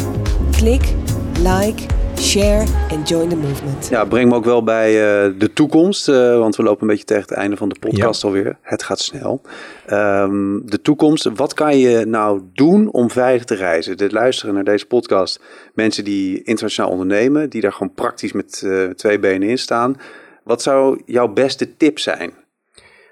Klik, 0.52 0.94
like 1.40 1.86
share 2.20 2.66
en 2.90 3.04
join 3.04 3.30
the 3.30 3.36
movement. 3.36 3.88
Ja, 3.90 4.06
breng 4.06 4.30
me 4.30 4.36
ook 4.36 4.46
wel 4.46 4.64
bij 4.64 4.92
uh, 4.92 5.40
de 5.40 5.54
toekomst, 5.54 6.10
uh, 6.10 6.38
want 6.38 6.56
we 6.56 6.64
lopen 6.64 6.82
een 6.82 6.88
beetje 6.88 7.04
tegen 7.04 7.22
het 7.22 7.32
einde 7.32 7.58
van 7.58 7.70
de 7.70 7.80
podcast 7.80 8.22
ja. 8.22 8.28
alweer. 8.28 8.58
Het 8.62 8.84
gaat 8.84 9.00
snel. 9.00 9.42
Um, 9.92 10.62
de 10.66 10.82
toekomst, 10.82 11.30
wat 11.36 11.54
kan 11.54 11.78
je 11.78 12.06
nou 12.06 12.42
doen 12.54 12.92
om 12.92 13.10
veilig 13.10 13.44
te 13.44 13.56
reizen? 13.56 13.98
Dit 13.98 14.12
luisteren 14.12 14.56
naar 14.56 14.64
deze 14.64 14.86
podcast, 14.86 15.42
mensen 15.74 16.04
die 16.04 16.44
internationaal 16.44 16.92
ondernemen, 16.92 17.50
die 17.50 17.62
daar 17.62 17.74
gewoon 17.74 17.94
praktisch 17.94 18.32
met 18.32 18.62
uh, 18.66 18.90
twee 18.90 19.20
benen 19.20 19.50
in 19.50 19.58
staan. 19.58 19.96
Wat 20.44 20.62
zou 20.62 21.02
jouw 21.06 21.28
beste 21.28 21.78
tip 21.78 22.00
zijn? 22.00 22.34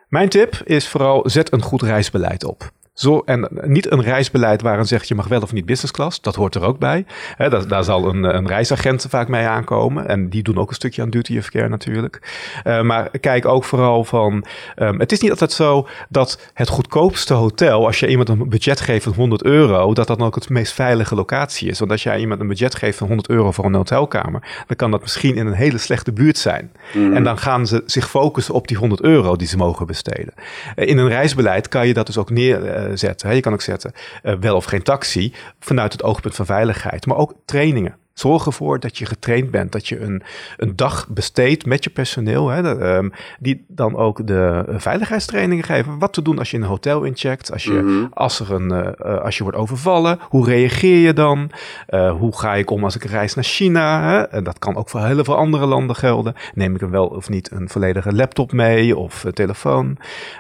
Mijn 0.08 0.30
tip 0.30 0.62
is 0.64 0.88
vooral 0.88 1.30
zet 1.30 1.54
een 1.54 1.62
goed 1.62 1.82
reisbeleid 1.82 2.44
op. 2.44 2.72
Zo, 2.94 3.20
en 3.20 3.48
niet 3.52 3.92
een 3.92 4.02
reisbeleid 4.02 4.62
waarin 4.62 4.86
zegt 4.86 5.08
je 5.08 5.16
mag 5.16 5.28
wel 5.28 5.42
of 5.42 5.54
niet 5.54 5.66
business 5.66 5.94
class. 5.94 6.22
Dat 6.22 6.36
hoort 6.36 6.56
er 6.56 6.64
ook 6.64 6.80
bij. 6.80 7.06
He, 7.36 7.50
daar, 7.50 7.68
daar, 7.68 7.84
zal 7.84 8.08
een, 8.08 8.24
een, 8.24 8.48
reisagent 8.48 9.06
vaak 9.10 9.28
mee 9.28 9.46
aankomen. 9.46 10.08
En 10.08 10.30
die 10.30 10.44
doen 10.44 10.58
ook 10.58 10.70
een 10.70 10.76
stukje 10.76 11.02
aan 11.02 11.10
duty 11.10 11.38
of 11.38 11.50
care 11.50 11.70
natuurlijk. 11.70 12.22
Uh, 12.64 12.82
maar 12.82 13.20
kijk 13.20 13.46
ook 13.46 13.64
vooral 13.64 14.04
van... 14.04 14.46
Um, 14.78 15.00
het 15.00 15.12
is 15.12 15.20
niet 15.20 15.32
altijd 15.32 15.52
zo 15.52 15.88
dat 16.10 16.52
het 16.54 16.68
goedkoopste 16.70 17.34
hotel... 17.34 17.86
als 17.86 18.00
je 18.00 18.08
iemand 18.08 18.30
een 18.30 18.50
budget 18.50 18.82
geeft 18.82 19.04
van 19.04 19.14
100 19.14 19.44
euro... 19.44 19.94
dat 19.94 20.08
dat 20.08 20.18
dan 20.18 20.28
ook 20.28 20.36
het 20.36 20.50
meest 20.50 20.74
veilige 20.74 21.16
locatie 21.16 21.70
is. 21.70 21.80
Want 21.80 21.92
als 21.92 22.04
jij 22.04 22.20
iemand 22.20 22.42
een 22.42 22.48
budget 22.48 22.76
geeft 22.76 22.98
van 22.98 23.08
100 23.08 23.30
euro 23.30 23.52
voor 23.52 23.66
een 23.66 23.74
hotelkamer... 23.74 24.64
dan 24.68 24.76
kan 24.76 24.92
dat 24.92 25.02
misschien 25.02 25.36
in 25.36 25.48
een 25.48 25.54
hele 25.54 25.78
slechte 25.78 26.12
buurt 26.12 26.38
zijn. 26.38 26.72
Mm. 26.94 27.16
En 27.16 27.24
dan 27.24 27.38
gaan 27.38 27.68
ze 27.68 27.84
zich 27.86 28.10
focussen 28.10 28.54
op 28.54 28.68
die 28.68 28.78
100 28.78 29.02
euro 29.02 29.36
die 29.36 29.48
ze 29.48 29.58
mogen 29.58 29.88
besteden. 29.88 30.34
Uh, 30.76 30.88
in 30.88 30.98
een 30.98 31.08
reisbeleid 31.08 31.68
kan 31.68 31.88
je 31.88 31.94
dat 31.94 32.06
dus 32.06 32.18
ook 32.18 32.30
neer 32.30 32.90
uh, 32.90 32.91
zetten. 32.98 33.36
Je 33.36 33.42
kan 33.42 33.54
ook 33.54 33.62
zetten 33.62 33.92
uh, 34.24 34.36
wel 34.40 34.56
of 34.56 34.66
geen 34.66 34.84
taxi 34.84 35.34
vanuit 35.60 35.92
het 35.92 36.04
oogpunt 36.04 36.36
van 36.36 36.46
veiligheid, 36.46 37.06
maar 37.06 37.18
ook 37.18 37.34
trainingen. 37.46 37.96
Zorg 38.14 38.46
ervoor 38.46 38.80
dat 38.80 38.98
je 38.98 39.06
getraind 39.06 39.52
bent, 39.52 39.72
dat 39.72 39.88
je 39.88 40.00
een, 40.00 40.24
een 40.58 40.76
dag 40.76 41.08
besteedt 41.10 41.66
met 41.66 41.84
je 41.84 41.90
personeel, 41.90 42.50
hè, 42.50 42.62
dat, 42.62 42.82
um, 42.82 43.12
die 43.40 43.66
dan 43.68 43.96
ook 43.96 44.28
de 44.28 44.66
uh, 44.70 44.76
veiligheidstrainingen 44.78 45.64
geven. 45.64 46.00
Wat 46.00 46.14
te 46.14 46.22
doen 46.22 46.40
als 46.40 46.52
je 46.52 46.58
in 46.58 46.64
een 46.64 46.70
hotel 46.70 47.04
incheckt, 47.04 47.52
als 47.52 47.64
je, 47.64 47.72
Mhm. 47.72 48.06
als 48.14 48.40
er 48.40 48.52
een, 48.54 48.72
uh, 49.06 49.18
als 49.24 49.38
je 49.38 49.44
wordt 49.44 49.58
overvallen, 49.58 50.20
hoe 50.22 50.46
reageer 50.46 50.98
je 50.98 51.14
dan? 51.14 51.52
Uh, 51.90 52.12
hoe 52.12 52.38
ga 52.38 52.56
ik 52.56 52.70
om 52.70 52.84
als 52.84 52.96
ik 52.96 53.04
reis 53.04 53.34
naar 53.34 53.44
China? 53.44 54.02
Hè? 54.10 54.22
En 54.22 54.44
dat 54.44 54.60
kan 54.60 54.76
ook 54.76 54.90
voor 54.90 55.06
heel 55.06 55.24
veel 55.24 55.36
andere 55.36 55.66
landen 55.66 55.96
gelden. 55.96 56.36
Neem 56.54 56.76
ik 56.76 56.82
er 56.82 56.90
wel 56.90 57.08
of 57.08 57.30
niet 57.30 57.52
een 57.52 57.70
volledige 57.70 58.14
laptop 58.14 58.52
mee 58.52 58.98
of 58.98 59.26
telefoon? 59.34 59.98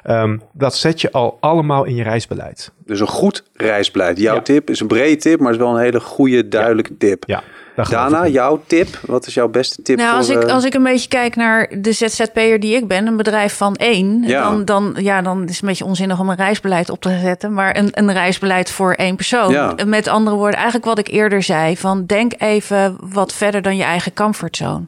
Um, 0.10 0.42
dat 0.54 0.76
zet 0.76 1.02
je 1.02 1.12
al 1.12 1.38
allemaal 1.40 1.84
in 1.84 1.96
je 1.96 2.04
reisbeleid. 2.04 2.72
Dus 2.86 3.00
een 3.00 3.08
goed 3.08 3.44
reisbeleid. 3.62 4.19
Jouw 4.19 4.36
Ja. 4.36 4.41
tip 4.41 4.69
is 4.69 4.80
een 4.80 4.88
brede 4.88 5.15
tip, 5.21 5.39
maar 5.39 5.52
is 5.52 5.58
wel 5.58 5.76
een 5.76 5.82
hele 5.82 6.00
goede, 6.00 6.47
duidelijke 6.47 6.97
tip. 6.97 7.24
Ja, 7.28 7.43
daar 7.76 7.86
geloof 7.86 8.04
Dana, 8.04 8.19
ik 8.19 8.26
in. 8.26 8.32
jouw 8.32 8.62
tip? 8.67 8.88
Wat 9.06 9.28
is 9.28 9.34
jouw 9.34 9.47
beste 9.47 9.82
tip? 9.82 9.97
Nou, 9.97 10.10
voor, 10.10 10.17
als 10.17 10.30
ik, 10.30 10.43
eh, 10.43 10.54
als 10.54 10.65
ik 10.65 10.74
een 10.74 10.84
beetje 10.84 11.08
kijk 11.08 11.36
naar 11.36 11.69
de 11.78 11.91
ZZP'er 11.91 12.60
die 12.60 12.76
ik 12.76 12.88
ben, 12.88 13.08
een 13.08 13.17
bedrijf 13.17 13.58
van 13.58 13.76
één, 13.76 14.24
Ja. 14.24 14.43
dan, 14.50 14.65
dan, 14.65 14.95
ja, 15.00 15.21
dan 15.21 15.43
is 15.43 15.50
het 15.54 15.62
een 15.62 15.67
beetje 15.67 15.86
onzinnig 15.86 16.19
om 16.19 16.30
een 16.30 16.36
reisbeleid 16.36 16.89
op 16.89 17.02
te 17.02 17.19
zetten, 17.21 17.54
maar 17.54 17.78
een, 17.78 17.89
een 17.91 18.12
reisbeleid 18.13 18.71
voor 18.71 18.93
één 18.93 19.15
persoon. 19.15 19.52
Ja. 19.52 19.76
Met 19.86 20.08
andere 20.08 20.36
woorden, 20.36 20.56
eigenlijk 20.56 20.86
wat 20.86 21.00
ik 21.00 21.08
eerder 21.08 21.43
zei, 21.43 21.78
van 21.78 22.06
denk 22.06 22.34
even 22.38 22.95
wat 23.13 23.34
verder 23.34 23.62
dan 23.62 23.78
je 23.78 23.84
eigen 23.84 24.13
comfortzone. 24.13 24.84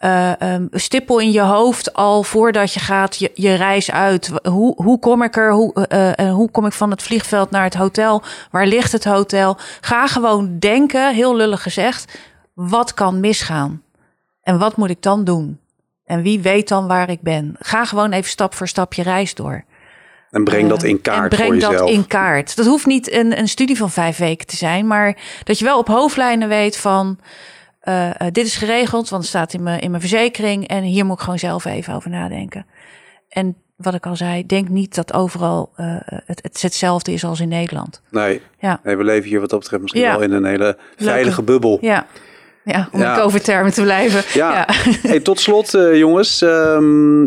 Eh, 0.00 0.32
um, 0.38 0.68
stippel 0.72 1.18
in 1.18 1.32
je 1.32 1.40
hoofd 1.40 1.92
al 1.92 2.22
voordat 2.22 2.74
je 2.74 2.80
gaat 2.80 3.16
je, 3.16 3.30
je 3.34 3.54
reis 3.54 3.90
uit. 3.90 4.30
Hoe, 4.42 4.82
hoe 4.82 4.98
kom 4.98 5.22
ik 5.22 5.36
er? 5.36 5.52
Hoe, 5.52 5.86
uh, 5.92 6.26
uh, 6.26 6.34
hoe 6.34 6.50
kom 6.50 6.66
ik 6.66 6.72
van 6.72 6.90
het 6.90 7.02
vliegveld 7.02 7.50
naar 7.50 7.64
het 7.64 7.74
hotel? 7.74 8.22
Waar 8.50 8.66
ligt 8.66 8.92
het 8.92 9.04
hotel? 9.04 9.56
Ga 9.80 10.06
gewoon 10.06 10.58
denken, 10.58 11.14
heel 11.14 11.36
lullig 11.36 11.62
gezegd, 11.62 12.18
wat 12.54 12.94
kan 12.94 13.20
misgaan? 13.20 13.82
En 14.42 14.58
wat 14.58 14.76
moet 14.76 14.90
ik 14.90 15.02
dan 15.02 15.24
doen? 15.24 15.60
En 16.04 16.22
wie 16.22 16.40
weet 16.40 16.68
dan 16.68 16.86
waar 16.86 17.10
ik 17.10 17.20
ben? 17.20 17.56
Ga 17.58 17.84
gewoon 17.84 18.12
even 18.12 18.30
stap 18.30 18.54
voor 18.54 18.68
stap 18.68 18.94
je 18.94 19.02
reis 19.02 19.34
door. 19.34 19.64
en 20.30 20.44
breng 20.44 20.68
dat 20.68 20.82
in 20.82 20.90
En 20.90 21.00
kaart 21.00 21.28
breng 21.28 21.44
voor 21.44 21.54
jezelf. 21.54 21.78
dat 21.78 21.88
in 21.88 22.06
kaart. 22.06 22.56
Dat 22.56 22.66
hoeft 22.66 22.86
niet 22.86 23.12
een, 23.12 23.38
een 23.38 23.48
studie 23.48 23.76
van 23.76 23.90
vijf 23.90 24.16
weken 24.16 24.46
te 24.46 24.56
zijn, 24.56 24.86
maar 24.86 25.16
dat 25.44 25.58
je 25.58 25.64
wel 25.64 25.78
op 25.78 25.88
hoofdlijnen 25.88 26.48
weet 26.48 26.76
van. 26.76 27.18
Uh, 27.90 28.06
uh, 28.06 28.12
dit 28.32 28.46
is 28.46 28.56
geregeld, 28.56 29.08
want 29.08 29.22
het 29.22 29.30
staat 29.30 29.52
in 29.52 29.62
mijn, 29.62 29.80
in 29.80 29.90
mijn 29.90 30.02
verzekering. 30.02 30.68
En 30.68 30.82
hier 30.82 31.04
moet 31.04 31.16
ik 31.16 31.22
gewoon 31.22 31.38
zelf 31.38 31.64
even 31.64 31.94
over 31.94 32.10
nadenken. 32.10 32.66
En 33.28 33.56
wat 33.76 33.94
ik 33.94 34.06
al 34.06 34.16
zei, 34.16 34.46
denk 34.46 34.68
niet 34.68 34.94
dat 34.94 35.12
overal 35.12 35.72
uh, 35.76 35.96
het, 36.06 36.42
het 36.42 36.62
hetzelfde 36.62 37.12
is 37.12 37.24
als 37.24 37.40
in 37.40 37.48
Nederland. 37.48 38.02
Nee. 38.10 38.40
Ja. 38.58 38.80
nee, 38.84 38.96
we 38.96 39.04
leven 39.04 39.28
hier 39.28 39.40
wat 39.40 39.50
dat 39.50 39.58
betreft 39.58 39.82
misschien 39.82 40.02
Ja. 40.02 40.12
wel 40.12 40.22
in 40.22 40.32
een 40.32 40.44
hele 40.44 40.78
veilige 40.96 41.42
bubbel. 41.42 41.78
Ja, 41.80 42.06
Ja, 42.64 42.88
om 42.92 43.00
Ja. 43.00 43.14
in 43.14 43.20
COVID-termen 43.20 43.72
te 43.72 43.82
blijven. 43.82 44.22
Ja. 44.34 44.66
Hey, 45.02 45.20
tot 45.20 45.40
slot, 45.40 45.74
eh, 45.74 45.96
jongens, 45.96 46.42
ehm, 46.42 46.82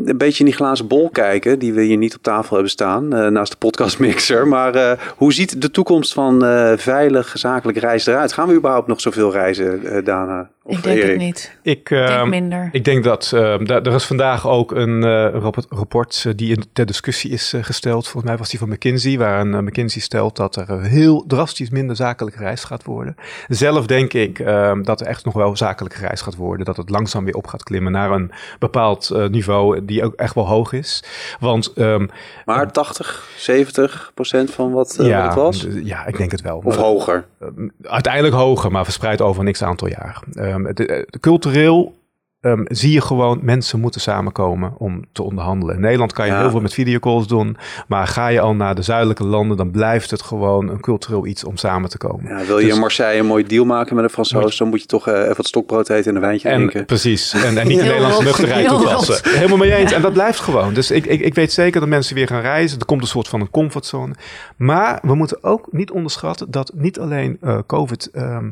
een 0.07 0.17
beetje 0.17 0.39
in 0.39 0.45
die 0.45 0.53
glazen 0.53 0.87
bol 0.87 1.09
kijken, 1.09 1.59
die 1.59 1.73
we 1.73 1.81
hier 1.81 1.97
niet 1.97 2.15
op 2.15 2.23
tafel 2.23 2.53
hebben 2.53 2.71
staan, 2.71 3.13
eh, 3.13 3.27
naast 3.27 3.51
de 3.51 3.57
podcastmixer. 3.57 4.47
Maar 4.47 4.75
eh, 4.75 4.97
hoe 5.15 5.33
ziet 5.33 5.61
de 5.61 5.71
toekomst 5.71 6.13
van 6.13 6.45
eh, 6.45 6.71
veilig 6.77 7.31
zakelijk 7.33 7.77
reizen 7.77 8.13
eruit? 8.13 8.33
Gaan 8.33 8.47
we 8.47 8.53
überhaupt 8.53 8.87
nog 8.87 9.01
zoveel 9.01 9.31
reizen, 9.31 9.85
eh, 9.85 10.05
Dana? 10.05 10.51
Of 10.65 10.77
Ik 10.77 10.83
denk 10.83 10.97
Erik? 10.97 11.09
het 11.09 11.19
niet. 11.19 11.57
Ik, 11.63 11.73
Ik 11.73 11.89
denk 11.89 12.09
ehm, 12.09 12.29
minder. 12.29 12.69
Ik 12.71 12.85
denk 12.85 13.03
dat 13.03 13.31
ehm, 13.33 13.65
er 13.65 13.93
is 13.93 14.03
vandaag 14.05 14.47
ook 14.47 14.71
een 14.71 15.03
eh, 15.03 15.41
rapport, 15.69 16.25
die 16.35 16.55
in 16.55 16.63
ter 16.73 16.85
discussie 16.85 17.31
is 17.31 17.53
gesteld. 17.61 18.03
Volgens 18.03 18.23
mij 18.23 18.37
was 18.37 18.49
die 18.49 18.59
van 18.59 18.69
McKinsey, 18.69 19.17
waarin 19.17 19.63
McKinsey 19.63 20.01
stelt 20.01 20.35
dat 20.35 20.55
er 20.55 20.81
heel 20.81 21.23
drastisch 21.27 21.69
minder 21.69 21.95
zakelijke 21.95 22.39
reis 22.39 22.63
gaat 22.63 22.83
worden. 22.83 23.15
Zelf 23.47 23.85
denk 23.85 24.13
ik 24.13 24.39
ehm, 24.39 24.83
dat 24.83 25.01
er 25.01 25.07
echt 25.07 25.22
nog 25.23 25.33
wel 25.33 25.57
zakelijke 25.57 25.99
reis 25.99 26.21
gaat 26.21 26.35
worden. 26.35 26.65
Dat 26.65 26.77
het 26.77 26.89
langzaam 26.89 27.25
weer 27.25 27.35
op 27.35 27.47
gaat 27.47 27.63
klimmen 27.63 27.91
naar 27.91 28.11
een 28.11 28.31
bepaald 28.59 29.09
eh, 29.09 29.27
niveau 29.27 29.85
die 29.85 30.03
ook 30.03 30.13
echt 30.13 30.35
wel 30.35 30.47
hoog 30.47 30.73
is. 30.73 31.03
Want 31.39 31.73
ehm, 31.73 32.07
Maar 32.45 32.71
80, 32.71 33.27
70 33.37 34.11
procent 34.13 34.51
van 34.51 34.71
wat, 34.71 34.97
eh, 34.99 35.07
ja, 35.07 35.19
wat 35.19 35.27
het 35.35 35.43
was? 35.43 35.57
d- 35.59 35.85
ja, 35.87 36.05
ik 36.05 36.17
denk 36.17 36.31
het 36.31 36.41
wel. 36.41 36.61
Of 36.63 36.75
hoger? 36.75 37.25
Uiteindelijk 37.83 38.35
hoger, 38.35 38.71
maar 38.71 38.83
verspreid 38.83 39.21
over 39.21 39.45
een 39.45 39.51
x 39.51 39.61
aantal 39.63 39.87
jaar. 39.87 40.23
Ehm, 40.33 40.63
het- 40.65 41.05
cultureel 41.19 41.93
ehm, 42.43 42.63
zie 42.67 42.91
je 42.91 43.01
gewoon, 43.01 43.39
mensen 43.41 43.79
moeten 43.79 44.01
samenkomen 44.01 44.73
om 44.77 45.03
te 45.11 45.23
onderhandelen. 45.23 45.75
In 45.75 45.81
Nederland 45.81 46.13
kan 46.13 46.25
je 46.25 46.31
Ja. 46.31 46.39
heel 46.39 46.49
veel 46.49 46.61
met 46.61 46.73
videocalls 46.73 47.27
doen, 47.27 47.57
maar 47.87 48.07
ga 48.07 48.27
je 48.27 48.39
al 48.39 48.55
naar 48.55 48.75
de 48.75 48.81
zuidelijke 48.81 49.23
landen, 49.25 49.57
dan 49.57 49.71
blijft 49.71 50.11
het 50.11 50.21
gewoon 50.21 50.69
een 50.69 50.79
cultureel 50.79 51.25
iets 51.25 51.43
om 51.43 51.57
samen 51.57 51.89
te 51.89 51.97
komen. 51.97 52.37
Ja, 52.37 52.45
wil 52.45 52.59
je 52.59 52.65
Dus- 52.65 52.73
in 52.75 52.79
Marseille 52.81 53.19
een 53.19 53.25
mooi 53.25 53.43
deal 53.47 53.65
maken 53.65 53.95
met 53.95 54.03
een 54.03 54.09
Fransoos, 54.09 54.57
dan 54.57 54.67
moet 54.69 54.81
je 54.81 54.87
toch 54.87 55.07
eh, 55.07 55.21
even 55.21 55.35
wat 55.35 55.45
stokbrood 55.47 55.89
eten 55.89 56.09
en 56.09 56.15
een 56.15 56.21
wijntje 56.21 56.49
En 56.49 56.55
drinken. 56.55 56.85
precies, 56.85 57.33
en, 57.33 57.57
en 57.57 57.67
niet 57.67 57.77
de 57.77 57.83
Nederlandse 57.83 58.23
nuchterheid 58.23 58.67
toepassen. 58.67 59.29
Helemaal 59.29 59.57
mee 59.57 59.73
eens. 59.75 59.91
En 59.91 60.01
dat 60.01 60.13
blijft 60.13 60.39
gewoon. 60.39 60.73
Dus 60.73 60.91
ik, 60.91 61.05
ik, 61.05 61.19
ik 61.21 61.33
weet 61.35 61.51
zeker 61.53 61.79
dat 61.79 61.89
mensen 61.89 62.15
weer 62.15 62.27
gaan 62.27 62.41
reizen. 62.41 62.79
Er 62.79 62.85
komt 62.85 63.01
een 63.01 63.07
soort 63.07 63.27
van 63.27 63.41
een 63.41 63.49
comfortzone. 63.49 64.13
Maar 64.57 64.99
we 65.01 65.15
moeten 65.15 65.43
ook 65.43 65.67
niet 65.71 65.91
onderschatten 65.91 66.51
dat 66.51 66.71
niet 66.75 66.99
alleen 66.99 67.37
eh, 67.41 67.57
COVID 67.67 68.09
ehm, 68.13 68.49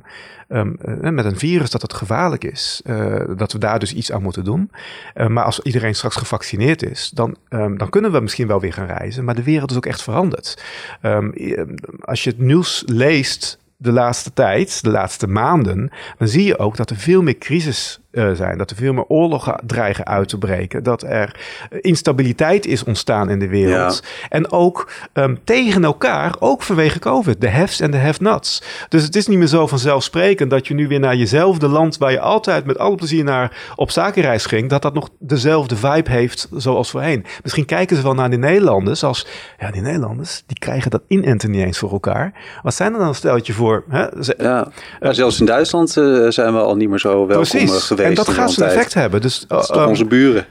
ehm, 0.51 0.73
eh, 1.01 1.11
met 1.11 1.25
een 1.25 1.37
virus 1.37 1.69
dat 1.69 1.81
het 1.81 1.93
gevaarlijk 1.93 2.43
is. 2.43 2.81
eh, 2.85 3.21
dat 3.37 3.51
we 3.51 3.59
daar 3.59 3.79
dus 3.79 3.93
iets 3.93 4.11
aan 4.11 4.21
moeten 4.21 4.43
doen. 4.43 4.71
Eh, 5.13 5.27
maar 5.27 5.43
als 5.43 5.59
iedereen 5.59 5.95
straks 5.95 6.15
gevaccineerd 6.15 6.83
is, 6.83 7.11
dan, 7.13 7.35
ehm, 7.49 7.77
dan 7.77 7.89
kunnen 7.89 8.11
we 8.11 8.19
misschien 8.19 8.47
wel 8.47 8.59
weer 8.59 8.73
gaan 8.73 8.85
reizen. 8.87 9.23
Maar 9.23 9.35
de 9.35 9.43
wereld 9.43 9.71
is 9.71 9.77
ook 9.77 9.85
echt 9.85 10.01
veranderd. 10.01 10.63
Ehm, 11.01 11.29
eh, 11.29 11.61
als 12.01 12.23
je 12.23 12.29
het 12.29 12.39
nieuws 12.39 12.83
leest 12.85 13.59
de 13.77 13.91
laatste 13.91 14.33
tijd, 14.33 14.83
de 14.83 14.89
laatste 14.89 15.27
maanden, 15.27 15.91
dan 16.17 16.27
zie 16.27 16.45
je 16.45 16.57
ook 16.57 16.77
dat 16.77 16.89
er 16.89 16.95
veel 16.95 17.21
meer 17.21 17.37
crisis 17.37 18.00
eh, 18.11 18.31
zijn. 18.31 18.57
Dat 18.57 18.69
er 18.69 18.75
veel 18.75 18.93
meer 18.93 19.05
oorlogen 19.07 19.59
dreigen 19.65 20.05
uit 20.05 20.29
te 20.29 20.37
breken. 20.37 20.83
Dat 20.83 21.01
er 21.03 21.35
eh, 21.69 21.77
instabiliteit 21.81 22.65
is 22.65 22.83
ontstaan 22.83 23.29
in 23.29 23.39
de 23.39 23.47
wereld. 23.47 24.03
En 24.29 24.51
ook 24.51 24.89
ehm, 25.13 25.35
tegen 25.43 25.83
elkaar, 25.83 26.35
ook 26.39 26.61
vanwege 26.61 26.99
COVID. 26.99 27.41
De 27.41 27.49
haves 27.49 27.79
en 27.79 27.91
de 27.91 27.97
have-nots. 27.97 28.63
Dus 28.89 29.03
het 29.03 29.15
is 29.15 29.27
niet 29.27 29.37
meer 29.37 29.47
zo 29.47 29.67
vanzelfsprekend 29.67 30.49
dat 30.49 30.67
je 30.67 30.73
nu 30.73 30.87
weer 30.87 30.99
naar 30.99 31.15
jezelfde 31.15 31.67
land... 31.67 31.97
waar 31.97 32.11
je 32.11 32.19
altijd 32.19 32.65
met 32.65 32.77
alle 32.77 32.95
plezier 32.95 33.23
naar 33.23 33.71
op 33.75 33.91
zakenreis 33.91 34.45
ging... 34.45 34.69
dat 34.69 34.81
dat 34.81 34.93
nog 34.93 35.09
dezelfde 35.19 35.75
vibe 35.75 36.09
heeft 36.11 36.47
zoals 36.55 36.89
voorheen. 36.91 37.25
Misschien 37.43 37.65
kijken 37.65 37.95
ze 37.95 38.03
wel 38.03 38.13
naar 38.13 38.29
de 38.29 38.37
Nederlanders 38.37 39.03
als... 39.03 39.27
ja, 39.59 39.71
die 39.71 39.81
Nederlanders, 39.81 40.43
die 40.47 40.59
krijgen 40.59 40.91
dat 40.91 41.01
inenten 41.07 41.51
niet 41.51 41.65
eens 41.65 41.77
voor 41.77 41.91
elkaar. 41.91 42.33
Wat 42.63 42.73
zijn 42.73 42.93
er 42.93 42.99
dan 42.99 43.07
een 43.07 43.15
steltje 43.15 43.53
voor... 43.53 43.83
Hè? 43.89 44.23
Ze- 44.23 44.35
Ja, 44.37 44.67
ja, 44.99 45.13
zelfs 45.13 45.39
in 45.39 45.45
Duitsland 45.45 45.97
eh, 45.97 46.25
zijn 46.29 46.53
we 46.53 46.59
al 46.59 46.75
niet 46.75 46.89
meer 46.89 46.99
zo 46.99 47.09
welkom 47.09 47.29
eh, 47.29 47.35
Precies, 47.49 47.59
geweest. 47.87 48.00
En 48.03 48.13
dat 48.13 48.29
gaat 48.29 48.51
zijn 48.51 48.69
effect 48.69 48.93
hebben. 48.93 49.21
Dus, 49.21 49.45
Dat 49.47 49.63
is 49.63 49.69
uh, 49.69 49.73
toch 49.75 49.83
um, 49.83 49.89
onze 49.89 50.05
buren. 50.05 50.45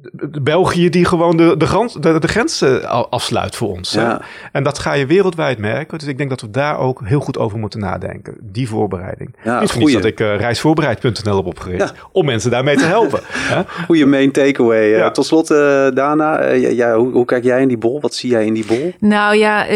De, 0.00 0.40
België 0.40 0.88
die 0.88 1.04
gewoon 1.04 1.36
de, 1.36 1.54
de, 1.56 2.28
grens, 2.28 2.58
de, 2.58 2.86
al- 2.86 3.10
afsluit 3.10 3.56
voor 3.56 3.68
ons. 3.68 3.92
Ja. 3.92 4.20
En 4.52 4.62
dat 4.62 4.78
ga 4.78 4.92
je 4.92 5.06
wereldwijd 5.06 5.58
merken. 5.58 5.98
Dus 5.98 6.08
ik 6.08 6.18
denk 6.18 6.30
dat 6.30 6.40
we 6.40 6.50
daar 6.50 6.78
ook 6.78 7.00
heel 7.04 7.20
goed 7.20 7.38
over 7.38 7.58
moeten 7.58 7.80
nadenken. 7.80 8.34
Die 8.40 8.68
voorbereiding. 8.68 9.34
Ja, 9.44 9.60
Niet 9.60 9.70
voor 9.70 9.90
dat 9.90 10.04
ik 10.04 10.20
eh, 10.20 10.36
reisvoorbereid.nl 10.36 11.36
heb 11.36 11.46
opgericht. 11.46 11.88
Ja. 11.94 12.00
Om 12.12 12.24
mensen 12.24 12.50
daarmee 12.50 12.76
te 12.76 12.84
helpen. 12.84 13.20
hè. 13.52 13.62
Goeie 13.84 14.06
main 14.06 14.32
takeaway. 14.32 14.94
Eh. 14.94 15.10
Tot 15.10 15.26
slot, 15.26 15.50
eh, 15.50 15.88
Dana, 15.94 16.52
ja, 16.52 16.68
ja, 16.68 16.96
hoe, 16.96 17.12
hoe 17.12 17.24
kijk 17.24 17.44
jij 17.44 17.62
in 17.62 17.68
die 17.68 17.78
bol? 17.78 18.00
Wat 18.00 18.14
zie 18.14 18.30
jij 18.30 18.46
in 18.46 18.54
die 18.54 18.66
bol? 18.66 18.92
Nou 18.98 19.36
ja, 19.36 19.66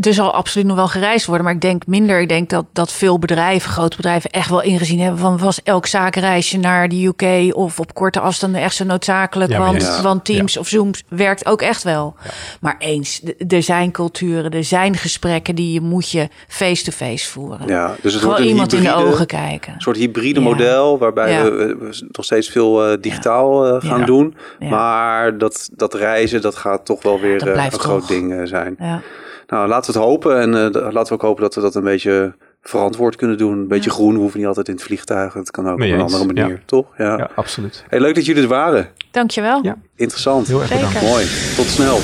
er 0.00 0.14
zal 0.14 0.34
absoluut 0.34 0.66
nog 0.66 0.76
wel 0.76 0.88
gereisd 0.88 1.26
worden. 1.26 1.44
Maar 1.44 1.54
ik 1.54 1.60
denk 1.60 1.86
minder. 1.86 2.20
Ik 2.20 2.28
denk 2.28 2.50
dat, 2.50 2.64
dat 2.72 2.92
veel 2.92 3.18
bedrijven, 3.18 3.70
grote 3.70 3.96
bedrijven, 3.96 4.30
echt 4.30 4.48
wel 4.48 4.62
ingezien 4.62 5.00
hebben 5.00 5.20
van 5.20 5.38
was 5.38 5.62
elk 5.62 5.86
zakenreisje 5.86 6.58
naar 6.58 6.88
de 6.88 7.04
UK 7.06 7.54
of 7.56 7.80
op 7.80 7.94
korte 7.94 8.20
afstanden 8.20 8.60
echt 8.60 8.74
zo 8.74 8.84
noodzakelijk. 8.84 9.51
Ja, 9.52 9.58
want, 9.58 9.82
ja. 9.82 10.02
want 10.02 10.24
Teams 10.24 10.56
of 10.56 10.68
Zooms 10.68 11.02
werkt 11.08 11.46
ook 11.46 11.62
echt 11.62 11.82
wel. 11.82 12.14
Maar 12.60 12.74
eens, 12.78 13.22
er 13.48 13.62
zijn 13.62 13.90
culturen, 13.90 14.50
er 14.50 14.64
zijn 14.64 14.96
gesprekken 14.96 15.54
die 15.54 15.72
je 15.72 15.80
moet 15.80 16.10
je 16.10 16.28
face-to-face 16.48 17.30
voeren. 17.30 17.66
Ja, 17.66 17.86
dus 17.86 18.12
het 18.12 18.12
Gewoon 18.12 18.26
wordt 18.26 18.40
een 18.40 18.46
iemand 18.48 18.72
in 18.72 18.82
de 18.82 18.88
hybride- 18.88 19.10
ogen 19.10 19.26
kijken. 19.26 19.72
Een 19.74 19.80
soort 19.80 19.96
hybride 19.96 20.40
Ja. 20.40 20.46
model 20.46 20.98
waarbij 20.98 21.32
Ja. 21.32 21.42
we, 21.44 21.50
we 21.50 22.06
nog 22.10 22.24
steeds 22.24 22.48
veel 22.48 22.86
eh, 22.86 22.96
digitaal 23.00 23.66
eh, 23.66 23.88
gaan 23.90 24.00
Ja. 24.00 24.06
doen. 24.06 24.36
Ja. 24.58 24.68
Maar 24.68 25.38
dat, 25.38 25.68
dat 25.72 25.94
reizen, 25.94 26.40
dat 26.42 26.56
gaat 26.56 26.84
toch 26.84 27.02
wel 27.02 27.20
weer 27.20 27.48
eh, 27.48 27.64
een 27.64 27.72
groot 27.72 27.98
toch. 28.00 28.08
ding 28.08 28.40
zijn. 28.48 28.74
Ja. 28.78 29.00
Nou, 29.46 29.68
laten 29.68 29.92
we 29.92 29.98
het 29.98 30.08
hopen. 30.08 30.40
En 30.40 30.54
eh, 30.54 30.70
laten 30.92 31.06
we 31.06 31.12
ook 31.12 31.22
hopen 31.22 31.42
dat 31.42 31.54
we 31.54 31.60
dat 31.60 31.74
een 31.74 31.84
beetje 31.84 32.34
verantwoord 32.62 33.16
kunnen 33.16 33.38
doen. 33.38 33.58
Een 33.58 33.68
beetje 33.68 33.90
groen. 33.90 34.14
We 34.14 34.20
hoeven 34.20 34.38
niet 34.38 34.48
altijd 34.48 34.68
in 34.68 34.74
het 34.74 34.82
vliegtuig. 34.82 35.32
Het 35.32 35.50
kan 35.50 35.68
ook 35.68 35.74
op 35.74 35.80
een 35.80 36.00
andere 36.00 36.24
manier, 36.24 36.48
ja. 36.48 36.58
toch? 36.64 36.86
Ja. 36.98 37.16
Ja, 37.16 37.30
absoluut. 37.34 37.84
Hey, 37.88 38.00
leuk 38.00 38.14
dat 38.14 38.24
jullie 38.24 38.42
er 38.42 38.48
waren. 38.48 38.88
Dankjewel. 39.10 39.62
Ja. 39.62 39.76
Interessant. 39.96 40.46
Heel 40.46 40.60
erg 40.60 40.68
Zeker. 40.68 40.86
bedankt. 40.86 41.08
Mooi. 41.08 41.24
Tot 41.56 41.66
snel. 41.66 41.98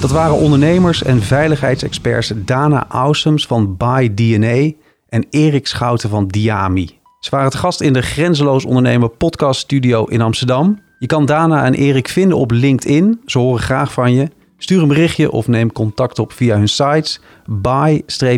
Dat 0.00 0.10
waren 0.10 0.34
ondernemers 0.34 1.02
en 1.02 1.22
veiligheidsexperts 1.22 2.32
Dana 2.36 2.86
Ausems 2.88 3.46
van 3.46 3.76
By 3.76 4.14
DNA 4.14 4.70
en 5.08 5.26
Erik 5.30 5.66
Schouten 5.66 6.08
van 6.10 6.26
Diami. 6.26 7.00
Ze 7.20 7.30
waren 7.30 7.50
te 7.50 7.58
gast 7.58 7.80
in 7.80 7.92
de 7.92 8.02
Grenzeloos 8.02 8.64
Ondernemen 8.64 9.16
podcast 9.16 9.60
studio 9.60 10.04
in 10.04 10.20
Amsterdam. 10.20 10.80
Je 10.98 11.06
kan 11.06 11.26
Dana 11.26 11.64
en 11.64 11.74
Erik 11.74 12.08
vinden 12.08 12.38
op 12.38 12.50
LinkedIn. 12.50 13.20
Ze 13.26 13.38
horen 13.38 13.62
graag 13.62 13.92
van 13.92 14.14
je. 14.14 14.28
Stuur 14.62 14.82
een 14.82 14.88
berichtje 14.88 15.30
of 15.30 15.48
neem 15.48 15.72
contact 15.72 16.18
op 16.18 16.32
via 16.32 16.56
hun 16.56 16.68
sites 16.68 17.20
by-dna.com 17.46 18.32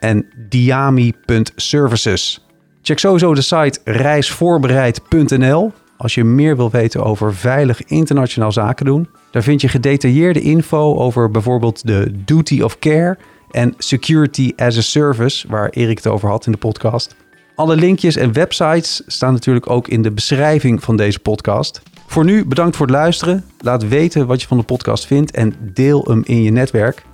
en 0.00 0.26
diami.services. 0.48 2.46
Check 2.82 2.98
sowieso 2.98 3.34
de 3.34 3.40
site 3.40 3.80
reisvoorbereid.nl 3.84 5.72
als 5.96 6.14
je 6.14 6.24
meer 6.24 6.56
wil 6.56 6.70
weten 6.70 7.04
over 7.04 7.34
veilig 7.34 7.84
internationaal 7.84 8.52
zaken 8.52 8.86
doen. 8.86 9.08
Daar 9.30 9.42
vind 9.42 9.60
je 9.60 9.68
gedetailleerde 9.68 10.40
info 10.40 10.96
over 10.96 11.30
bijvoorbeeld 11.30 11.86
de 11.86 12.12
duty 12.24 12.60
of 12.60 12.78
care 12.78 13.18
en 13.50 13.74
security 13.78 14.52
as 14.56 14.76
a 14.76 14.82
service, 14.82 15.48
waar 15.48 15.68
Erik 15.68 15.96
het 15.96 16.06
over 16.06 16.28
had 16.28 16.46
in 16.46 16.52
de 16.52 16.58
podcast. 16.58 17.14
Alle 17.54 17.76
linkjes 17.76 18.16
en 18.16 18.32
websites 18.32 19.02
staan 19.06 19.32
natuurlijk 19.32 19.70
ook 19.70 19.88
in 19.88 20.02
de 20.02 20.10
beschrijving 20.10 20.82
van 20.82 20.96
deze 20.96 21.18
podcast. 21.18 21.82
Voor 22.12 22.24
nu 22.24 22.46
bedankt 22.46 22.76
voor 22.76 22.86
het 22.86 22.94
luisteren. 22.94 23.44
Laat 23.58 23.88
weten 23.88 24.26
wat 24.26 24.40
je 24.40 24.46
van 24.46 24.56
de 24.56 24.62
podcast 24.62 25.06
vindt 25.06 25.30
en 25.30 25.54
deel 25.74 26.04
hem 26.04 26.22
in 26.24 26.42
je 26.42 26.50
netwerk. 26.50 27.04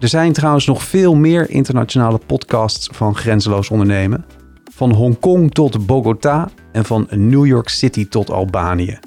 Er 0.00 0.08
zijn 0.08 0.32
trouwens 0.32 0.66
nog 0.66 0.82
veel 0.82 1.14
meer 1.14 1.50
internationale 1.50 2.20
podcasts 2.26 2.88
van 2.92 3.14
Grenzeloos 3.14 3.68
Ondernemen. 3.68 4.24
Van 4.74 4.92
Hongkong 4.92 5.52
tot 5.52 5.86
Bogota 5.86 6.48
en 6.72 6.84
van 6.84 7.06
New 7.10 7.46
York 7.46 7.68
City 7.68 8.08
tot 8.08 8.30
Albanië. 8.30 8.98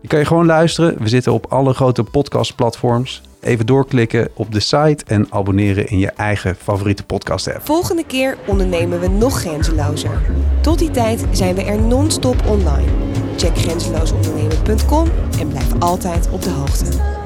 Die 0.00 0.08
kan 0.08 0.18
je 0.18 0.24
gewoon 0.24 0.46
luisteren. 0.46 1.02
We 1.02 1.08
zitten 1.08 1.32
op 1.32 1.46
alle 1.46 1.74
grote 1.74 2.02
podcastplatforms. 2.02 3.22
Even 3.40 3.66
doorklikken 3.66 4.28
op 4.34 4.52
de 4.52 4.60
site 4.60 5.04
en 5.06 5.26
abonneren 5.30 5.88
in 5.88 5.98
je 5.98 6.10
eigen 6.10 6.56
favoriete 6.56 7.04
podcast 7.04 7.48
app. 7.48 7.66
Volgende 7.66 8.04
keer 8.06 8.38
ondernemen 8.46 9.00
we 9.00 9.08
nog 9.08 9.40
grenzelozer. 9.40 10.20
Tot 10.60 10.78
die 10.78 10.90
tijd 10.90 11.24
zijn 11.32 11.54
we 11.54 11.62
er 11.64 11.80
non-stop 11.80 12.46
online. 12.46 12.88
Check 13.40 13.58
grenzeloosondernemen.com 13.58 15.08
en 15.38 15.48
blijf 15.48 15.66
altijd 15.78 16.28
op 16.30 16.42
de 16.42 16.50
hoogte. 16.50 17.19